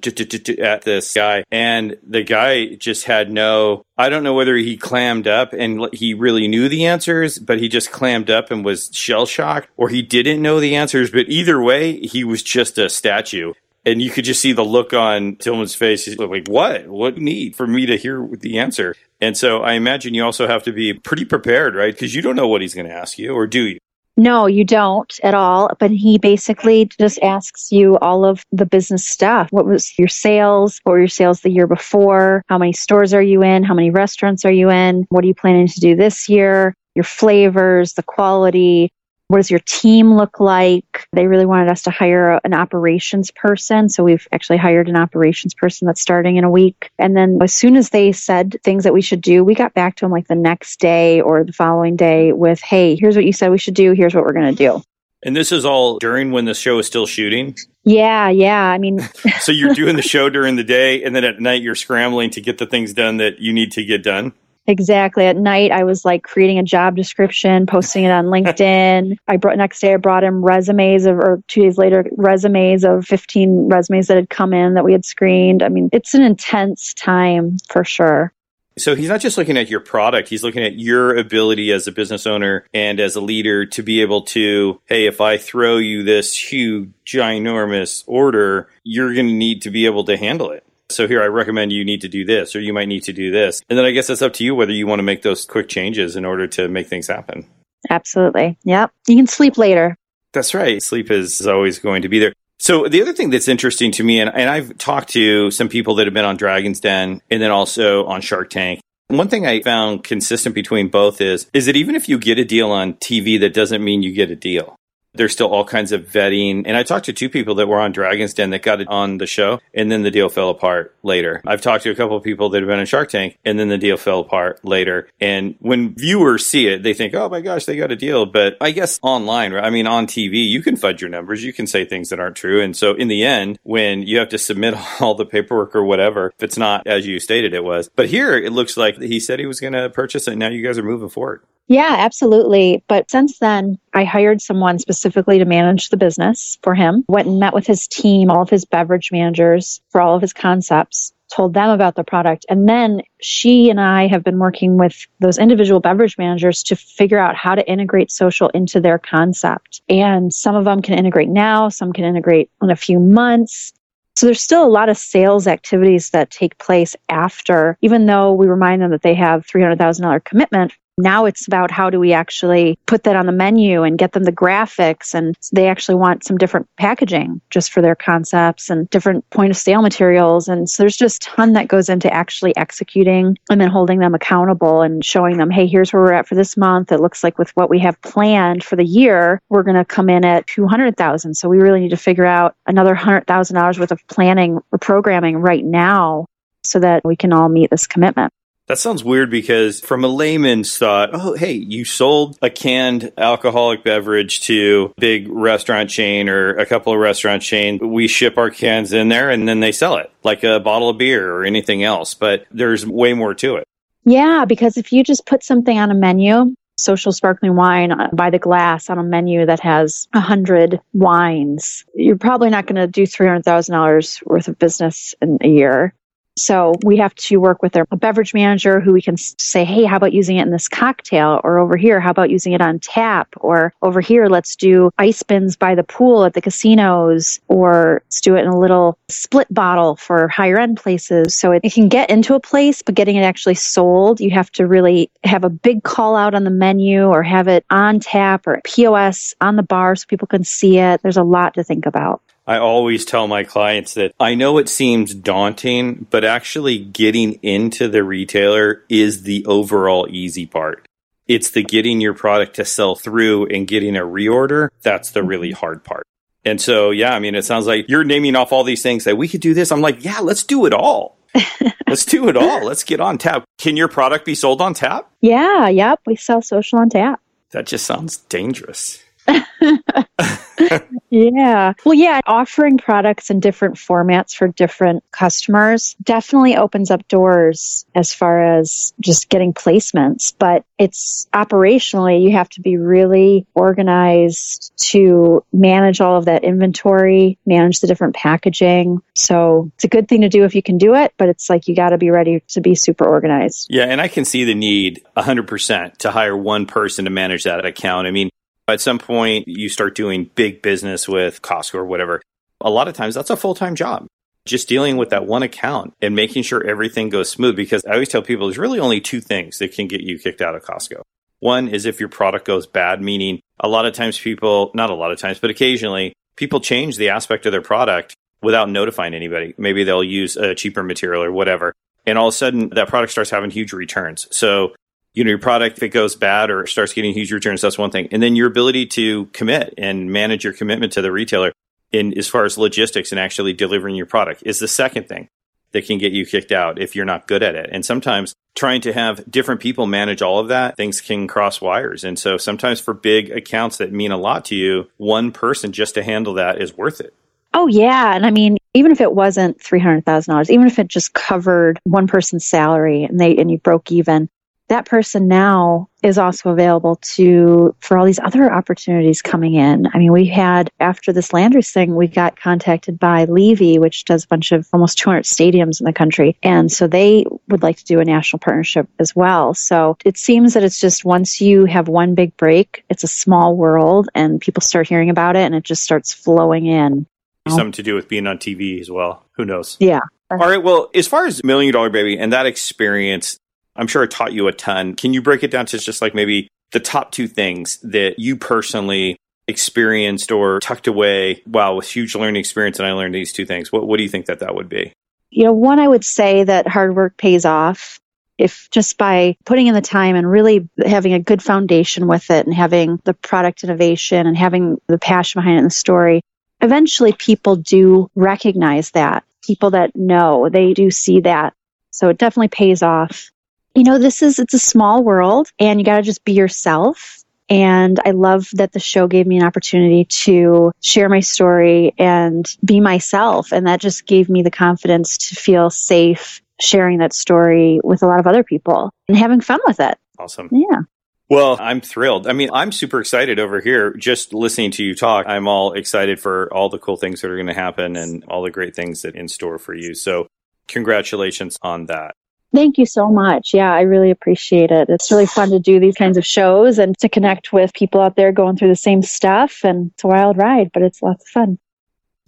at 0.61 0.83
this 0.83 1.15
guy 1.15 1.43
and 1.51 1.99
the 2.07 2.23
guy 2.23 2.77
just 2.77 3.07
had 3.07 3.33
no 3.33 3.83
I 3.99 4.09
don't 4.09 4.23
know 4.23 4.35
whether 4.35 4.55
he 4.55 4.77
clammed 4.77 5.27
up 5.27 5.53
and 5.53 5.93
he 5.93 6.15
really 6.15 6.47
knew 6.47 6.69
the 6.69 6.87
answers, 6.87 7.41
but 7.41 7.59
he 7.59 7.69
just 7.69 7.91
clammed 7.91 8.31
up 8.31 8.53
and 8.53 8.65
was 8.65 8.89
shell 8.95 9.27
shocked, 9.27 9.69
or 9.77 9.89
he 9.89 10.01
didn't 10.01 10.41
know 10.41 10.61
the 10.61 10.77
answers. 10.77 11.11
But 11.11 11.29
either 11.29 11.61
way, 11.61 11.99
he 11.99 12.23
was 12.23 12.45
just 12.45 12.79
a 12.79 12.89
statue. 12.89 13.53
And 13.85 14.01
you 14.01 14.11
could 14.11 14.25
just 14.25 14.41
see 14.41 14.53
the 14.53 14.65
look 14.65 14.93
on 14.93 15.37
Tillman's 15.37 15.75
face. 15.75 16.05
He's 16.05 16.19
like, 16.19 16.47
what? 16.49 16.87
What 16.87 17.19
need 17.19 17.57
for 17.57 17.67
me 17.67 17.87
to 17.87 17.97
hear 17.97 18.29
the 18.31 18.59
answer? 18.59 18.95
And 19.21 19.37
so 19.37 19.63
I 19.63 19.75
imagine 19.75 20.15
you 20.15 20.25
also 20.25 20.47
have 20.47 20.63
to 20.65 20.73
be 20.73 20.95
pretty 20.95 21.25
prepared, 21.25 21.75
right? 21.75 21.93
Because 21.93 22.15
you 22.15 22.23
don't 22.23 22.37
know 22.37 22.49
what 22.49 22.63
he's 22.63 22.75
going 22.75 22.87
to 22.87 22.93
ask 22.93 23.19
you, 23.19 23.35
or 23.35 23.47
do 23.47 23.63
you? 23.63 23.79
No, 24.17 24.47
you 24.47 24.65
don't 24.65 25.13
at 25.23 25.35
all. 25.35 25.71
But 25.79 25.91
he 25.91 26.19
basically 26.19 26.91
just 26.99 27.19
asks 27.23 27.71
you 27.73 27.99
all 27.99 28.25
of 28.25 28.45
the 28.53 28.67
business 28.67 29.07
stuff. 29.07 29.49
What 29.51 29.67
was 29.67 29.99
your 29.99 30.09
sales? 30.09 30.81
What 30.83 30.93
were 30.93 30.99
your 30.99 31.09
sales 31.09 31.41
the 31.41 31.51
year 31.51 31.67
before? 31.67 32.43
How 32.49 32.59
many 32.59 32.73
stores 32.73 33.15
are 33.15 33.23
you 33.23 33.43
in? 33.43 33.63
How 33.63 33.75
many 33.75 33.91
restaurants 33.91 34.45
are 34.45 34.53
you 34.53 34.71
in? 34.71 35.07
What 35.11 35.25
are 35.25 35.27
you 35.27 35.35
planning 35.35 35.69
to 35.69 35.81
do 35.81 35.97
this 35.97 36.29
year? 36.29 36.75
Your 36.95 37.05
flavors, 37.05 37.95
the 37.95 38.03
quality, 38.03 38.91
what 39.31 39.37
does 39.37 39.51
your 39.51 39.61
team 39.61 40.13
look 40.13 40.41
like? 40.41 41.07
They 41.13 41.29
really 41.29 41.47
wanted 41.47 41.71
us 41.71 41.83
to 41.83 41.93
hire 41.93 42.41
an 42.43 42.53
operations 42.53 43.31
person. 43.31 43.89
So 43.89 44.03
we've 44.03 44.27
actually 44.33 44.57
hired 44.57 44.89
an 44.89 44.97
operations 44.97 45.55
person 45.55 45.87
that's 45.87 46.01
starting 46.01 46.35
in 46.35 46.43
a 46.43 46.51
week. 46.51 46.91
And 46.99 47.17
then 47.17 47.39
as 47.41 47.55
soon 47.55 47.77
as 47.77 47.91
they 47.91 48.11
said 48.11 48.57
things 48.65 48.83
that 48.83 48.93
we 48.93 49.01
should 49.01 49.21
do, 49.21 49.45
we 49.45 49.55
got 49.55 49.73
back 49.73 49.95
to 49.97 50.05
them 50.05 50.11
like 50.11 50.27
the 50.27 50.35
next 50.35 50.81
day 50.81 51.21
or 51.21 51.45
the 51.45 51.53
following 51.53 51.95
day 51.95 52.33
with, 52.33 52.61
hey, 52.61 52.97
here's 52.97 53.15
what 53.15 53.25
you 53.25 53.33
said 53.33 53.53
we 53.53 53.59
should 53.59 53.75
do. 53.75 53.93
Here's 53.93 54.17
what 54.17 54.25
we're 54.25 54.33
going 54.33 54.53
to 54.53 54.59
do. 54.59 54.83
And 55.23 55.37
this 55.37 55.53
is 55.53 55.65
all 55.65 56.01
during 56.01 56.33
when 56.33 56.47
the 56.47 56.55
show 56.55 56.81
is 56.81 56.89
still 56.89 57.07
shooting? 57.07 57.55
Yeah, 57.85 58.31
yeah. 58.31 58.65
I 58.65 58.79
mean, 58.79 58.99
so 59.41 59.53
you're 59.53 59.75
doing 59.75 59.95
the 59.95 60.03
show 60.17 60.29
during 60.29 60.57
the 60.57 60.65
day, 60.65 61.05
and 61.05 61.15
then 61.15 61.23
at 61.23 61.39
night 61.39 61.63
you're 61.63 61.77
scrambling 61.77 62.31
to 62.31 62.41
get 62.41 62.59
the 62.59 62.67
things 62.67 62.95
done 62.95 63.19
that 63.19 63.39
you 63.39 63.53
need 63.53 63.71
to 63.73 63.85
get 63.85 64.03
done? 64.03 64.33
Exactly. 64.67 65.27
At 65.27 65.37
night, 65.37 65.73
I 65.73 65.85
was 65.85 66.05
like 66.05 66.23
creating 66.23 66.59
a 66.59 66.63
job 66.63 66.97
description, 66.97 67.67
posting 67.67 68.05
it 68.05 68.11
on 68.11 68.27
LinkedIn. 68.27 69.17
I 69.27 69.37
brought 69.37 69.57
next 69.57 69.81
day, 69.81 69.95
I 69.95 69.97
brought 69.97 70.25
him 70.25 70.45
resumes 70.45 71.07
of, 71.07 71.17
or 71.17 71.43
two 71.49 71.63
days 71.63 71.79
later, 71.79 72.05
resumes 72.17 72.85
of 72.85 73.05
15 73.05 73.69
resumes 73.69 74.07
that 74.09 74.17
had 74.17 74.31
come 74.31 74.53
in 74.53 74.75
that 74.75 74.85
we 74.85 74.93
had 74.93 75.05
screened. 75.05 75.63
I 75.63 75.69
mean, 75.69 75.89
it's 75.93 76.15
an 76.15 76.23
intense 76.23 76.95
time 76.95 77.57
for 77.69 77.85
sure. 77.85 78.33
So 78.79 78.95
he's 78.95 79.09
not 79.09 79.21
just 79.21 79.37
looking 79.37 79.59
at 79.59 79.69
your 79.69 79.81
product, 79.81 80.29
he's 80.29 80.43
looking 80.43 80.63
at 80.63 80.79
your 80.79 81.17
ability 81.17 81.73
as 81.73 81.87
a 81.87 81.93
business 81.93 82.27
owner 82.27 82.67
and 82.73 83.01
as 83.01 83.17
a 83.17 83.21
leader 83.21 83.67
to 83.67 83.83
be 83.83 84.01
able 84.01 84.23
to, 84.23 84.81
hey, 84.87 85.07
if 85.07 85.21
I 85.21 85.37
throw 85.37 85.77
you 85.77 86.03
this 86.03 86.35
huge, 86.35 86.91
ginormous 87.05 88.05
order, 88.07 88.69
you're 88.85 89.13
going 89.13 89.27
to 89.27 89.35
need 89.35 89.63
to 89.63 89.71
be 89.71 89.87
able 89.87 90.05
to 90.05 90.17
handle 90.17 90.51
it. 90.51 90.65
So 90.91 91.09
here 91.09 91.23
I 91.23 91.27
recommend 91.27 91.73
you 91.73 91.85
need 91.85 92.01
to 92.03 92.09
do 92.09 92.25
this 92.25 92.55
or 92.55 92.61
you 92.61 92.73
might 92.73 92.89
need 92.89 93.05
to 93.05 93.13
do 93.13 93.31
this. 93.31 93.63
And 93.69 93.79
then 93.79 93.87
I 93.87 93.91
guess 93.91 94.11
it's 94.11 94.23
up 94.23 94.33
to 94.35 94.45
you 94.45 94.55
whether 94.55 94.73
you 94.73 94.87
want 94.87 94.99
to 94.99 95.05
make 95.05 95.23
those 95.23 95.45
quick 95.45 95.69
changes 95.69 96.17
in 96.17 96.25
order 96.25 96.47
to 96.49 96.69
make 96.69 96.89
things 96.89 97.07
happen. 97.07 97.47
Absolutely. 97.89 98.59
Yep. 98.65 98.91
You 99.09 99.17
can 99.17 99.27
sleep 99.27 99.57
later. 99.57 99.97
That's 100.33 100.55
right. 100.55 100.83
Sleep 100.83 101.11
is 101.11 101.47
always 101.47 101.79
going 101.79 102.03
to 102.03 102.09
be 102.09 102.19
there. 102.19 102.33
So 102.59 102.89
the 102.89 103.01
other 103.01 103.15
thing 103.15 103.31
that's 103.31 103.49
interesting 103.49 103.91
to 103.93 104.05
me, 104.05 104.21
and, 104.21 104.31
and 104.35 104.51
I've 104.51 104.77
talked 104.77 105.09
to 105.11 105.51
some 105.51 105.69
people 105.69 105.95
that 105.95 106.07
have 106.07 106.13
been 106.13 106.27
on 106.27 106.37
Dragon's 106.37 106.79
Den 106.79 107.23
and 107.31 107.41
then 107.41 107.51
also 107.51 108.05
on 108.05 108.21
Shark 108.21 108.51
Tank. 108.51 108.81
One 109.09 109.29
thing 109.29 109.47
I 109.47 109.63
found 109.63 110.05
consistent 110.05 110.55
between 110.55 110.89
both 110.89 111.21
is 111.21 111.49
is 111.53 111.67
that 111.67 111.75
even 111.75 111.97
if 111.97 112.09
you 112.09 112.19
get 112.19 112.39
a 112.39 112.45
deal 112.45 112.71
on 112.71 112.95
TV, 112.95 113.41
that 113.41 113.55
doesn't 113.55 113.83
mean 113.83 114.03
you 114.03 114.13
get 114.13 114.31
a 114.31 114.37
deal. 114.37 114.77
There's 115.15 115.33
still 115.33 115.49
all 115.49 115.65
kinds 115.65 115.93
of 115.93 116.03
vetting. 116.07 116.63
And 116.67 116.77
I 116.77 116.83
talked 116.83 117.07
to 117.07 117.13
two 117.13 117.29
people 117.29 117.57
that 117.57 117.67
were 117.67 117.81
on 117.81 117.93
Dragon's 117.93 118.35
Den 118.35 118.51
that 118.51 118.63
got 118.63 118.81
it 118.81 118.89
on 118.89 119.19
the 119.19 119.27
show, 119.27 119.61
and 119.75 119.91
then 119.91 120.03
the 120.03 120.11
deal 120.11 120.29
fell 120.29 120.51
apart 120.51 120.95
later. 121.03 121.43
I've 121.47 121.61
talked 121.61 121.85
to 121.85 121.91
a 121.91 121.95
couple 121.95 122.17
of 122.17 122.23
people 122.23 122.49
that 122.51 122.61
have 122.61 122.69
been 122.69 122.79
on 122.79 122.87
Shark 122.87 123.11
Tank, 123.11 123.39
and 123.45 123.59
then 123.59 123.69
the 123.69 123.79
deal 123.79 123.97
fell 123.97 124.21
apart 124.21 124.65
later. 124.65 125.09
And 125.21 125.57
when 125.61 125.95
viewers 125.95 126.47
see 126.47 126.69
it, 126.69 126.83
they 126.83 126.95
think, 126.95 127.15
oh 127.15 127.29
my 127.29 127.41
gosh, 127.41 127.65
they 127.65 127.77
got 127.77 127.93
a 127.93 127.97
deal. 127.97 128.27
But 128.27 128.57
I 128.61 128.71
guess 128.71 128.99
online. 129.03 129.55
I 129.55 129.71
mean, 129.71 129.87
on 129.87 130.07
TV, 130.07 130.49
you 130.49 130.63
can 130.63 130.77
fudge 130.77 131.01
your 131.01 131.11
numbers, 131.11 131.43
you 131.43 131.53
can 131.53 131.67
say 131.67 131.85
things 131.85 132.11
that 132.11 132.21
aren't 132.21 132.37
true. 132.37 132.61
And 132.61 132.77
so 132.77 132.95
in 132.95 133.09
the 133.09 133.25
end, 133.25 133.59
when 133.63 134.03
you 134.03 134.19
have 134.19 134.29
to 134.31 134.39
submit 134.39 134.75
all 135.01 135.15
the 135.15 135.27
paperwork 135.27 135.75
or 135.75 135.85
whatever, 135.85 136.33
if 136.37 136.43
it's 136.43 136.59
not 136.59 136.87
as 136.87 137.07
you 137.07 137.19
stated 137.21 137.55
it 137.55 137.65
was. 137.65 137.91
But 137.95 138.09
here, 138.09 138.37
it 138.37 138.53
looks 138.53 138.77
like 138.77 139.01
he 139.01 139.21
said 139.21 139.39
he 139.39 139.47
was 139.47 139.61
going 139.61 139.73
to 139.73 139.91
purchase 139.91 140.29
it. 140.29 140.33
And 140.33 140.41
now 140.41 140.49
you 140.49 140.63
guys 140.63 140.79
are 140.79 140.83
moving 140.83 141.09
forward. 141.09 141.43
Yeah, 141.71 141.95
absolutely. 141.99 142.83
But 142.89 143.09
since 143.13 143.39
then, 143.39 143.79
I 143.93 144.05
hired 144.05 144.41
someone 144.41 144.79
specifically 144.79 145.39
to 145.39 145.45
manage 145.45 145.89
the 145.89 145.97
business 145.97 146.59
for 146.63 146.75
him, 146.75 147.05
went 147.09 147.29
and 147.29 147.41
met 147.41 147.55
with 147.55 147.67
his 147.67 147.89
team, 147.89 148.31
all 148.31 148.43
of 148.43 148.51
his 148.51 148.65
beverage 148.65 149.11
managers 149.11 149.81
for 149.91 150.01
all 150.01 150.15
of 150.15 150.23
his 150.23 150.33
concepts, 150.33 151.13
told 151.31 151.55
them 151.55 151.71
about 151.71 151.95
the 151.95 152.05
product. 152.05 152.45
And 152.49 152.69
then 152.69 153.03
she 153.21 153.71
and 153.71 153.81
I 153.81 154.09
have 154.09 154.25
been 154.25 154.39
working 154.39 154.77
with 154.77 155.07
those 155.21 155.39
individual 155.39 155.81
beverage 155.81 156.19
managers 156.19 156.63
to 156.65 156.77
figure 156.77 157.19
out 157.19 157.37
how 157.37 157.55
to 157.55 157.69
integrate 157.69 158.11
social 158.11 158.49
into 158.51 158.81
their 158.81 158.99
concept. 158.99 159.81
And 159.89 160.33
some 160.33 160.57
of 160.57 160.65
them 160.65 160.83
can 160.83 160.99
integrate 160.99 161.29
now, 161.29 161.69
some 161.69 161.93
can 161.93 162.05
integrate 162.05 162.51
in 162.63 162.71
a 162.71 162.77
few 162.77 162.99
months. 162.99 163.73
So 164.17 164.27
there's 164.27 164.43
still 164.43 164.67
a 164.67 164.69
lot 164.69 164.89
of 164.89 164.99
sales 164.99 165.47
activities 165.47 166.11
that 166.11 166.31
take 166.31 166.59
place 166.59 166.97
after, 167.09 167.79
even 167.81 168.07
though 168.07 168.33
we 168.33 168.49
remind 168.49 168.83
them 168.83 168.91
that 168.91 169.03
they 169.03 169.15
have 169.15 169.47
$300,000 169.47 170.25
commitment 170.25 170.73
now 171.03 171.25
it's 171.25 171.47
about 171.47 171.71
how 171.71 171.91
do 171.91 171.99
we 171.99 172.13
actually 172.13 172.79
put 172.87 173.05
that 173.05 173.17
on 173.17 173.27
the 173.27 173.33
menu 173.33 173.83
and 173.83 173.99
get 173.99 174.13
them 174.13 174.25
the 174.25 174.33
graphics 174.33 175.15
and 175.15 175.37
they 175.53 175.69
actually 175.69 175.95
want 175.97 176.25
some 176.25 176.39
different 176.39 176.69
packaging 176.77 177.41
just 177.51 177.73
for 177.73 177.83
their 177.83 177.95
concepts 177.95 178.71
and 178.71 178.89
different 178.91 179.29
point 179.31 179.51
of 179.51 179.57
sale 179.57 179.83
materials. 179.83 180.49
And 180.49 180.69
so 180.69 180.83
there's 180.83 180.97
just 180.97 181.25
a 181.25 181.27
ton 181.27 181.53
that 181.55 181.69
goes 181.69 181.89
into 181.89 182.13
actually 182.13 182.57
executing 182.57 183.39
and 183.51 183.61
then 183.61 183.71
holding 183.71 183.99
them 183.99 184.15
accountable 184.15 184.83
and 184.83 185.05
showing 185.05 185.37
them 185.37 185.51
hey 185.51 185.67
here's 185.67 185.93
where 185.93 186.03
we're 186.03 186.13
at 186.13 186.29
for 186.29 186.35
this 186.35 186.57
month. 186.57 186.93
It 186.93 187.01
looks 187.01 187.25
like 187.25 187.39
with 187.39 187.51
what 187.57 187.71
we 187.71 187.79
have 187.81 188.01
planned 188.03 188.65
for 188.65 188.77
the 188.77 188.85
year 188.85 189.41
we're 189.49 189.63
going 189.63 189.77
to 189.77 189.85
come 189.85 190.09
in 190.09 190.25
at 190.25 190.47
200,000 190.47 191.35
so 191.35 191.49
we 191.49 191.59
really 191.59 191.81
need 191.81 191.91
to 191.91 191.97
figure 191.97 192.27
out 192.27 192.55
another 192.67 192.95
$100,000 192.95 193.79
worth 193.79 193.93
of 193.93 194.07
planning 194.09 194.59
or 194.73 194.79
programming 194.79 195.37
right 195.37 195.65
now 195.65 196.27
so 196.65 196.81
that 196.81 197.03
we 197.05 197.17
can 197.17 197.33
all 197.33 197.49
meet 197.49 197.71
this 197.71 197.87
commitment. 197.87 198.33
That 198.71 198.79
sounds 198.79 199.03
weird 199.03 199.31
because 199.31 199.81
from 199.81 200.05
a 200.05 200.07
layman's 200.07 200.79
thought, 200.79 201.11
oh, 201.13 201.35
hey, 201.35 201.55
you 201.55 201.85
sold 201.85 202.39
a 202.41 202.49
canned 202.49 203.13
alcoholic 203.19 203.83
beverage 203.83 204.43
to 204.43 204.95
a 204.97 205.01
big 205.01 205.27
restaurant 205.29 205.91
chain 205.91 206.29
or 206.29 206.51
a 206.51 206.65
couple 206.65 206.93
of 206.93 207.01
restaurant 207.01 207.43
chains. 207.43 207.81
We 207.81 208.07
ship 208.07 208.39
our 208.39 208.49
cans 208.49 208.93
in 208.93 209.09
there 209.09 209.29
and 209.29 209.49
then 209.49 209.59
they 209.59 209.73
sell 209.73 209.97
it 209.97 210.13
like 210.23 210.45
a 210.45 210.61
bottle 210.61 210.89
of 210.89 210.99
beer 210.99 211.35
or 211.35 211.45
anything 211.45 211.83
else. 211.83 212.15
But 212.15 212.47
there's 212.53 212.87
way 212.87 213.13
more 213.13 213.35
to 213.35 213.57
it. 213.57 213.67
Yeah, 214.05 214.45
because 214.45 214.77
if 214.77 214.93
you 214.93 215.03
just 215.03 215.27
put 215.27 215.43
something 215.43 215.77
on 215.77 215.91
a 215.91 215.95
menu, 215.95 216.55
social 216.77 217.11
sparkling 217.11 217.57
wine 217.57 217.91
uh, 217.91 218.11
by 218.13 218.31
the 218.31 218.39
glass 218.39 218.89
on 218.89 219.01
a 219.01 219.03
menu 219.03 219.47
that 219.47 219.59
has 219.59 220.07
a 220.15 220.21
hundred 220.21 220.81
wines, 220.93 221.85
you're 221.97 222.17
probably 222.17 222.51
not 222.51 222.67
going 222.67 222.77
to 222.77 222.87
do 222.87 223.03
$300,000 223.03 224.27
worth 224.27 224.47
of 224.47 224.61
business 224.61 225.17
in 225.21 225.39
a 225.41 225.49
year. 225.49 225.93
So 226.41 226.73
we 226.85 226.97
have 226.97 227.15
to 227.17 227.37
work 227.37 227.63
with 227.63 227.77
our 227.77 227.85
beverage 227.85 228.33
manager 228.33 228.81
who 228.81 228.93
we 228.93 229.03
can 229.03 229.19
say, 229.19 229.65
hey, 229.65 229.85
how 229.85 229.97
about 229.97 230.15
using 230.15 230.39
it 230.39 230.43
in 230.43 230.51
this 230.51 230.69
cocktail? 230.69 231.41
Or 231.45 231.59
over 231.59 231.77
here, 231.77 232.01
how 232.01 232.11
about 232.11 232.31
using 232.31 232.55
it 232.55 232.63
on 232.63 232.79
tap? 232.79 233.29
Or 233.37 233.75
over 233.83 234.01
here, 234.01 234.27
let's 234.29 234.57
do 234.57 234.91
ice 234.97 235.23
bins 235.23 235.55
by 235.55 235.75
the 235.75 235.85
pool 235.85 236.25
at 236.25 236.33
the 236.33 236.41
casinos, 236.41 237.41
or 237.49 238.01
let's 238.07 238.23
do 238.23 238.37
it 238.37 238.41
in 238.41 238.49
a 238.49 238.59
little 238.59 238.99
split 239.09 239.53
bottle 239.53 239.97
for 239.97 240.29
higher 240.29 240.59
end 240.59 240.79
places. 240.79 241.35
So 241.35 241.53
it, 241.53 241.61
it 241.63 241.75
can 241.75 241.89
get 241.89 242.09
into 242.09 242.35
a 242.35 242.41
place, 242.41 242.81
but 242.81 242.95
getting 242.95 243.17
it 243.17 243.23
actually 243.23 243.57
sold, 243.57 244.21
you 244.21 244.31
have 244.31 244.51
to 244.53 244.67
really 244.67 245.11
have 245.25 245.45
a 245.45 245.51
big 245.51 245.83
call 245.83 246.17
out 246.17 246.35
on 246.35 246.45
the 246.45 246.51
menu 246.51 247.05
or 247.05 247.23
have 247.23 247.49
it 247.49 247.67
on 247.71 248.01
tap 248.01 248.47
or 248.47 248.63
POS 248.65 249.35
on 249.43 249.57
the 249.57 249.63
bar 249.63 249.95
so 249.95 250.07
people 250.09 250.27
can 250.27 250.45
see 250.45 250.79
it. 250.79 251.03
There's 251.03 251.19
a 251.19 251.23
lot 251.23 251.55
to 251.55 251.65
think 251.65 251.85
about. 251.85 252.23
I 252.47 252.59
always 252.59 253.05
tell 253.05 253.29
my 253.29 253.45
clients 253.45 253.95
that 253.95 254.13
I 254.19 254.35
know 254.35 254.59
it 254.59 254.69
seems 254.69 255.15
daunting, 255.15 256.07
but 256.11 256.25
actually 256.25 256.79
getting 256.79 257.35
into 257.43 257.89
the 257.89 258.03
retailer 258.03 258.85
is 258.89 259.23
the 259.23 259.45
overall 259.47 260.09
easy 260.11 260.47
part. 260.47 260.87
It's 261.29 261.51
the 261.51 261.63
getting 261.63 262.01
your 262.01 262.15
product 262.15 262.57
to 262.57 262.65
sell 262.65 262.97
through 262.97 263.47
and 263.47 263.69
getting 263.69 263.97
a 263.97 264.01
reorder. 264.01 264.71
That's 264.83 265.13
the 265.13 265.23
really 265.23 265.51
mm-hmm. 265.51 265.61
hard 265.61 265.85
part. 265.85 266.05
And 266.45 266.61
so, 266.61 266.91
yeah, 266.91 267.15
I 267.15 267.19
mean, 267.19 267.35
it 267.35 267.45
sounds 267.45 267.67
like 267.67 267.89
you're 267.89 268.03
naming 268.03 268.35
off 268.35 268.53
all 268.53 268.65
these 268.65 268.83
things 268.83 269.05
that 269.05 269.17
we 269.17 269.29
could 269.29 269.41
do 269.41 269.55
this. 269.55 269.71
I'm 269.71 269.83
like, 269.83 270.05
yeah, 270.05 270.21
let's 270.21 270.43
do 270.43 270.67
it 270.67 270.73
all. 270.73 271.19
let's 271.87 272.05
do 272.05 272.29
it 272.29 272.37
all. 272.37 272.65
Let's 272.65 272.83
get 272.83 272.99
on 272.99 273.19
tap. 273.19 273.45
Can 273.59 273.77
your 273.77 273.89
product 273.89 274.25
be 274.25 274.35
sold 274.35 274.61
on 274.61 274.75
tap? 274.75 275.09
Yeah, 275.21 275.69
yep. 275.69 276.01
We 276.07 276.17
sell 276.17 276.43
social 276.43 276.79
on 276.79 276.89
tap. 276.89 277.21
That 277.51 277.67
just 277.67 277.87
sounds 277.87 278.17
dangerous. 278.17 279.03
yeah. 281.11 281.73
Well, 281.85 281.95
yeah, 281.95 282.21
offering 282.27 282.79
products 282.79 283.31
in 283.31 283.41
different 283.41 283.77
formats 283.77 284.35
for 284.35 284.49
different 284.49 285.05
customers 285.13 285.97
definitely 286.03 286.57
opens 286.57 286.91
up 286.91 287.07
doors 287.09 287.85
as 287.95 288.13
far 288.13 288.59
as 288.59 288.93
just 289.01 289.29
getting 289.29 289.53
placements, 289.53 290.33
but 290.39 290.65
it's 290.79 291.29
operationally, 291.35 292.23
you 292.23 292.33
have 292.33 292.49
to 292.51 292.61
be 292.61 292.77
really 292.77 293.47
organized 293.55 294.73
to 294.77 295.45
manage 295.53 296.01
all 296.01 296.17
of 296.17 296.25
that 296.25 296.45
inventory, 296.45 297.39
manage 297.45 297.81
the 297.81 297.87
different 297.87 298.15
packaging. 298.15 299.01
So 299.15 299.71
it's 299.75 299.85
a 299.85 299.89
good 299.89 300.09
thing 300.09 300.23
to 300.23 300.29
do 300.29 300.45
if 300.45 300.55
you 300.55 300.63
can 300.63 300.79
do 300.79 300.95
it, 300.95 301.13
but 301.19 301.29
it's 301.29 301.51
like 301.51 301.69
you 301.69 301.75
got 301.75 301.91
to 301.91 301.99
be 301.99 302.11
ready 302.11 302.43
to 302.49 302.61
be 302.61 302.75
super 302.75 303.05
organized. 303.05 303.67
Yeah, 303.69 303.85
and 303.85 304.01
I 304.01 304.09
can 304.09 304.25
see 304.25 304.45
the 304.45 304.55
need 304.55 305.03
100% 305.17 305.97
to 305.99 306.11
hire 306.11 306.37
one 306.37 306.67
person 306.67 307.05
to 307.05 307.11
manage 307.11 307.45
that 307.45 307.65
account. 307.65 308.07
I 308.07 308.11
mean, 308.11 308.31
at 308.73 308.81
some 308.81 308.99
point, 308.99 309.47
you 309.49 309.69
start 309.69 309.95
doing 309.95 310.31
big 310.35 310.63
business 310.63 311.09
with 311.09 311.43
Costco 311.43 311.75
or 311.75 311.85
whatever. 311.85 312.21
A 312.61 312.71
lot 312.71 312.89
of 312.89 312.95
times, 312.95 313.15
that's 313.15 313.31
a 313.31 313.37
full 313.37 313.55
time 313.55 313.75
job. 313.75 314.07
Just 314.47 314.69
dealing 314.69 314.97
with 314.97 315.11
that 315.11 315.27
one 315.27 315.43
account 315.43 315.95
and 316.01 316.17
making 316.17 316.43
sure 316.43 316.67
everything 316.67 317.09
goes 317.09 317.29
smooth. 317.29 317.57
Because 317.57 317.85
I 317.85 317.93
always 317.93 318.09
tell 318.09 318.23
people 318.23 318.47
there's 318.47 318.59
really 318.59 318.81
only 318.81 319.01
two 319.01 319.21
things 319.21 319.59
that 319.59 319.73
can 319.73 319.87
get 319.87 320.01
you 320.01 320.19
kicked 320.19 320.41
out 320.41 320.55
of 320.55 320.63
Costco. 320.63 321.03
One 321.41 321.69
is 321.69 321.87
if 321.87 322.01
your 322.01 322.09
product 322.09 322.47
goes 322.47 322.67
bad, 322.67 323.01
meaning 323.01 323.41
a 323.59 323.69
lot 323.69 323.87
of 323.87 323.95
times 323.95 324.19
people, 324.19 324.71
not 324.75 324.91
a 324.91 324.95
lot 324.95 325.11
of 325.11 325.19
times, 325.19 325.39
but 325.39 325.51
occasionally, 325.51 326.13
people 326.37 326.61
change 326.61 326.97
the 326.97 327.11
aspect 327.11 327.47
of 327.47 327.53
their 327.53 327.63
product 327.63 328.15
without 328.43 328.69
notifying 328.69 329.15
anybody. 329.15 329.55
Maybe 329.59 329.85
they'll 329.85 330.05
use 330.05 330.37
a 330.37 330.55
cheaper 330.55 330.83
material 330.83 331.23
or 331.23 331.33
whatever. 331.33 331.75
And 332.07 332.19
all 332.19 332.29
of 332.29 332.35
a 332.35 332.37
sudden, 332.37 332.71
that 332.71 332.89
product 332.89 333.13
starts 333.13 333.31
having 333.31 333.51
huge 333.51 333.73
returns. 333.73 334.27
So 334.31 334.75
you 335.15 335.25
know, 335.25 335.31
your 335.31 335.39
product, 335.39 335.79
if 335.79 335.83
it 335.83 335.89
goes 335.89 336.15
bad 336.15 336.51
or 336.51 336.67
starts 336.67 336.93
getting 336.93 337.13
huge 337.13 337.33
returns, 337.33 337.61
that's 337.61 337.79
one 337.79 337.91
thing. 337.91 338.09
And 338.13 338.23
then 338.23 338.37
your 338.37 338.47
ability 338.47 338.87
to 338.87 339.27
commit 339.27 339.75
and 339.77 340.13
manage 340.13 340.45
your 340.45 340.53
commitment 340.53 340.93
to 340.93 341.03
the 341.03 341.11
retailer 341.11 341.53
in 341.93 342.17
as 342.17 342.29
far 342.29 342.45
as 342.45 342.57
logistics 342.57 343.11
and 343.11 343.19
actually 343.19 343.53
delivering 343.53 343.97
your 343.97 344.07
product 344.07 344.43
is 344.47 344.61
the 344.61 344.69
second 344.69 345.09
thing 345.09 345.29
that 345.73 345.87
can 345.87 345.99
get 345.99 346.13
you 346.13 346.27
kicked 346.27 346.53
out 346.53 346.81
if 346.81 346.95
you're 346.95 347.05
not 347.05 347.27
good 347.27 347.43
at 347.43 347.55
it. 347.55 347.69
And 347.73 347.85
sometimes 347.85 348.35
trying 348.55 348.81
to 348.83 348.93
have 348.93 349.29
different 349.31 349.61
people 349.61 349.87
manage 349.87 350.23
all 350.23 350.39
of 350.39 350.49
that, 350.49 350.77
things 350.77 351.01
can 351.01 351.27
cross 351.27 351.61
wires. 351.61 352.05
And 352.05 352.19
so 352.19 352.37
sometimes 352.37 352.81
for 352.81 352.95
big 352.95 353.31
accounts 353.31 353.79
that 353.79 353.93
mean 353.93 354.13
a 354.13 354.17
lot 354.17 354.45
to 354.47 354.55
you, 354.55 354.89
one 354.97 355.33
person 355.33 355.73
just 355.73 355.95
to 355.95 356.03
handle 356.03 356.35
that 356.35 356.61
is 356.61 356.77
worth 356.77 357.01
it. 357.01 357.15
Oh, 357.53 357.67
yeah. 357.67 358.15
And 358.15 358.25
I 358.25 358.31
mean, 358.31 358.59
even 358.75 358.93
if 358.93 359.01
it 359.01 359.13
wasn't 359.13 359.59
$300,000, 359.59 360.51
even 360.51 360.67
if 360.67 360.79
it 360.79 360.87
just 360.87 361.15
covered 361.15 361.81
one 361.83 362.07
person's 362.07 362.47
salary 362.47 363.05
and 363.05 363.19
they, 363.19 363.37
and 363.37 363.51
you 363.51 363.59
broke 363.59 363.91
even, 363.91 364.29
that 364.71 364.87
person 364.87 365.27
now 365.27 365.89
is 366.03 366.17
also 366.17 366.51
available 366.51 366.97
to 366.97 367.75
for 367.81 367.99
all 367.99 368.07
these 368.07 368.21
other 368.21 368.51
opportunities 368.51 369.21
coming 369.21 369.55
in. 369.55 369.87
I 369.93 369.99
mean, 369.99 370.13
we 370.13 370.27
had 370.27 370.71
after 370.79 371.13
this 371.13 371.33
Landry's 371.33 371.73
thing, 371.73 371.95
we 371.95 372.07
got 372.07 372.39
contacted 372.41 372.99
by 372.99 373.25
Levy, 373.25 373.79
which 373.79 374.05
does 374.05 374.25
a 374.25 374.29
bunch 374.29 374.53
of 374.53 374.69
almost 374.73 374.97
200 374.99 375.25
stadiums 375.25 375.81
in 375.81 375.85
the 375.85 375.93
country, 375.93 376.39
and 376.43 376.71
so 376.71 376.87
they 376.87 377.27
would 377.49 377.63
like 377.63 377.79
to 377.79 377.85
do 377.85 378.01
a 378.01 378.05
national 378.05 378.39
partnership 378.39 378.89
as 378.99 379.15
well. 379.15 379.55
So 379.55 379.99
it 380.05 380.17
seems 380.17 380.55
that 380.55 380.63
it's 380.63 380.81
just 380.81 381.05
once 381.05 381.41
you 381.41 381.65
have 381.67 381.89
one 381.89 382.15
big 382.15 382.37
break, 382.37 382.85
it's 382.89 383.05
a 383.05 383.09
small 383.09 383.57
world, 383.57 384.09
and 384.15 384.41
people 384.41 384.61
start 384.61 384.89
hearing 384.89 385.11
about 385.11 385.37
it, 385.37 385.41
and 385.41 385.55
it 385.55 385.65
just 385.65 385.83
starts 385.83 386.15
flowing 386.15 386.67
in. 386.67 387.07
Something 387.49 387.73
to 387.73 387.83
do 387.83 387.97
with 387.97 388.09
being 388.09 388.29
on 388.29 388.39
TV 388.39 388.81
as 388.81 388.91
well. 388.91 389.27
Who 389.33 389.45
knows? 389.45 389.77
Yeah. 389.81 390.01
All 390.31 390.39
right. 390.39 390.63
Well, 390.63 390.91
as 390.95 391.09
far 391.09 391.27
as 391.27 391.43
Million 391.43 391.73
Dollar 391.73 391.91
Baby 391.91 392.17
and 392.17 392.33
that 392.33 392.47
experience, 392.47 393.41
I'm 393.81 393.87
sure 393.87 394.03
it 394.03 394.11
taught 394.11 394.35
you 394.35 394.47
a 394.47 394.53
ton. 394.53 394.95
Can 394.95 395.15
you 395.15 395.23
break 395.23 395.43
it 395.43 395.51
down 395.51 395.65
to 395.67 395.79
just 395.79 396.03
like 396.03 396.15
maybe 396.15 396.49
the 396.73 396.81
top 396.81 397.13
two 397.13 397.27
things 397.27 397.79
that 397.83 398.19
you 398.19 398.37
personally 398.37 399.17
experienced 399.49 400.31
or 400.31 400.61
tucked 400.61 400.87
away? 400.87 401.43
Wow, 401.47 401.77
with 401.77 401.89
huge 401.89 402.15
learning 402.15 402.37
experience, 402.37 402.79
and 402.79 402.87
I 402.87 402.93
learned 402.93 403.15
these 403.15 403.33
two 403.33 403.47
things. 403.47 403.73
What, 403.73 403.89
what 403.89 403.97
do 403.97 404.03
you 404.03 404.09
think 404.11 404.27
that 404.27 404.41
that 404.41 404.55
would 404.55 404.69
be? 404.69 404.93
You 405.31 405.45
know, 405.45 405.53
one, 405.55 405.81
I 405.81 405.89
would 405.89 406.05
say 406.05 406.45
that 406.45 406.69
hard 406.69 406.95
work 406.95 407.17
pays 407.17 407.47
off. 407.47 407.99
If 408.37 408.69
just 408.71 408.99
by 408.99 409.37
putting 409.47 409.67
in 409.67 409.75
the 409.75 409.81
time 409.81 410.15
and 410.15 410.31
really 410.31 410.69
having 410.85 411.15
a 411.15 411.19
good 411.19 411.43
foundation 411.43 412.07
with 412.07 412.31
it 412.31 412.47
and 412.47 412.55
having 412.55 413.01
the 413.05 413.15
product 413.15 413.65
innovation 413.65 414.27
and 414.27 414.37
having 414.37 414.79
the 414.89 414.99
passion 414.99 415.41
behind 415.41 415.57
it 415.57 415.59
and 415.61 415.67
the 415.67 415.75
story, 415.75 416.21
eventually 416.61 417.13
people 417.13 417.57
do 417.57 418.11
recognize 418.15 418.91
that. 418.91 419.25
People 419.43 419.71
that 419.71 419.97
know, 419.97 420.51
they 420.51 420.75
do 420.75 420.91
see 420.91 421.21
that. 421.21 421.55
So 421.91 422.09
it 422.11 422.19
definitely 422.19 422.49
pays 422.49 422.83
off 422.83 423.31
you 423.75 423.85
know, 423.85 423.99
this 423.99 424.23
is, 424.23 424.39
it's 424.39 424.55
a 424.55 424.59
small 424.59 425.03
world 425.03 425.49
and 425.59 425.79
you 425.79 425.85
got 425.85 425.97
to 425.97 426.03
just 426.03 426.25
be 426.25 426.33
yourself. 426.33 427.23
And 427.49 427.99
I 428.05 428.13
love 428.13 428.49
that 428.53 428.73
the 428.73 428.79
show 428.81 429.09
gave 429.09 429.27
me 429.27 429.37
an 429.37 429.45
opportunity 429.45 430.05
to 430.05 430.71
share 430.81 431.09
my 431.09 431.21
story 431.21 431.95
and 431.99 432.47
be 432.65 432.79
myself. 432.79 433.53
And 433.53 433.67
that 433.67 433.81
just 433.81 434.07
gave 434.07 434.29
me 434.29 434.43
the 434.43 434.53
confidence 434.53 435.19
to 435.19 435.35
feel 435.35 435.69
safe 435.69 436.43
sharing 436.61 436.99
that 436.99 437.13
story 437.13 437.81
with 437.83 438.03
a 438.03 438.07
lot 438.07 438.21
of 438.21 438.27
other 438.27 438.45
people 438.45 438.93
and 439.09 439.17
having 439.17 439.41
fun 439.41 439.61
with 439.67 439.81
it. 439.81 439.99
Awesome. 440.19 440.49
Yeah. 440.53 440.83
Well, 441.29 441.57
I'm 441.61 441.81
thrilled. 441.81 442.27
I 442.27 442.33
mean, 442.33 442.51
I'm 442.53 442.73
super 442.73 443.01
excited 443.01 443.39
over 443.39 443.61
here 443.61 443.95
just 443.95 444.35
listening 444.35 444.73
to 444.73 444.85
you 444.85 444.95
talk. 444.95 445.27
I'm 445.29 445.47
all 445.47 445.73
excited 445.73 446.21
for 446.21 446.53
all 446.53 446.69
the 446.69 446.79
cool 446.79 446.97
things 446.97 447.21
that 447.21 447.31
are 447.31 447.37
going 447.37 447.47
to 447.47 447.55
happen 447.55 447.97
and 447.97 448.25
all 448.25 448.43
the 448.43 448.51
great 448.51 448.75
things 448.75 449.03
that 449.03 449.15
in 449.15 449.29
store 449.29 449.59
for 449.59 449.73
you. 449.73 449.95
So, 449.95 450.27
congratulations 450.67 451.57
on 451.63 451.87
that. 451.87 452.15
Thank 452.53 452.79
you 452.79 452.87
so 452.87 453.09
much. 453.09 453.55
Yeah, 453.55 453.73
I 453.73 453.83
really 453.83 454.11
appreciate 454.11 454.71
it. 454.71 454.89
It's 454.89 455.11
really 455.11 455.27
fun 455.27 455.51
to 455.51 455.61
do 455.61 455.79
these 455.79 455.95
kinds 455.95 456.17
of 456.17 456.27
shows 456.27 456.79
and 456.79 456.99
to 456.99 457.09
connect 457.09 457.53
with 457.53 457.73
people 457.73 458.01
out 458.01 458.17
there 458.17 458.33
going 458.33 458.57
through 458.57 458.69
the 458.69 458.77
same 458.77 459.03
stuff. 459.03 459.61
And 459.63 459.93
it's 459.93 460.03
a 460.03 460.09
wild 460.09 460.37
ride, 460.37 460.71
but 460.73 460.83
it's 460.83 461.01
lots 461.01 461.23
of 461.25 461.29
fun. 461.29 461.59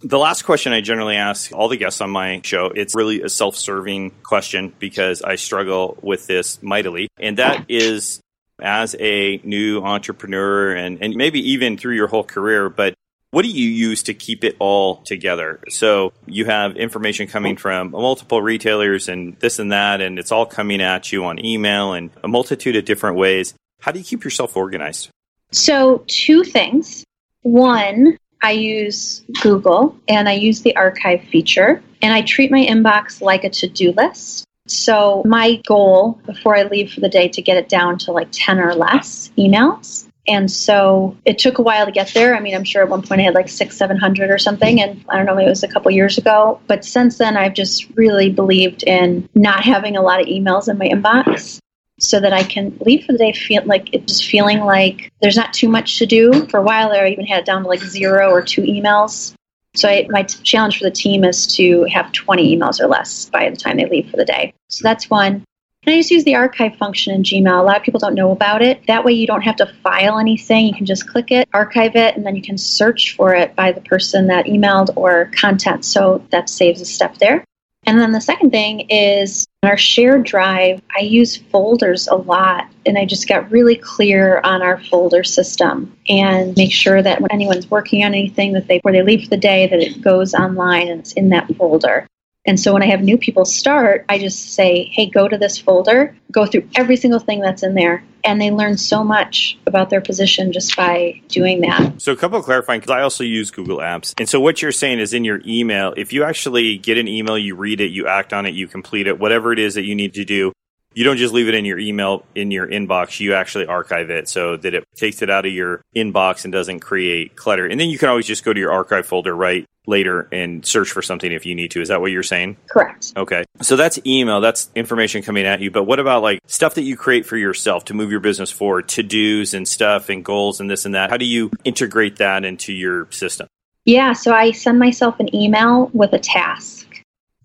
The 0.01 0.17
last 0.17 0.43
question 0.43 0.73
I 0.73 0.81
generally 0.81 1.15
ask 1.15 1.53
all 1.53 1.69
the 1.69 1.77
guests 1.77 2.01
on 2.01 2.09
my 2.09 2.41
show, 2.43 2.67
it's 2.67 2.95
really 2.95 3.21
a 3.21 3.29
self 3.29 3.55
serving 3.55 4.11
question 4.23 4.73
because 4.79 5.21
I 5.21 5.35
struggle 5.35 5.97
with 6.01 6.27
this 6.27 6.61
mightily. 6.61 7.09
And 7.19 7.37
that 7.37 7.65
is 7.69 8.21
as 8.61 8.95
a 8.99 9.41
new 9.43 9.81
entrepreneur 9.81 10.73
and, 10.73 11.01
and 11.01 11.15
maybe 11.15 11.51
even 11.51 11.77
through 11.77 11.95
your 11.95 12.07
whole 12.07 12.23
career, 12.23 12.69
but 12.69 12.93
what 13.33 13.41
do 13.41 13.49
you 13.49 13.67
use 13.67 14.03
to 14.03 14.13
keep 14.13 14.43
it 14.43 14.55
all 14.59 14.97
together? 14.97 15.59
So 15.67 16.13
you 16.27 16.45
have 16.45 16.77
information 16.77 17.25
coming 17.25 17.57
from 17.57 17.89
multiple 17.89 18.43
retailers 18.43 19.09
and 19.09 19.35
this 19.39 19.57
and 19.57 19.71
that, 19.71 20.01
and 20.01 20.19
it's 20.19 20.31
all 20.31 20.45
coming 20.45 20.83
at 20.83 21.11
you 21.11 21.25
on 21.25 21.43
email 21.43 21.93
and 21.93 22.11
a 22.23 22.27
multitude 22.27 22.75
of 22.75 22.85
different 22.85 23.17
ways. 23.17 23.55
How 23.81 23.91
do 23.91 23.97
you 23.97 24.05
keep 24.05 24.23
yourself 24.23 24.55
organized? 24.55 25.09
So, 25.51 26.03
two 26.05 26.43
things. 26.43 27.03
One, 27.41 28.19
I 28.43 28.51
use 28.51 29.23
Google 29.41 29.97
and 30.07 30.29
I 30.29 30.33
use 30.33 30.61
the 30.61 30.75
archive 30.75 31.23
feature, 31.23 31.81
and 32.03 32.13
I 32.13 32.21
treat 32.21 32.51
my 32.51 32.63
inbox 32.63 33.19
like 33.19 33.43
a 33.43 33.49
to 33.49 33.67
do 33.67 33.93
list. 33.93 34.45
So, 34.67 35.23
my 35.25 35.59
goal 35.65 36.21
before 36.27 36.55
I 36.55 36.63
leave 36.63 36.93
for 36.93 36.99
the 36.99 37.09
day 37.09 37.29
to 37.29 37.41
get 37.41 37.57
it 37.57 37.67
down 37.67 37.97
to 37.99 38.11
like 38.11 38.27
10 38.31 38.59
or 38.59 38.75
less 38.75 39.31
emails. 39.39 40.07
And 40.27 40.49
so 40.49 41.17
it 41.25 41.37
took 41.37 41.57
a 41.57 41.61
while 41.61 41.85
to 41.85 41.91
get 41.91 42.13
there. 42.13 42.35
I 42.35 42.39
mean, 42.39 42.55
I'm 42.55 42.63
sure 42.63 42.81
at 42.81 42.89
one 42.89 43.01
point 43.01 43.21
I 43.21 43.25
had 43.25 43.33
like 43.33 43.49
six, 43.49 43.75
700 43.77 44.29
or 44.29 44.37
something. 44.37 44.81
And 44.81 45.03
I 45.09 45.17
don't 45.17 45.25
know, 45.25 45.35
maybe 45.35 45.47
it 45.47 45.49
was 45.49 45.63
a 45.63 45.67
couple 45.67 45.91
years 45.91 46.17
ago. 46.17 46.61
But 46.67 46.85
since 46.85 47.17
then, 47.17 47.35
I've 47.35 47.53
just 47.53 47.89
really 47.95 48.29
believed 48.29 48.83
in 48.83 49.27
not 49.35 49.63
having 49.63 49.97
a 49.97 50.01
lot 50.01 50.21
of 50.21 50.27
emails 50.27 50.69
in 50.69 50.77
my 50.77 50.87
inbox 50.87 51.59
so 51.99 52.19
that 52.19 52.33
I 52.33 52.43
can 52.43 52.77
leave 52.85 53.05
for 53.05 53.11
the 53.11 53.17
day 53.17 53.33
feel 53.33 53.63
like 53.65 53.93
it 53.93 54.07
just 54.07 54.25
feeling 54.25 54.61
like 54.61 55.11
there's 55.21 55.37
not 55.37 55.53
too 55.53 55.67
much 55.67 55.99
to 55.99 56.05
do. 56.05 56.47
For 56.47 56.57
a 56.57 56.63
while 56.63 56.89
there, 56.89 57.05
I 57.05 57.09
even 57.09 57.25
had 57.25 57.41
it 57.41 57.45
down 57.45 57.63
to 57.63 57.67
like 57.67 57.81
zero 57.81 58.29
or 58.29 58.41
two 58.41 58.61
emails. 58.61 59.33
So 59.75 59.89
I, 59.89 60.05
my 60.09 60.23
t- 60.23 60.41
challenge 60.43 60.77
for 60.77 60.83
the 60.85 60.91
team 60.91 61.23
is 61.23 61.47
to 61.55 61.83
have 61.85 62.11
20 62.11 62.57
emails 62.57 62.79
or 62.79 62.87
less 62.87 63.29
by 63.29 63.49
the 63.49 63.55
time 63.55 63.77
they 63.77 63.85
leave 63.85 64.09
for 64.09 64.17
the 64.17 64.25
day. 64.25 64.53
So 64.69 64.83
that's 64.83 65.09
one. 65.09 65.43
I 65.85 65.97
just 65.97 66.11
use 66.11 66.23
the 66.23 66.35
archive 66.35 66.77
function 66.77 67.13
in 67.13 67.23
Gmail. 67.23 67.59
A 67.59 67.63
lot 67.63 67.77
of 67.77 67.83
people 67.83 67.99
don't 67.99 68.15
know 68.15 68.31
about 68.31 68.61
it. 68.61 68.85
That 68.87 69.03
way, 69.03 69.13
you 69.13 69.27
don't 69.27 69.41
have 69.41 69.57
to 69.57 69.71
file 69.83 70.17
anything. 70.17 70.67
You 70.67 70.73
can 70.73 70.85
just 70.85 71.09
click 71.09 71.29
it, 71.31 71.49
archive 71.53 71.95
it, 71.95 72.15
and 72.15 72.25
then 72.25 72.35
you 72.35 72.41
can 72.41 72.57
search 72.57 73.15
for 73.15 73.35
it 73.35 73.55
by 73.55 73.73
the 73.73 73.81
person 73.81 74.27
that 74.27 74.45
emailed 74.45 74.95
or 74.95 75.29
content. 75.35 75.83
So 75.83 76.25
that 76.31 76.49
saves 76.49 76.79
a 76.79 76.85
step 76.85 77.17
there. 77.17 77.43
And 77.85 77.99
then 77.99 78.13
the 78.13 78.21
second 78.21 78.51
thing 78.51 78.81
is 78.89 79.45
in 79.61 79.69
our 79.69 79.77
shared 79.77 80.23
drive, 80.25 80.81
I 80.97 81.01
use 81.01 81.35
folders 81.35 82.07
a 82.07 82.15
lot 82.15 82.67
and 82.85 82.97
I 82.97 83.05
just 83.05 83.27
got 83.27 83.51
really 83.51 83.75
clear 83.75 84.39
on 84.43 84.61
our 84.61 84.81
folder 84.85 85.23
system 85.23 85.97
and 86.07 86.55
make 86.55 86.71
sure 86.71 87.01
that 87.01 87.19
when 87.19 87.31
anyone's 87.31 87.69
working 87.69 88.05
on 88.05 88.13
anything 88.13 88.53
that 88.53 88.67
they 88.67 88.77
before 88.77 88.93
they 88.93 89.01
leave 89.01 89.23
for 89.23 89.29
the 89.29 89.37
day 89.37 89.67
that 89.67 89.79
it 89.79 90.01
goes 90.01 90.33
online 90.33 90.87
and 90.87 91.01
it's 91.01 91.13
in 91.13 91.29
that 91.29 91.53
folder. 91.57 92.07
And 92.45 92.59
so 92.59 92.73
when 92.73 92.83
I 92.83 92.87
have 92.87 93.01
new 93.01 93.17
people 93.17 93.45
start, 93.45 94.05
I 94.09 94.19
just 94.19 94.53
say, 94.53 94.85
hey, 94.91 95.09
go 95.09 95.27
to 95.27 95.37
this 95.37 95.57
folder, 95.57 96.15
go 96.31 96.45
through 96.45 96.67
every 96.75 96.97
single 96.97 97.19
thing 97.19 97.39
that's 97.39 97.63
in 97.63 97.73
there, 97.73 98.03
and 98.25 98.41
they 98.41 98.51
learn 98.51 98.77
so 98.77 99.03
much 99.03 99.57
about 99.65 99.89
their 99.89 100.01
position 100.01 100.51
just 100.51 100.75
by 100.75 101.21
doing 101.29 101.61
that. 101.61 102.01
So, 102.01 102.11
a 102.11 102.15
couple 102.17 102.37
of 102.37 102.45
clarifying 102.45 102.81
because 102.81 102.91
I 102.91 103.01
also 103.01 103.23
use 103.23 103.49
Google 103.49 103.77
Apps. 103.77 104.13
And 104.17 104.27
so, 104.27 104.41
what 104.41 104.61
you're 104.61 104.71
saying 104.73 104.99
is 104.99 105.13
in 105.13 105.23
your 105.23 105.41
email, 105.45 105.93
if 105.95 106.11
you 106.11 106.23
actually 106.23 106.77
get 106.77 106.97
an 106.97 107.07
email, 107.07 107.37
you 107.37 107.55
read 107.55 107.79
it, 107.79 107.91
you 107.91 108.07
act 108.07 108.33
on 108.33 108.45
it, 108.45 108.53
you 108.53 108.67
complete 108.67 109.07
it, 109.07 109.19
whatever 109.19 109.53
it 109.53 109.59
is 109.59 109.75
that 109.75 109.83
you 109.83 109.95
need 109.95 110.13
to 110.15 110.25
do, 110.25 110.51
you 110.93 111.03
don't 111.03 111.17
just 111.17 111.33
leave 111.33 111.47
it 111.47 111.55
in 111.55 111.65
your 111.65 111.79
email 111.79 112.25
in 112.35 112.51
your 112.51 112.67
inbox 112.67 113.19
you 113.19 113.33
actually 113.33 113.65
archive 113.65 114.09
it 114.09 114.29
so 114.29 114.57
that 114.57 114.73
it 114.73 114.85
takes 114.95 115.21
it 115.21 115.29
out 115.29 115.45
of 115.45 115.51
your 115.51 115.81
inbox 115.95 116.43
and 116.43 116.53
doesn't 116.53 116.79
create 116.79 117.35
clutter. 117.35 117.65
And 117.65 117.79
then 117.79 117.89
you 117.89 117.97
can 117.97 118.09
always 118.09 118.25
just 118.25 118.43
go 118.43 118.53
to 118.53 118.59
your 118.59 118.71
archive 118.71 119.05
folder 119.05 119.35
right 119.35 119.67
later 119.85 120.27
and 120.31 120.65
search 120.65 120.91
for 120.91 121.01
something 121.01 121.31
if 121.31 121.45
you 121.45 121.55
need 121.55 121.71
to. 121.71 121.81
Is 121.81 121.89
that 121.89 121.99
what 122.01 122.11
you're 122.11 122.23
saying? 122.23 122.57
Correct. 122.69 123.13
Okay. 123.17 123.43
So 123.61 123.75
that's 123.75 123.99
email. 124.05 124.39
That's 124.41 124.69
information 124.75 125.23
coming 125.23 125.45
at 125.45 125.59
you. 125.59 125.71
But 125.71 125.83
what 125.83 125.99
about 125.99 126.23
like 126.23 126.39
stuff 126.47 126.75
that 126.75 126.83
you 126.83 126.95
create 126.95 127.25
for 127.25 127.37
yourself 127.37 127.85
to 127.85 127.93
move 127.93 128.11
your 128.11 128.19
business 128.19 128.49
forward 128.49 128.87
to 128.89 129.03
do's 129.03 129.53
and 129.53 129.67
stuff 129.67 130.09
and 130.09 130.23
goals 130.23 130.59
and 130.59 130.69
this 130.69 130.85
and 130.85 130.95
that? 130.95 131.09
How 131.09 131.17
do 131.17 131.25
you 131.25 131.51
integrate 131.63 132.17
that 132.17 132.45
into 132.45 132.73
your 132.73 133.11
system? 133.11 133.47
Yeah. 133.85 134.13
So 134.13 134.33
i 134.33 134.51
send 134.51 134.79
myself 134.79 135.19
an 135.19 135.33
email 135.35 135.89
with 135.93 136.13
a 136.13 136.19
task 136.19 136.87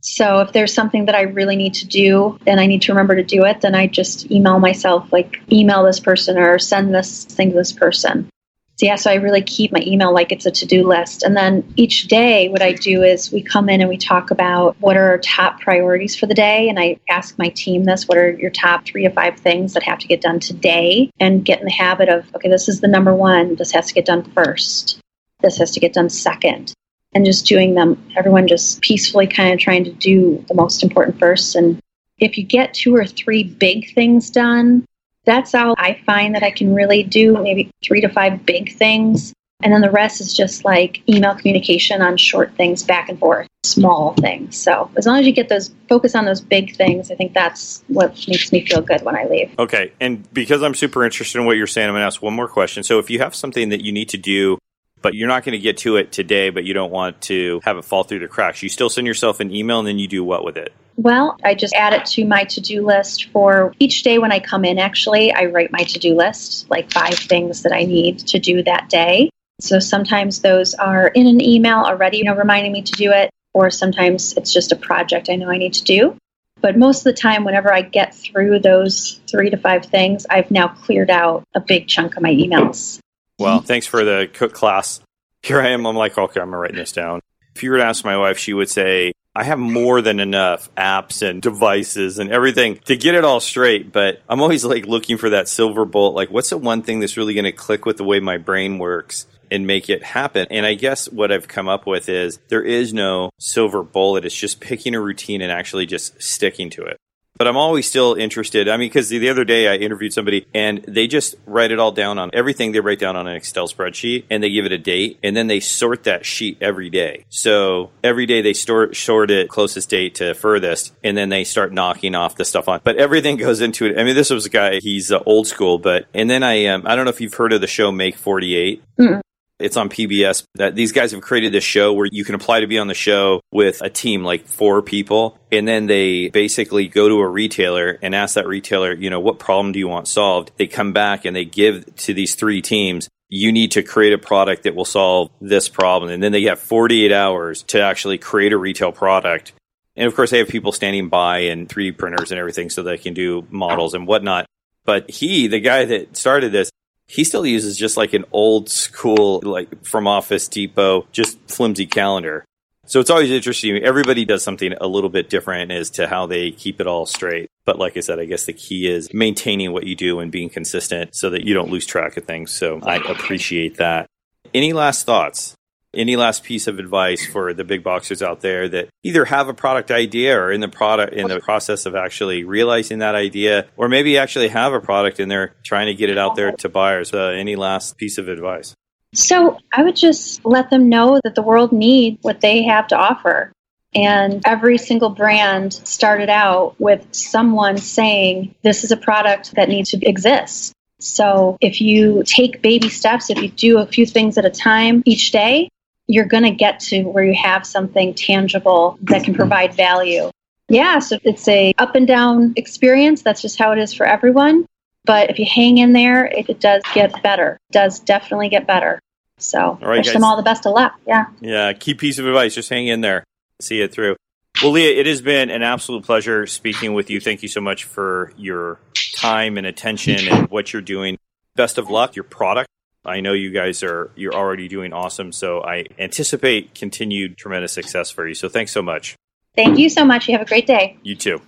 so 0.00 0.40
if 0.40 0.52
there's 0.52 0.72
something 0.72 1.06
that 1.06 1.14
I 1.14 1.22
really 1.22 1.56
need 1.56 1.74
to 1.74 1.86
do 1.86 2.38
and 2.46 2.60
I 2.60 2.66
need 2.66 2.82
to 2.82 2.92
remember 2.92 3.16
to 3.16 3.24
do 3.24 3.44
it, 3.44 3.60
then 3.60 3.74
I 3.74 3.86
just 3.86 4.30
email 4.30 4.58
myself, 4.58 5.12
like 5.12 5.40
email 5.50 5.84
this 5.84 6.00
person 6.00 6.38
or 6.38 6.58
send 6.58 6.94
this 6.94 7.24
thing 7.24 7.50
to 7.50 7.56
this 7.56 7.72
person. 7.72 8.28
So 8.76 8.86
yeah, 8.86 8.94
so 8.94 9.10
I 9.10 9.14
really 9.16 9.42
keep 9.42 9.72
my 9.72 9.82
email 9.84 10.14
like 10.14 10.30
it's 10.30 10.46
a 10.46 10.52
to-do 10.52 10.86
list. 10.86 11.24
And 11.24 11.36
then 11.36 11.74
each 11.74 12.06
day 12.06 12.48
what 12.48 12.62
I 12.62 12.74
do 12.74 13.02
is 13.02 13.32
we 13.32 13.42
come 13.42 13.68
in 13.68 13.80
and 13.80 13.88
we 13.88 13.96
talk 13.96 14.30
about 14.30 14.76
what 14.78 14.96
are 14.96 15.08
our 15.08 15.18
top 15.18 15.60
priorities 15.60 16.14
for 16.14 16.26
the 16.26 16.34
day. 16.34 16.68
And 16.68 16.78
I 16.78 17.00
ask 17.10 17.36
my 17.40 17.48
team 17.48 17.82
this, 17.82 18.06
what 18.06 18.18
are 18.18 18.30
your 18.30 18.52
top 18.52 18.84
three 18.84 19.02
to 19.02 19.10
five 19.10 19.40
things 19.40 19.74
that 19.74 19.82
have 19.82 19.98
to 19.98 20.06
get 20.06 20.20
done 20.20 20.38
today? 20.38 21.10
And 21.18 21.44
get 21.44 21.58
in 21.58 21.64
the 21.64 21.72
habit 21.72 22.08
of, 22.08 22.32
okay, 22.36 22.48
this 22.48 22.68
is 22.68 22.80
the 22.80 22.86
number 22.86 23.12
one. 23.12 23.56
This 23.56 23.72
has 23.72 23.88
to 23.88 23.94
get 23.94 24.06
done 24.06 24.22
first. 24.22 25.00
This 25.40 25.58
has 25.58 25.72
to 25.72 25.80
get 25.80 25.92
done 25.92 26.08
second 26.08 26.72
and 27.14 27.24
just 27.24 27.46
doing 27.46 27.74
them, 27.74 28.02
everyone 28.16 28.46
just 28.46 28.80
peacefully 28.80 29.26
kind 29.26 29.52
of 29.52 29.58
trying 29.58 29.84
to 29.84 29.92
do 29.92 30.44
the 30.48 30.54
most 30.54 30.82
important 30.82 31.18
first. 31.18 31.54
And 31.54 31.80
if 32.18 32.36
you 32.36 32.44
get 32.44 32.74
two 32.74 32.94
or 32.94 33.06
three 33.06 33.44
big 33.44 33.94
things 33.94 34.30
done, 34.30 34.84
that's 35.24 35.54
all 35.54 35.74
I 35.78 36.00
find 36.06 36.34
that 36.34 36.42
I 36.42 36.50
can 36.50 36.74
really 36.74 37.02
do, 37.02 37.36
maybe 37.42 37.70
three 37.84 38.00
to 38.00 38.08
five 38.08 38.44
big 38.44 38.74
things. 38.76 39.32
And 39.60 39.72
then 39.72 39.80
the 39.80 39.90
rest 39.90 40.20
is 40.20 40.32
just 40.34 40.64
like 40.64 41.02
email 41.08 41.34
communication 41.34 42.00
on 42.00 42.16
short 42.16 42.54
things 42.54 42.84
back 42.84 43.08
and 43.08 43.18
forth, 43.18 43.48
small 43.64 44.14
things. 44.14 44.56
So 44.56 44.88
as 44.96 45.04
long 45.04 45.18
as 45.18 45.26
you 45.26 45.32
get 45.32 45.48
those, 45.48 45.74
focus 45.88 46.14
on 46.14 46.24
those 46.24 46.40
big 46.40 46.76
things, 46.76 47.10
I 47.10 47.16
think 47.16 47.34
that's 47.34 47.82
what 47.88 48.10
makes 48.28 48.52
me 48.52 48.64
feel 48.64 48.80
good 48.80 49.02
when 49.02 49.16
I 49.16 49.24
leave. 49.24 49.50
Okay. 49.58 49.92
And 50.00 50.32
because 50.32 50.62
I'm 50.62 50.74
super 50.74 51.04
interested 51.04 51.40
in 51.40 51.46
what 51.46 51.56
you're 51.56 51.66
saying, 51.66 51.88
I'm 51.88 51.94
going 51.94 52.02
to 52.02 52.06
ask 52.06 52.22
one 52.22 52.34
more 52.34 52.48
question. 52.48 52.84
So 52.84 53.00
if 53.00 53.10
you 53.10 53.18
have 53.18 53.34
something 53.34 53.70
that 53.70 53.84
you 53.84 53.90
need 53.90 54.08
to 54.10 54.16
do 54.16 54.58
but 55.02 55.14
you're 55.14 55.28
not 55.28 55.44
going 55.44 55.52
to 55.52 55.58
get 55.58 55.78
to 55.78 55.96
it 55.96 56.12
today, 56.12 56.50
but 56.50 56.64
you 56.64 56.74
don't 56.74 56.90
want 56.90 57.20
to 57.22 57.60
have 57.64 57.76
it 57.76 57.84
fall 57.84 58.04
through 58.04 58.20
the 58.20 58.28
cracks. 58.28 58.62
You 58.62 58.68
still 58.68 58.90
send 58.90 59.06
yourself 59.06 59.40
an 59.40 59.54
email 59.54 59.78
and 59.78 59.88
then 59.88 59.98
you 59.98 60.08
do 60.08 60.24
what 60.24 60.44
with 60.44 60.56
it? 60.56 60.72
Well, 60.96 61.36
I 61.44 61.54
just 61.54 61.74
add 61.74 61.92
it 61.92 62.06
to 62.06 62.24
my 62.24 62.44
to 62.44 62.60
do 62.60 62.84
list 62.84 63.26
for 63.26 63.72
each 63.78 64.02
day 64.02 64.18
when 64.18 64.32
I 64.32 64.40
come 64.40 64.64
in. 64.64 64.78
Actually, 64.78 65.32
I 65.32 65.44
write 65.44 65.70
my 65.70 65.84
to 65.84 65.98
do 66.00 66.16
list, 66.16 66.68
like 66.68 66.92
five 66.92 67.14
things 67.14 67.62
that 67.62 67.72
I 67.72 67.84
need 67.84 68.18
to 68.20 68.40
do 68.40 68.64
that 68.64 68.88
day. 68.88 69.30
So 69.60 69.78
sometimes 69.78 70.40
those 70.40 70.74
are 70.74 71.06
in 71.06 71.28
an 71.28 71.40
email 71.40 71.78
already, 71.78 72.18
you 72.18 72.24
know, 72.24 72.34
reminding 72.34 72.72
me 72.72 72.82
to 72.82 72.92
do 72.92 73.12
it, 73.12 73.30
or 73.54 73.70
sometimes 73.70 74.32
it's 74.36 74.52
just 74.52 74.72
a 74.72 74.76
project 74.76 75.28
I 75.30 75.36
know 75.36 75.50
I 75.50 75.58
need 75.58 75.74
to 75.74 75.84
do. 75.84 76.16
But 76.60 76.76
most 76.76 76.98
of 76.98 77.04
the 77.04 77.12
time, 77.12 77.44
whenever 77.44 77.72
I 77.72 77.82
get 77.82 78.14
through 78.14 78.58
those 78.58 79.20
three 79.30 79.50
to 79.50 79.56
five 79.56 79.86
things, 79.86 80.26
I've 80.28 80.50
now 80.50 80.68
cleared 80.68 81.10
out 81.10 81.44
a 81.54 81.60
big 81.60 81.86
chunk 81.86 82.16
of 82.16 82.22
my 82.22 82.32
emails. 82.32 82.98
Well, 83.38 83.58
mm-hmm. 83.58 83.66
thanks 83.66 83.86
for 83.86 84.04
the 84.04 84.28
cook 84.32 84.52
class. 84.52 85.00
Here 85.42 85.60
I 85.60 85.68
am. 85.68 85.86
I'm 85.86 85.96
like, 85.96 86.18
okay, 86.18 86.40
I'm 86.40 86.54
writing 86.54 86.76
this 86.76 86.92
down. 86.92 87.20
If 87.54 87.62
you 87.62 87.70
were 87.70 87.78
to 87.78 87.84
ask 87.84 88.04
my 88.04 88.16
wife, 88.16 88.38
she 88.38 88.52
would 88.52 88.68
say, 88.68 89.12
I 89.34 89.44
have 89.44 89.58
more 89.58 90.02
than 90.02 90.18
enough 90.18 90.72
apps 90.74 91.22
and 91.22 91.40
devices 91.40 92.18
and 92.18 92.30
everything 92.30 92.78
to 92.86 92.96
get 92.96 93.14
it 93.14 93.24
all 93.24 93.38
straight, 93.38 93.92
but 93.92 94.20
I'm 94.28 94.40
always 94.40 94.64
like 94.64 94.86
looking 94.86 95.16
for 95.16 95.30
that 95.30 95.48
silver 95.48 95.84
bullet. 95.84 96.14
Like, 96.14 96.30
what's 96.30 96.50
the 96.50 96.58
one 96.58 96.82
thing 96.82 96.98
that's 96.98 97.16
really 97.16 97.34
going 97.34 97.44
to 97.44 97.52
click 97.52 97.86
with 97.86 97.98
the 97.98 98.04
way 98.04 98.18
my 98.18 98.38
brain 98.38 98.78
works 98.78 99.26
and 99.50 99.66
make 99.66 99.88
it 99.88 100.02
happen? 100.02 100.48
And 100.50 100.66
I 100.66 100.74
guess 100.74 101.08
what 101.08 101.30
I've 101.30 101.46
come 101.46 101.68
up 101.68 101.86
with 101.86 102.08
is 102.08 102.40
there 102.48 102.62
is 102.62 102.92
no 102.92 103.30
silver 103.38 103.84
bullet. 103.84 104.24
It's 104.24 104.34
just 104.34 104.60
picking 104.60 104.96
a 104.96 105.00
routine 105.00 105.40
and 105.40 105.52
actually 105.52 105.86
just 105.86 106.20
sticking 106.20 106.70
to 106.70 106.82
it 106.82 106.98
but 107.38 107.46
I'm 107.46 107.56
always 107.56 107.86
still 107.86 108.14
interested. 108.14 108.68
I 108.68 108.76
mean, 108.76 108.88
because 108.88 109.08
the 109.08 109.28
other 109.28 109.44
day 109.44 109.68
I 109.68 109.76
interviewed 109.76 110.12
somebody 110.12 110.46
and 110.52 110.84
they 110.86 111.06
just 111.06 111.36
write 111.46 111.70
it 111.70 111.78
all 111.78 111.92
down 111.92 112.18
on 112.18 112.30
everything 112.32 112.72
they 112.72 112.80
write 112.80 112.98
down 112.98 113.16
on 113.16 113.26
an 113.26 113.36
Excel 113.36 113.68
spreadsheet 113.68 114.24
and 114.28 114.42
they 114.42 114.50
give 114.50 114.66
it 114.66 114.72
a 114.72 114.78
date 114.78 115.18
and 115.22 115.36
then 115.36 115.46
they 115.46 115.60
sort 115.60 116.04
that 116.04 116.26
sheet 116.26 116.58
every 116.60 116.90
day. 116.90 117.24
So 117.28 117.90
every 118.02 118.26
day 118.26 118.42
they 118.42 118.54
sort, 118.54 118.96
sort 118.96 119.30
it 119.30 119.48
closest 119.48 119.88
date 119.88 120.16
to 120.16 120.34
furthest 120.34 120.92
and 121.04 121.16
then 121.16 121.28
they 121.28 121.44
start 121.44 121.72
knocking 121.72 122.14
off 122.14 122.36
the 122.36 122.44
stuff 122.44 122.68
on. 122.68 122.80
But 122.82 122.96
everything 122.96 123.36
goes 123.38 123.60
into 123.60 123.86
it. 123.86 123.98
I 123.98 124.04
mean, 124.04 124.16
this 124.16 124.30
was 124.30 124.46
a 124.46 124.50
guy, 124.50 124.80
he's 124.80 125.12
uh, 125.12 125.20
old 125.24 125.46
school, 125.46 125.78
but, 125.78 126.06
and 126.12 126.28
then 126.28 126.42
I, 126.42 126.66
um, 126.66 126.82
I 126.86 126.96
don't 126.96 127.04
know 127.04 127.10
if 127.10 127.20
you've 127.20 127.34
heard 127.34 127.52
of 127.52 127.60
the 127.60 127.66
show 127.66 127.92
Make 127.92 128.16
48. 128.16 128.82
Mm-mm. 128.98 129.20
It's 129.58 129.76
on 129.76 129.88
PBS. 129.88 130.44
That 130.54 130.74
these 130.74 130.92
guys 130.92 131.12
have 131.12 131.20
created 131.20 131.52
this 131.52 131.64
show 131.64 131.92
where 131.92 132.08
you 132.10 132.24
can 132.24 132.34
apply 132.34 132.60
to 132.60 132.66
be 132.66 132.78
on 132.78 132.86
the 132.86 132.94
show 132.94 133.40
with 133.52 133.82
a 133.82 133.90
team 133.90 134.24
like 134.24 134.46
four 134.46 134.82
people, 134.82 135.38
and 135.50 135.66
then 135.66 135.86
they 135.86 136.28
basically 136.28 136.88
go 136.88 137.08
to 137.08 137.16
a 137.16 137.28
retailer 137.28 137.98
and 138.02 138.14
ask 138.14 138.34
that 138.34 138.46
retailer, 138.46 138.92
you 138.92 139.10
know, 139.10 139.20
what 139.20 139.38
problem 139.38 139.72
do 139.72 139.78
you 139.78 139.88
want 139.88 140.08
solved? 140.08 140.52
They 140.56 140.66
come 140.66 140.92
back 140.92 141.24
and 141.24 141.34
they 141.34 141.44
give 141.44 141.96
to 141.96 142.14
these 142.14 142.34
three 142.34 142.62
teams 142.62 143.08
you 143.28 143.52
need 143.52 143.72
to 143.72 143.82
create 143.82 144.12
a 144.12 144.18
product 144.18 144.62
that 144.62 144.74
will 144.74 144.84
solve 144.84 145.30
this 145.40 145.68
problem. 145.68 146.10
And 146.10 146.22
then 146.22 146.32
they 146.32 146.44
have 146.44 146.58
48 146.58 147.12
hours 147.12 147.62
to 147.64 147.80
actually 147.80 148.18
create 148.18 148.52
a 148.52 148.56
retail 148.56 148.92
product. 148.92 149.52
And 149.96 150.06
of 150.06 150.14
course, 150.14 150.30
they 150.30 150.38
have 150.38 150.48
people 150.48 150.72
standing 150.72 151.08
by 151.08 151.40
and 151.40 151.68
3D 151.68 151.98
printers 151.98 152.30
and 152.30 152.38
everything 152.38 152.70
so 152.70 152.82
they 152.82 152.98
can 152.98 153.14
do 153.14 153.46
models 153.50 153.94
and 153.94 154.06
whatnot. 154.06 154.46
But 154.84 155.10
he, 155.10 155.48
the 155.48 155.60
guy 155.60 155.84
that 155.84 156.16
started 156.16 156.52
this, 156.52 156.70
he 157.08 157.24
still 157.24 157.46
uses 157.46 157.76
just 157.76 157.96
like 157.96 158.12
an 158.12 158.24
old 158.32 158.68
school, 158.68 159.40
like 159.42 159.84
from 159.84 160.06
Office 160.06 160.46
Depot, 160.46 161.06
just 161.10 161.38
flimsy 161.48 161.86
calendar. 161.86 162.44
So 162.86 163.00
it's 163.00 163.10
always 163.10 163.30
interesting. 163.30 163.76
Everybody 163.82 164.24
does 164.24 164.42
something 164.42 164.72
a 164.80 164.86
little 164.86 165.10
bit 165.10 165.28
different 165.28 165.72
as 165.72 165.90
to 165.90 166.06
how 166.06 166.26
they 166.26 166.50
keep 166.50 166.80
it 166.80 166.86
all 166.86 167.06
straight. 167.06 167.50
But 167.64 167.78
like 167.78 167.96
I 167.96 168.00
said, 168.00 168.18
I 168.18 168.24
guess 168.24 168.46
the 168.46 168.52
key 168.52 168.88
is 168.88 169.12
maintaining 169.12 169.72
what 169.72 169.86
you 169.86 169.94
do 169.94 170.20
and 170.20 170.32
being 170.32 170.48
consistent 170.48 171.14
so 171.14 171.28
that 171.30 171.44
you 171.44 171.52
don't 171.52 171.70
lose 171.70 171.84
track 171.84 172.16
of 172.16 172.24
things. 172.24 172.50
So 172.50 172.80
I 172.82 172.96
appreciate 172.96 173.76
that. 173.76 174.06
Any 174.54 174.72
last 174.72 175.04
thoughts? 175.04 175.54
Any 175.94 176.16
last 176.16 176.44
piece 176.44 176.66
of 176.66 176.78
advice 176.78 177.26
for 177.26 177.54
the 177.54 177.64
big 177.64 177.82
boxers 177.82 178.22
out 178.22 178.42
there 178.42 178.68
that 178.68 178.90
either 179.04 179.24
have 179.24 179.48
a 179.48 179.54
product 179.54 179.90
idea 179.90 180.38
or 180.38 180.52
in 180.52 180.60
the 180.60 180.68
product 180.68 181.14
in 181.14 181.28
the 181.28 181.40
process 181.40 181.86
of 181.86 181.94
actually 181.94 182.44
realizing 182.44 182.98
that 182.98 183.14
idea, 183.14 183.66
or 183.76 183.88
maybe 183.88 184.18
actually 184.18 184.48
have 184.48 184.74
a 184.74 184.80
product 184.80 185.18
and 185.18 185.30
they're 185.30 185.54
trying 185.64 185.86
to 185.86 185.94
get 185.94 186.10
it 186.10 186.18
out 186.18 186.36
there 186.36 186.52
to 186.52 186.68
buyers? 186.68 187.14
Uh, 187.14 187.28
any 187.28 187.56
last 187.56 187.96
piece 187.96 188.18
of 188.18 188.28
advice? 188.28 188.74
So 189.14 189.58
I 189.72 189.82
would 189.82 189.96
just 189.96 190.44
let 190.44 190.68
them 190.68 190.90
know 190.90 191.20
that 191.24 191.34
the 191.34 191.42
world 191.42 191.72
needs 191.72 192.18
what 192.22 192.42
they 192.42 192.64
have 192.64 192.88
to 192.88 192.96
offer. 192.96 193.52
And 193.94 194.42
every 194.44 194.76
single 194.76 195.08
brand 195.08 195.72
started 195.72 196.28
out 196.28 196.78
with 196.78 197.06
someone 197.12 197.78
saying, 197.78 198.54
This 198.62 198.84
is 198.84 198.92
a 198.92 198.96
product 198.98 199.54
that 199.54 199.70
needs 199.70 199.90
to 199.90 200.06
exist. 200.06 200.74
So 201.00 201.56
if 201.60 201.80
you 201.80 202.22
take 202.24 202.60
baby 202.60 202.90
steps, 202.90 203.30
if 203.30 203.40
you 203.40 203.48
do 203.48 203.78
a 203.78 203.86
few 203.86 204.04
things 204.04 204.36
at 204.36 204.44
a 204.44 204.50
time 204.50 205.02
each 205.06 205.30
day, 205.30 205.70
you're 206.08 206.24
going 206.24 206.42
to 206.42 206.50
get 206.50 206.80
to 206.80 207.04
where 207.04 207.22
you 207.22 207.34
have 207.34 207.64
something 207.64 208.14
tangible 208.14 208.98
that 209.02 209.22
can 209.22 209.34
provide 209.34 209.74
value. 209.74 210.30
Yeah, 210.68 210.98
so 210.98 211.18
it's 211.22 211.46
a 211.48 211.72
up 211.78 211.94
and 211.94 212.06
down 212.06 212.54
experience. 212.56 213.22
That's 213.22 213.40
just 213.40 213.58
how 213.58 213.72
it 213.72 213.78
is 213.78 213.94
for 213.94 214.04
everyone. 214.04 214.66
But 215.04 215.30
if 215.30 215.38
you 215.38 215.46
hang 215.46 215.78
in 215.78 215.92
there, 215.92 216.26
it, 216.26 216.50
it 216.50 216.60
does 216.60 216.82
get 216.94 217.22
better. 217.22 217.58
It 217.70 217.72
does 217.72 218.00
definitely 218.00 218.48
get 218.48 218.66
better. 218.66 219.00
So 219.38 219.60
all 219.60 219.78
right, 219.80 219.98
wish 219.98 220.06
guys. 220.06 220.14
them 220.14 220.24
all 220.24 220.36
the 220.36 220.42
best 220.42 220.66
of 220.66 220.74
luck. 220.74 220.98
Yeah. 221.06 221.26
Yeah. 221.40 221.72
Key 221.72 221.94
piece 221.94 222.18
of 222.18 222.26
advice: 222.26 222.54
just 222.54 222.68
hang 222.68 222.88
in 222.88 223.00
there, 223.00 223.24
see 223.60 223.80
it 223.80 223.92
through. 223.92 224.16
Well, 224.62 224.72
Leah, 224.72 224.98
it 224.98 225.06
has 225.06 225.22
been 225.22 225.50
an 225.50 225.62
absolute 225.62 226.04
pleasure 226.04 226.46
speaking 226.46 226.92
with 226.92 227.10
you. 227.10 227.20
Thank 227.20 227.42
you 227.42 227.48
so 227.48 227.60
much 227.60 227.84
for 227.84 228.32
your 228.36 228.80
time 229.16 229.56
and 229.56 229.66
attention 229.66 230.26
and 230.28 230.50
what 230.50 230.72
you're 230.72 230.82
doing. 230.82 231.18
Best 231.54 231.78
of 231.78 231.90
luck. 231.90 232.16
Your 232.16 232.24
product 232.24 232.68
I 233.08 233.20
know 233.20 233.32
you 233.32 233.50
guys 233.50 233.82
are 233.82 234.10
you're 234.14 234.34
already 234.34 234.68
doing 234.68 234.92
awesome, 234.92 235.32
so 235.32 235.62
I 235.62 235.86
anticipate 235.98 236.74
continued 236.74 237.36
tremendous 237.36 237.72
success 237.72 238.10
for 238.10 238.28
you. 238.28 238.34
So 238.34 238.48
thanks 238.48 238.72
so 238.72 238.82
much. 238.82 239.16
Thank 239.56 239.78
you 239.78 239.88
so 239.88 240.04
much. 240.04 240.28
You 240.28 240.32
have 240.32 240.42
a 240.42 240.48
great 240.48 240.66
day. 240.66 240.96
You 241.02 241.16
too. 241.16 241.40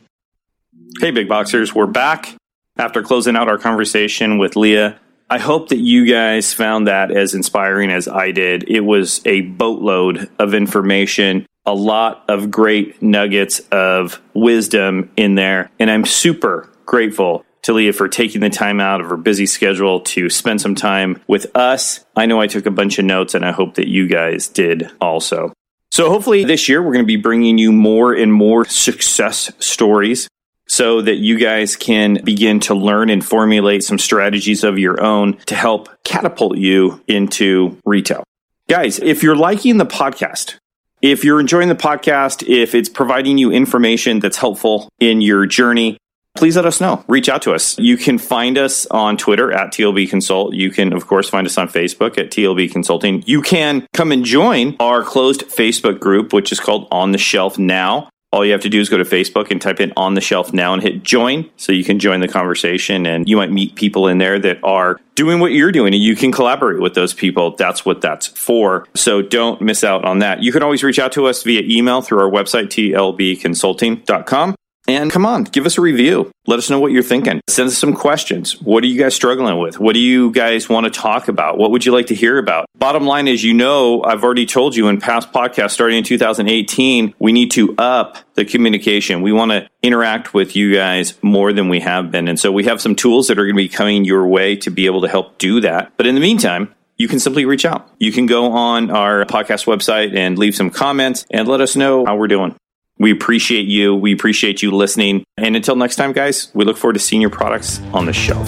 Hey, 1.01 1.11
big 1.11 1.29
boxers, 1.29 1.75
we're 1.75 1.87
back 1.87 2.35
after 2.77 3.03
closing 3.03 3.37
out 3.37 3.49
our 3.49 3.59
conversation 3.59 4.39
with 4.39 4.57
Leah. 4.57 4.99
I 5.29 5.39
hope 5.39 5.69
that 5.69 5.79
you 5.79 6.07
guys 6.07 6.53
found 6.53 6.89
that 6.89 7.13
as 7.13 7.35
inspiring 7.35 7.91
as 7.91 8.09
I 8.09 8.33
did. 8.33 8.69
It 8.69 8.81
was 8.81 9.21
a 9.25 9.43
boatload 9.43 10.29
of 10.41 10.55
information, 10.55 11.47
a 11.65 11.75
lot 11.75 12.25
of 12.29 12.51
great 12.51 13.01
nuggets 13.01 13.61
of 13.71 14.21
wisdom 14.35 15.11
in 15.17 15.37
there, 15.37 15.71
and 15.79 15.89
I'm 15.89 16.05
super 16.05 16.69
grateful 16.85 17.45
to 17.63 17.73
Leah 17.73 17.93
for 17.93 18.09
taking 18.09 18.41
the 18.41 18.51
time 18.51 18.81
out 18.81 19.01
of 19.01 19.09
her 19.09 19.17
busy 19.17 19.47
schedule 19.47 20.01
to 20.01 20.31
spend 20.31 20.61
some 20.61 20.75
time 20.75 21.23
with 21.27 21.55
us. 21.57 22.05
I 22.17 22.27
know 22.27 22.41
I 22.41 22.47
took 22.47 22.67
a 22.67 22.71
bunch 22.71 22.99
of 22.99 23.05
notes 23.05 23.35
and 23.35 23.45
I 23.45 23.53
hope 23.53 23.75
that 23.75 23.89
you 23.89 24.07
guys 24.07 24.49
did 24.49 24.91
also. 25.01 25.53
So 25.91 26.09
hopefully 26.09 26.45
this 26.45 26.69
year 26.69 26.83
we're 26.83 26.93
going 26.93 27.05
to 27.05 27.07
be 27.07 27.17
bringing 27.17 27.59
you 27.59 27.73
more 27.73 28.13
and 28.13 28.33
more 28.33 28.65
success 28.65 29.53
stories 29.59 30.29
so 30.69 31.03
that 31.03 31.17
you 31.17 31.37
guys 31.37 31.75
can 31.75 32.23
begin 32.23 32.61
to 32.61 32.75
learn 32.75 33.11
and 33.11 33.25
formulate 33.25 33.83
some 33.83 33.99
strategies 33.99 34.63
of 34.63 34.79
your 34.79 35.03
own 35.03 35.37
to 35.47 35.57
help 35.57 35.89
catapult 36.05 36.57
you 36.59 37.03
into 37.09 37.77
retail. 37.85 38.23
Guys, 38.69 39.01
if 39.01 39.25
you're 39.25 39.35
liking 39.35 39.79
the 39.79 39.85
podcast, 39.85 40.59
if 41.03 41.25
you're 41.25 41.41
enjoying 41.41 41.69
the 41.69 41.75
podcast, 41.75 42.47
if 42.47 42.77
it's 42.77 42.89
providing 42.89 43.37
you 43.37 43.51
information 43.51 44.21
that's 44.21 44.37
helpful 44.37 44.89
in 45.01 45.21
your 45.21 45.45
journey, 45.45 45.99
please 46.37 46.57
let 46.57 46.67
us 46.67 46.81
know. 46.81 47.05
Reach 47.07 47.29
out 47.29 47.43
to 47.43 47.53
us. 47.53 47.79
You 47.79 47.97
can 47.97 48.19
find 48.19 48.57
us 48.57 48.87
on 48.87 49.17
Twitter 49.17 49.53
at 49.53 49.73
TLB 49.73 50.09
Consult. 50.09 50.55
You 50.55 50.71
can, 50.71 50.93
of 50.93 51.07
course, 51.07 51.29
find 51.29 51.47
us 51.47 51.59
on 51.59 51.69
Facebook 51.69 52.19
at 52.19 52.31
TLB 52.31 52.73
Consulting. 52.73 53.23
You 53.27 53.43
can 53.43 53.87
come 53.93 54.11
and 54.11 54.25
join 54.25 54.77
our 54.81 55.03
closed 55.03 55.43
Facebook 55.43 56.01
group, 56.01 56.33
which 56.33 56.51
is 56.51 56.59
called 56.59 56.89
On 56.91 57.13
the 57.13 57.19
Shelf 57.19 57.59
Now. 57.59 58.09
All 58.33 58.45
you 58.45 58.53
have 58.53 58.61
to 58.61 58.69
do 58.69 58.81
is 58.81 58.89
go 58.89 58.97
to 58.97 59.05
Facebook 59.05 59.51
and 59.51 59.61
type 59.61 59.81
in 59.81 59.93
on 59.97 60.15
the 60.15 60.21
shelf 60.21 60.53
now 60.53 60.73
and 60.73 60.81
hit 60.81 61.03
join 61.03 61.51
so 61.57 61.73
you 61.73 61.83
can 61.83 61.99
join 61.99 62.21
the 62.21 62.29
conversation 62.29 63.05
and 63.05 63.29
you 63.29 63.37
might 63.37 63.51
meet 63.51 63.75
people 63.75 64.07
in 64.07 64.19
there 64.19 64.39
that 64.39 64.63
are 64.63 65.01
doing 65.17 65.41
what 65.41 65.51
you're 65.51 65.73
doing 65.73 65.95
and 65.95 66.03
you 66.03 66.15
can 66.15 66.31
collaborate 66.31 66.81
with 66.81 66.95
those 66.95 67.13
people. 67.13 67.57
That's 67.57 67.85
what 67.85 68.01
that's 68.01 68.29
for. 68.29 68.87
So 68.95 69.21
don't 69.21 69.61
miss 69.61 69.83
out 69.83 70.05
on 70.05 70.21
that. 70.21 70.45
You 70.45 70.53
can 70.53 70.63
always 70.63 70.85
reach 70.85 71.01
out 71.01 71.11
to 71.13 71.27
us 71.27 71.43
via 71.43 71.63
email 71.63 72.03
through 72.03 72.21
our 72.21 72.31
website, 72.31 72.67
tlbconsulting.com. 72.69 74.55
And 74.91 75.13
come 75.13 75.25
on, 75.25 75.45
give 75.45 75.67
us 75.67 75.79
a 75.79 75.81
review. 75.81 76.33
Let 76.49 76.59
us 76.59 76.69
know 76.69 76.81
what 76.81 76.91
you're 76.91 77.05
thinking. 77.05 77.41
Send 77.49 77.69
us 77.69 77.79
some 77.79 77.95
questions. 77.95 78.61
What 78.61 78.83
are 78.83 78.89
you 78.89 78.99
guys 78.99 79.15
struggling 79.15 79.61
with? 79.61 79.79
What 79.79 79.93
do 79.93 80.01
you 80.01 80.33
guys 80.33 80.69
want 80.69 80.85
to 80.85 80.91
talk 80.91 81.29
about? 81.29 81.59
What 81.59 81.71
would 81.71 81.87
you 81.87 81.93
like 81.93 82.09
to 82.09 82.15
hear 82.15 82.39
about? 82.39 82.67
Bottom 82.77 83.07
line 83.07 83.29
is, 83.29 83.45
you 83.45 83.55
know, 83.55 84.03
I've 84.03 84.25
already 84.25 84.47
told 84.47 84.75
you 84.75 84.89
in 84.89 85.01
past 85.01 85.33
podcasts 85.33 85.71
starting 85.71 85.99
in 85.99 86.03
2018, 86.03 87.15
we 87.21 87.31
need 87.31 87.53
to 87.53 87.73
up 87.79 88.17
the 88.35 88.45
communication. 88.45 89.23
We 89.23 89.33
want 89.33 89.53
to 89.53 89.69
interact 89.81 90.35
with 90.35 90.57
you 90.57 90.75
guys 90.75 91.15
more 91.23 91.53
than 91.53 91.69
we 91.69 91.79
have 91.81 92.11
been. 92.11 92.27
And 92.27 92.41
so 92.41 92.51
we 92.51 92.65
have 92.65 92.81
some 92.81 92.97
tools 92.97 93.29
that 93.29 93.39
are 93.39 93.45
going 93.45 93.55
to 93.55 93.63
be 93.63 93.69
coming 93.69 94.05
your 94.05 94.27
way 94.27 94.57
to 94.57 94.71
be 94.71 94.87
able 94.87 95.03
to 95.03 95.09
help 95.09 95.39
do 95.39 95.61
that. 95.61 95.93
But 95.97 96.09
in 96.09 96.17
the 96.17 96.21
meantime, 96.21 96.75
you 96.97 97.07
can 97.07 97.21
simply 97.21 97.45
reach 97.45 97.65
out. 97.65 97.89
You 97.99 98.11
can 98.11 98.27
go 98.27 98.53
on 98.53 98.91
our 98.91 99.25
podcast 99.25 99.67
website 99.67 100.17
and 100.17 100.37
leave 100.37 100.57
some 100.57 100.71
comments 100.71 101.25
and 101.31 101.47
let 101.47 101.61
us 101.61 101.77
know 101.77 102.05
how 102.05 102.17
we're 102.17 102.27
doing. 102.29 102.57
We 103.01 103.11
appreciate 103.11 103.67
you. 103.67 103.95
We 103.95 104.13
appreciate 104.13 104.63
you 104.63 104.71
listening. 104.71 105.25
And 105.39 105.57
until 105.57 105.75
next 105.75 105.97
time, 105.97 106.13
guys, 106.13 106.51
we 106.55 106.65
look 106.67 106.77
forward 106.77 106.93
to 106.93 107.01
seeing 107.01 107.23
your 107.23 107.31
products 107.31 107.81
on 107.95 108.05
the 108.05 108.13
shelf. 108.13 108.47